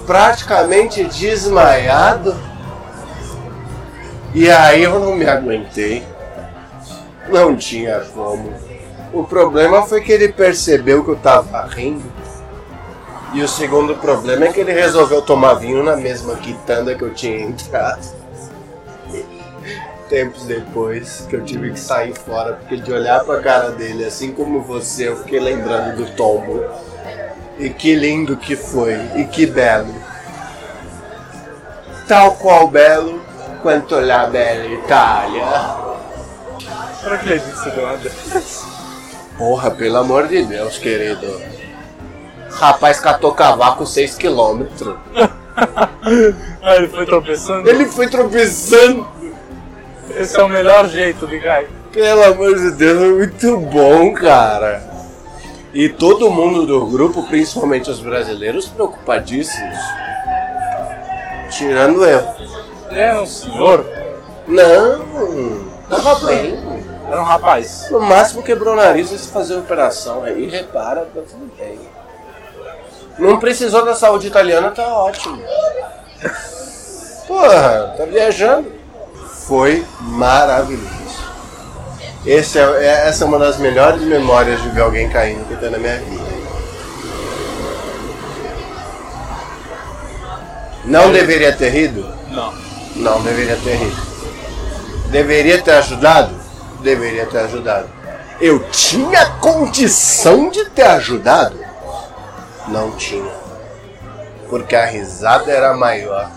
praticamente 0.08 1.04
desmaiado. 1.04 2.36
E 4.34 4.50
aí 4.50 4.82
eu 4.82 4.98
não 4.98 5.14
me 5.14 5.24
aguentei. 5.24 6.02
Não 7.28 7.54
tinha 7.54 8.00
como. 8.12 8.69
O 9.12 9.24
problema 9.24 9.82
foi 9.82 10.00
que 10.00 10.12
ele 10.12 10.28
percebeu 10.28 11.02
que 11.02 11.11
eu 11.11 11.16
tava 11.16 11.62
rindo. 11.66 12.11
E 13.32 13.42
o 13.42 13.48
segundo 13.48 13.96
problema 13.96 14.46
é 14.46 14.52
que 14.52 14.61
ele 14.61 14.72
resolveu 14.72 15.22
tomar 15.22 15.54
vinho 15.54 15.82
na 15.82 15.96
mesma 15.96 16.36
quitanda 16.36 16.94
que 16.94 17.02
eu 17.02 17.12
tinha 17.12 17.40
entrado. 17.40 18.04
Tempos 20.08 20.44
depois, 20.44 21.26
que 21.28 21.36
eu 21.36 21.44
tive 21.44 21.70
que 21.70 21.78
sair 21.78 22.12
fora, 22.12 22.54
porque 22.54 22.76
de 22.76 22.92
olhar 22.92 23.24
pra 23.24 23.40
cara 23.40 23.70
dele, 23.70 24.04
assim 24.04 24.32
como 24.32 24.61
você, 24.61 25.08
eu 25.08 25.16
fiquei 25.18 25.38
lembrando 25.38 25.96
do 25.96 26.11
tombo. 26.16 26.64
E 27.58 27.70
que 27.70 27.94
lindo 27.94 28.36
que 28.36 28.56
foi, 28.56 28.98
e 29.16 29.24
que 29.24 29.46
belo. 29.46 29.94
Tal 32.08 32.32
qual 32.36 32.66
belo, 32.66 33.22
quanto 33.62 34.00
la 34.00 34.26
bella 34.26 34.66
Itália. 34.66 35.44
Isso 37.36 37.70
do 37.70 37.82
nada? 37.82 38.11
Porra, 39.41 39.70
pelo 39.70 39.97
amor 39.97 40.28
de 40.28 40.45
Deus, 40.45 40.76
querido. 40.76 41.41
Rapaz 42.51 43.01
catou 43.01 43.32
cavaco 43.32 43.84
6km. 43.84 44.99
ah, 46.62 46.76
ele 46.76 46.88
foi 46.88 47.07
tropeçando? 47.07 47.70
Ele 47.70 47.86
foi 47.86 48.07
tropeçando. 48.07 49.09
Esse 50.14 50.38
é 50.38 50.43
o 50.43 50.49
melhor 50.49 50.86
jeito 50.91 51.26
de 51.26 51.41
cair. 51.41 51.70
Pelo 51.91 52.22
amor 52.22 52.55
de 52.55 52.72
Deus, 52.72 53.03
é 53.03 53.09
muito 53.09 53.57
bom, 53.61 54.12
cara. 54.12 54.82
E 55.72 55.88
todo 55.88 56.30
mundo 56.30 56.66
do 56.66 56.84
grupo, 56.84 57.26
principalmente 57.26 57.88
os 57.88 57.99
brasileiros, 57.99 58.68
preocupadíssimos. 58.68 59.78
Tirando 61.49 62.05
eu. 62.05 62.22
É 62.91 63.18
um 63.18 63.24
senhor? 63.24 63.86
Não, 64.47 65.64
tava 65.88 66.26
bem. 66.26 66.89
Era 67.11 67.20
um 67.20 67.24
rapaz. 67.24 67.88
No 67.90 68.00
máximo 68.00 68.42
quebrou 68.42 68.74
o 68.74 68.76
nariz 68.76 69.11
e 69.11 69.18
se 69.18 69.28
fazer 69.28 69.56
operação 69.56 70.22
aí, 70.22 70.48
repara, 70.48 71.08
tá 71.12 71.20
tudo 71.28 71.50
bem. 71.58 71.78
Não 73.18 73.38
precisou 73.38 73.84
da 73.84 73.94
saúde 73.94 74.28
italiana, 74.28 74.70
tá 74.70 74.86
ótimo. 74.86 75.42
Porra, 77.26 77.94
tá 77.96 78.04
viajando. 78.04 78.72
Foi 79.46 79.84
maravilhoso. 80.00 81.00
Esse 82.24 82.58
é, 82.58 82.62
é- 82.62 83.08
essa 83.08 83.24
é 83.24 83.26
uma 83.26 83.38
das 83.38 83.56
melhores 83.56 84.02
memórias 84.02 84.62
de 84.62 84.68
ver 84.68 84.82
alguém 84.82 85.08
caindo 85.11 85.46
que 85.48 85.56
tem 85.56 85.70
na 85.70 85.78
minha 85.78 85.96
vida. 85.98 86.30
Não 90.84 91.12
deveria 91.12 91.52
ter 91.52 91.70
rido? 91.70 92.06
Não. 92.30 92.54
Não 92.96 93.22
deveria 93.22 93.56
ter 93.56 93.74
rido. 93.74 93.96
Deveria 95.11 95.61
ter 95.61 95.72
ajudado? 95.72 96.39
Deveria 96.82 97.26
ter 97.26 97.38
ajudado. 97.38 97.88
Eu 98.40 98.58
tinha 98.70 99.26
condição 99.40 100.48
de 100.48 100.64
ter 100.70 100.82
ajudado? 100.82 101.58
Não 102.68 102.92
tinha. 102.92 103.32
Porque 104.48 104.74
a 104.74 104.86
risada 104.86 105.50
era 105.52 105.74
maior. 105.74 106.30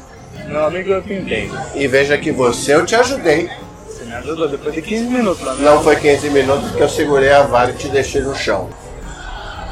Meu 0.48 0.66
amigo, 0.66 0.90
eu 0.92 1.02
te 1.02 1.14
entendo. 1.14 1.58
E 1.74 1.88
veja 1.88 2.18
que 2.18 2.32
você 2.32 2.76
eu 2.76 2.86
te 2.86 2.96
ajudei. 2.96 3.50
Você 3.88 4.04
me 4.04 4.14
ajudou 4.16 4.50
depois 4.50 4.74
de 4.74 4.82
15 4.82 5.04
minutos 5.06 5.44
lá, 5.44 5.54
né? 5.54 5.64
Não 5.64 5.82
foi 5.82 5.96
15 5.96 6.30
minutos 6.30 6.72
que 6.72 6.82
eu 6.82 6.90
segurei 6.90 7.32
a 7.32 7.44
vara 7.44 7.72
e 7.72 7.76
te 7.76 7.88
deixei 7.88 8.22
no 8.22 8.36
chão. 8.36 8.70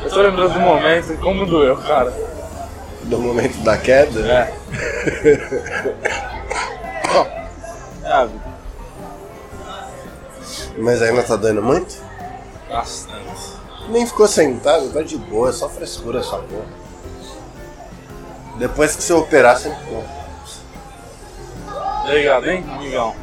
Eu 0.01 0.09
tô 0.09 0.21
lembrando 0.21 0.53
do 0.53 0.59
momento 0.59 1.13
e 1.13 1.17
como 1.17 1.45
doeu, 1.45 1.77
cara. 1.77 2.13
Do 3.03 3.19
momento 3.19 3.57
da 3.63 3.77
queda? 3.77 4.19
É. 4.21 4.53
Ah, 8.13 8.27
Mas 10.77 11.01
ainda 11.01 11.23
tá 11.23 11.35
dando 11.35 11.61
muito? 11.61 12.11
bastante. 12.71 13.59
Nem 13.89 14.05
ficou 14.05 14.27
sentado, 14.27 14.89
tá 14.91 15.01
de 15.01 15.17
boa, 15.17 15.49
é 15.49 15.51
só 15.51 15.67
frescura 15.67 16.19
essa 16.19 16.37
porra. 16.37 16.81
Depois 18.57 18.95
que 18.95 19.03
você 19.03 19.13
operar, 19.13 19.57
você 19.57 19.69
ficou. 19.69 20.03
Obrigado, 22.05 22.49
hein, 22.49 22.65
amigão? 22.73 23.15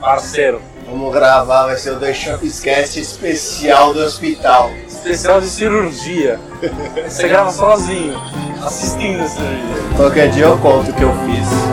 Parceiro. 0.00 0.62
Vamos 0.86 1.12
gravar, 1.12 1.66
vai 1.66 1.76
ser 1.76 1.92
o 1.92 1.98
Dois 1.98 2.16
Shopscast 2.16 2.98
especial 2.98 3.94
do 3.94 4.00
hospital. 4.00 4.70
Especial 4.86 5.40
de 5.40 5.46
cirurgia. 5.48 6.40
Você 7.08 7.28
grava 7.28 7.50
sozinho, 7.52 8.20
assistindo 8.64 9.22
a 9.22 9.28
cirurgia. 9.28 9.96
Qualquer 9.96 10.30
dia 10.30 10.44
eu 10.44 10.58
conto 10.58 10.90
o 10.90 10.94
que 10.94 11.02
eu 11.02 11.12
fiz 11.24 11.71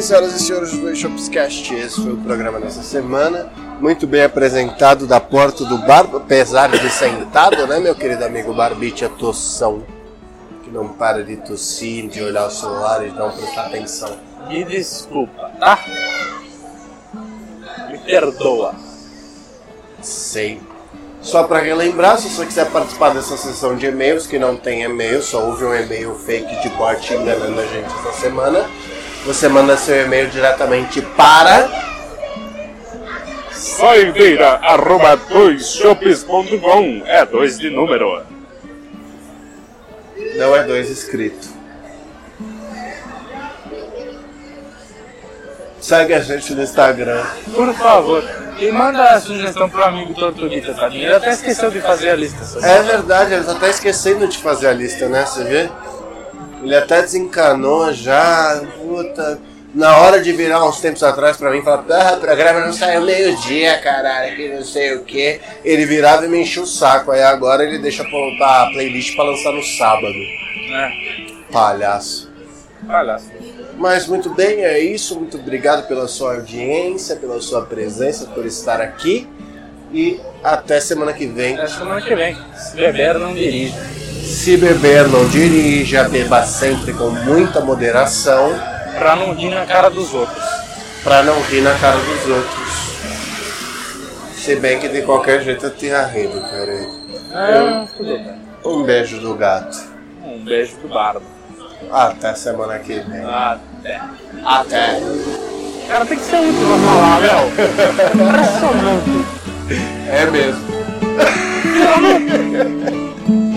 bem, 0.00 0.02
senhoras 0.02 0.34
e 0.34 0.38
senhores 0.40 0.72
do 0.72 0.96
Shopscast, 0.96 1.74
esse 1.74 2.00
foi 2.00 2.12
o 2.12 2.16
programa 2.16 2.58
dessa 2.58 2.82
semana. 2.82 3.52
Muito 3.80 4.06
bem 4.06 4.22
apresentado 4.22 5.06
da 5.06 5.20
porta 5.20 5.64
do 5.64 5.76
bar, 5.78 6.08
apesar 6.14 6.70
de 6.70 6.88
sentado, 6.88 7.66
né, 7.66 7.78
meu 7.78 7.94
querido 7.94 8.24
amigo 8.24 8.54
Barbicha 8.54 9.10
Tossão, 9.10 9.84
que 10.64 10.70
não 10.70 10.88
para 10.88 11.22
de 11.22 11.36
tossir, 11.36 12.08
de 12.08 12.22
olhar 12.22 12.46
o 12.46 12.50
celular 12.50 13.06
e 13.06 13.10
não 13.10 13.30
prestar 13.30 13.66
atenção. 13.66 14.16
Me 14.48 14.64
desculpa, 14.64 15.50
tá? 15.60 15.78
Me 17.90 17.98
perdoa. 17.98 18.74
Sei. 20.00 20.62
Só 21.20 21.44
para 21.44 21.58
relembrar, 21.58 22.16
se 22.16 22.30
você 22.30 22.46
quiser 22.46 22.70
participar 22.70 23.12
dessa 23.12 23.36
sessão 23.36 23.76
de 23.76 23.84
e-mails, 23.84 24.26
que 24.26 24.38
não 24.38 24.56
tem 24.56 24.82
e-mail, 24.82 25.22
só 25.22 25.44
houve 25.44 25.66
um 25.66 25.74
e-mail 25.74 26.14
fake 26.14 26.62
de 26.62 26.70
bot 26.70 27.12
enganando 27.12 27.60
a 27.60 27.66
gente 27.66 27.84
essa 27.84 28.12
semana, 28.18 28.66
você 29.24 29.48
manda 29.48 29.76
seu 29.76 30.04
e-mail 30.04 30.28
diretamente 30.28 31.02
para 31.02 31.68
Saideira, 33.50 34.52
arroba 34.62 35.16
doisshops.com. 35.16 37.02
É 37.06 37.26
dois 37.26 37.58
de 37.58 37.68
número. 37.68 38.22
Não 40.36 40.56
é 40.56 40.62
dois 40.64 40.88
escrito. 40.88 41.48
Segue 45.78 46.14
a 46.14 46.20
gente 46.20 46.54
no 46.54 46.62
Instagram. 46.62 47.22
Por 47.54 47.74
favor, 47.74 48.24
e 48.58 48.70
manda 48.70 49.02
a 49.10 49.20
sugestão 49.20 49.68
pro 49.68 49.82
amigo 49.82 50.14
Tortuguita, 50.14 50.74
tadinho. 50.74 51.04
Ele 51.04 51.14
até 51.14 51.30
esqueceu 51.30 51.70
de 51.70 51.80
fazer 51.80 52.10
a 52.10 52.16
lista. 52.16 52.44
sabe? 52.44 52.66
É 52.66 52.82
verdade, 52.82 53.34
ele 53.34 53.44
tá 53.44 53.52
até 53.52 53.70
esquecendo 53.70 54.28
de 54.28 54.36
fazer 54.38 54.68
a 54.68 54.72
lista, 54.72 55.08
né? 55.08 55.24
Você 55.24 55.44
vê? 55.44 55.70
Ele 56.62 56.76
até 56.76 57.00
desencanou 57.00 57.90
já. 57.92 58.60
Puta. 59.02 59.38
Na 59.72 59.98
hora 59.98 60.20
de 60.20 60.32
virar 60.32 60.64
uns 60.68 60.80
tempos 60.80 61.02
atrás 61.02 61.36
pra 61.36 61.50
mim 61.50 61.58
e 61.58 61.62
falar, 61.62 61.84
ah, 61.90 62.16
o 62.16 62.20
programa 62.20 62.66
não 62.66 62.72
saiu 62.72 63.02
meio-dia, 63.02 63.78
caralho, 63.78 64.34
que 64.34 64.48
não 64.48 64.64
sei 64.64 64.96
o 64.96 65.04
que. 65.04 65.40
Ele 65.64 65.86
virava 65.86 66.26
e 66.26 66.28
me 66.28 66.42
enchia 66.42 66.62
o 66.62 66.66
saco. 66.66 67.12
Aí 67.12 67.22
agora 67.22 67.62
ele 67.62 67.78
deixa 67.78 68.02
a 68.02 68.70
playlist 68.72 69.14
pra 69.14 69.24
lançar 69.24 69.52
no 69.52 69.62
sábado. 69.62 70.12
É. 70.72 71.52
Palhaço. 71.52 72.30
Palhaço. 72.84 73.30
Mas 73.76 74.08
muito 74.08 74.28
bem, 74.30 74.64
é 74.64 74.80
isso. 74.80 75.14
Muito 75.14 75.38
obrigado 75.38 75.86
pela 75.86 76.08
sua 76.08 76.34
audiência, 76.34 77.14
pela 77.14 77.40
sua 77.40 77.64
presença, 77.64 78.26
por 78.26 78.44
estar 78.44 78.80
aqui. 78.80 79.28
E 79.92 80.20
até 80.42 80.80
semana 80.80 81.12
que 81.12 81.26
vem. 81.26 81.54
Até 81.54 81.68
semana 81.68 82.02
que 82.02 82.14
vem. 82.14 82.36
Se 82.56 82.76
beber, 82.76 83.18
não 83.18 83.34
dirija. 83.34 84.00
Se 84.24 84.56
beber, 84.56 85.08
não 85.08 85.26
dirija, 85.28 86.08
beba 86.08 86.44
sempre 86.44 86.92
com 86.92 87.10
muita 87.10 87.60
moderação, 87.60 88.54
Pra 89.00 89.16
não 89.16 89.32
rir 89.32 89.48
na 89.48 89.64
cara 89.64 89.88
dos 89.88 90.12
outros. 90.12 90.44
pra 91.02 91.22
não 91.22 91.40
rir 91.44 91.62
na 91.62 91.72
cara 91.78 91.96
dos 91.96 92.26
outros. 92.28 92.60
Se 94.36 94.56
bem 94.56 94.78
que 94.78 94.90
de 94.90 95.00
qualquer 95.00 95.42
jeito 95.42 95.64
eu 95.64 95.74
tinha 95.74 96.04
rido, 96.04 96.38
cara. 96.38 96.86
É, 97.32 97.86
tudo 97.96 98.18
bem. 98.18 98.38
Um 98.62 98.82
beijo 98.82 99.18
do 99.18 99.34
gato. 99.34 99.74
Um 100.22 100.44
beijo 100.44 100.76
do 100.82 100.88
bardo. 100.88 101.22
Até 101.90 102.34
semana 102.34 102.78
que 102.78 103.00
vem. 103.00 103.24
Até. 103.24 104.02
Até. 104.44 105.00
cara 105.88 106.04
tem 106.04 106.18
que 106.18 106.24
ser 106.24 106.36
útil 106.36 106.66
pra 106.66 106.78
falar, 106.86 107.18
Léo. 107.20 107.48
Impressionante. 108.28 109.24
É 110.10 110.26
mesmo. 110.30 110.60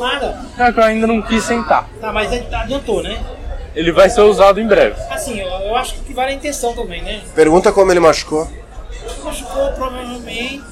nada. 0.00 0.40
É 0.58 0.72
que 0.72 0.78
eu 0.80 0.84
ainda 0.84 1.06
não 1.06 1.22
quis 1.22 1.44
sentar. 1.44 1.88
Tá, 2.00 2.12
mas 2.12 2.32
adiantou, 2.32 3.02
né? 3.02 3.20
Ele 3.74 3.92
vai 3.92 4.10
ser 4.10 4.22
usado 4.22 4.60
em 4.60 4.66
breve. 4.66 4.96
Assim, 5.10 5.38
eu, 5.40 5.48
eu 5.48 5.76
acho 5.76 5.94
que 5.94 6.12
vale 6.12 6.32
a 6.32 6.34
intenção 6.34 6.74
também, 6.74 7.02
né? 7.02 7.20
Pergunta 7.34 7.70
como 7.70 7.92
ele 7.92 8.00
machucou. 8.00 8.48
Machucou 9.22 9.72
provavelmente. 9.72 10.62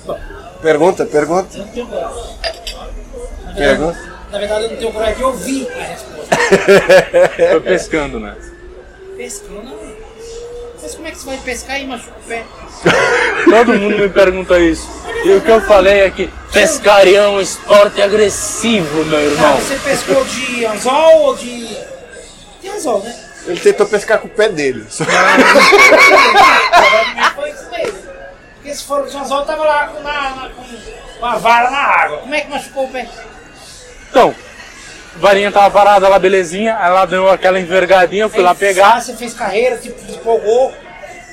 Pergunta, 0.60 1.06
pergunta. 1.06 1.56
eu 1.56 1.64
não 1.64 1.68
tenho 1.72 1.86
coragem. 1.86 2.16
Na 3.44 3.52
verdade, 3.52 3.56
Pergunta. 3.56 3.98
na 4.32 4.38
verdade, 4.38 4.64
eu 4.64 4.70
não 4.70 4.76
tenho 4.76 4.92
coragem 4.92 5.14
de 5.16 5.24
ouvir 5.24 5.68
a 5.70 5.82
resposta. 5.84 6.36
Foi 7.50 7.60
pescando, 7.60 8.18
né? 8.20 8.36
Pescando, 9.16 9.62
não. 9.62 9.97
Mas 10.88 10.94
como 10.94 11.06
é 11.08 11.10
que 11.10 11.18
você 11.18 11.26
vai 11.26 11.36
pescar 11.38 11.78
e 11.80 11.86
machuca 11.86 12.16
o 12.18 12.22
pé? 12.26 12.44
Todo 13.44 13.74
mundo 13.74 13.98
me 13.98 14.08
pergunta 14.08 14.58
isso. 14.58 14.88
E 15.22 15.32
o 15.34 15.40
que 15.42 15.50
eu 15.50 15.60
falei 15.60 16.00
é 16.00 16.10
que 16.10 16.30
pescaria 16.50 17.18
é 17.18 17.28
um 17.28 17.38
esporte 17.42 18.00
agressivo, 18.00 19.04
meu 19.04 19.18
Ah, 19.18 19.22
irmão. 19.22 19.56
você 19.56 19.76
pescou 19.76 20.24
de 20.24 20.64
anzol 20.64 21.18
ou 21.24 21.36
de. 21.36 21.68
De 22.62 22.68
anzol, 22.70 23.02
né? 23.02 23.14
Ele 23.46 23.60
tentou 23.60 23.86
pescar 23.86 24.18
com 24.18 24.28
o 24.28 24.30
pé 24.30 24.48
dele. 24.48 24.86
Provavelmente 26.70 27.34
foi 27.34 27.50
isso 27.50 27.70
mesmo. 27.70 27.98
Porque 28.54 28.74
se 28.74 28.84
for 28.84 29.06
de 29.06 29.16
anzol, 29.16 29.44
tava 29.44 29.64
lá 29.64 29.88
com, 29.88 30.02
na, 30.02 30.30
na- 30.30 30.48
com 30.50 30.64
uma 31.18 31.36
vara 31.38 31.70
na 31.70 31.78
água. 31.80 32.18
Como 32.18 32.34
é 32.34 32.40
que 32.40 32.48
machucou 32.48 32.84
o 32.84 32.88
pé? 32.88 33.06
Então, 34.10 34.34
varinha 35.18 35.52
tava 35.52 35.70
parada 35.70 36.08
lá, 36.08 36.18
belezinha. 36.18 36.76
Aí 36.78 36.86
ela 36.90 37.04
deu 37.04 37.28
aquela 37.30 37.60
envergadinha, 37.60 38.24
eu 38.24 38.30
fui 38.30 38.42
lá 38.42 38.50
Aí, 38.50 38.56
pegar. 38.56 39.00
Você 39.00 39.14
fez 39.14 39.34
carreira, 39.34 39.76
tipo, 39.76 40.00
despolgou, 40.04 40.72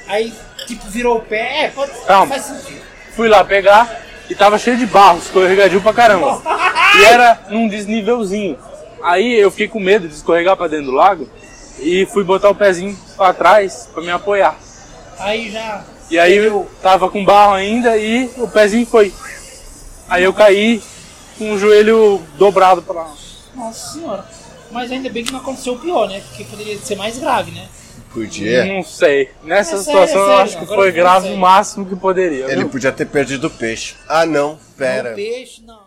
aí 0.07 0.33
tipo 0.67 0.85
virou 0.89 1.17
o 1.17 1.21
pé. 1.21 1.65
É, 1.65 1.67
pode, 1.69 1.91
Calma. 2.05 2.27
faz 2.27 2.45
sentido. 2.45 2.81
Fui 3.15 3.27
lá 3.27 3.43
pegar 3.43 4.01
e 4.29 4.35
tava 4.35 4.57
cheio 4.57 4.77
de 4.77 4.85
barro, 4.85 5.19
escorregadio 5.19 5.81
pra 5.81 5.93
caramba. 5.93 6.41
E 6.99 7.03
era 7.05 7.39
num 7.49 7.67
desnívelzinho. 7.67 8.57
Aí 9.03 9.39
eu 9.39 9.51
fiquei 9.51 9.67
com 9.67 9.79
medo 9.79 10.07
de 10.07 10.15
escorregar 10.15 10.57
pra 10.57 10.67
dentro 10.67 10.87
do 10.87 10.91
lago 10.91 11.29
e 11.79 12.05
fui 12.07 12.23
botar 12.23 12.49
o 12.49 12.55
pezinho 12.55 12.97
pra 13.15 13.33
trás 13.33 13.87
pra 13.93 14.01
me 14.01 14.09
apoiar. 14.11 14.55
Aí 15.19 15.51
já. 15.51 15.83
E 16.09 16.19
aí 16.19 16.35
eu 16.35 16.69
tava 16.81 17.09
com 17.09 17.23
barro 17.23 17.53
ainda 17.53 17.95
e 17.97 18.29
o 18.37 18.47
pezinho 18.47 18.85
foi. 18.85 19.13
Aí 20.09 20.23
eu 20.23 20.33
caí 20.33 20.81
com 21.37 21.53
o 21.53 21.59
joelho 21.59 22.21
dobrado 22.37 22.81
pra 22.81 22.95
lá. 22.95 23.13
Nossa 23.55 23.93
senhora. 23.93 24.25
Mas 24.71 24.91
ainda 24.91 25.09
bem 25.09 25.23
que 25.23 25.31
não 25.31 25.39
aconteceu 25.39 25.73
o 25.73 25.79
pior, 25.79 26.07
né? 26.09 26.21
Porque 26.27 26.43
poderia 26.45 26.77
ser 26.79 26.95
mais 26.95 27.17
grave, 27.17 27.51
né? 27.51 27.67
Podia. 28.11 28.65
Não 28.65 28.81
sei. 28.83 29.29
Nessa 29.43 29.75
É 29.75 29.77
sério, 29.79 29.83
situação 29.83 30.19
é 30.19 30.23
eu 30.23 30.27
sério, 30.27 30.43
acho 30.43 30.57
que 30.57 30.63
agora 30.63 30.81
foi 30.81 30.91
grave 30.91 31.29
o 31.29 31.37
máximo 31.37 31.85
que 31.85 31.95
poderia. 31.95 32.45
Ele 32.45 32.61
viu? 32.61 32.69
podia 32.69 32.91
ter 32.91 33.05
perdido 33.05 33.47
o 33.47 33.49
peixe. 33.49 33.95
Ah, 34.07 34.25
não. 34.25 34.57
Pera. 34.77 35.09
Não, 35.09 35.15
peixe, 35.15 35.61
não. 35.65 35.84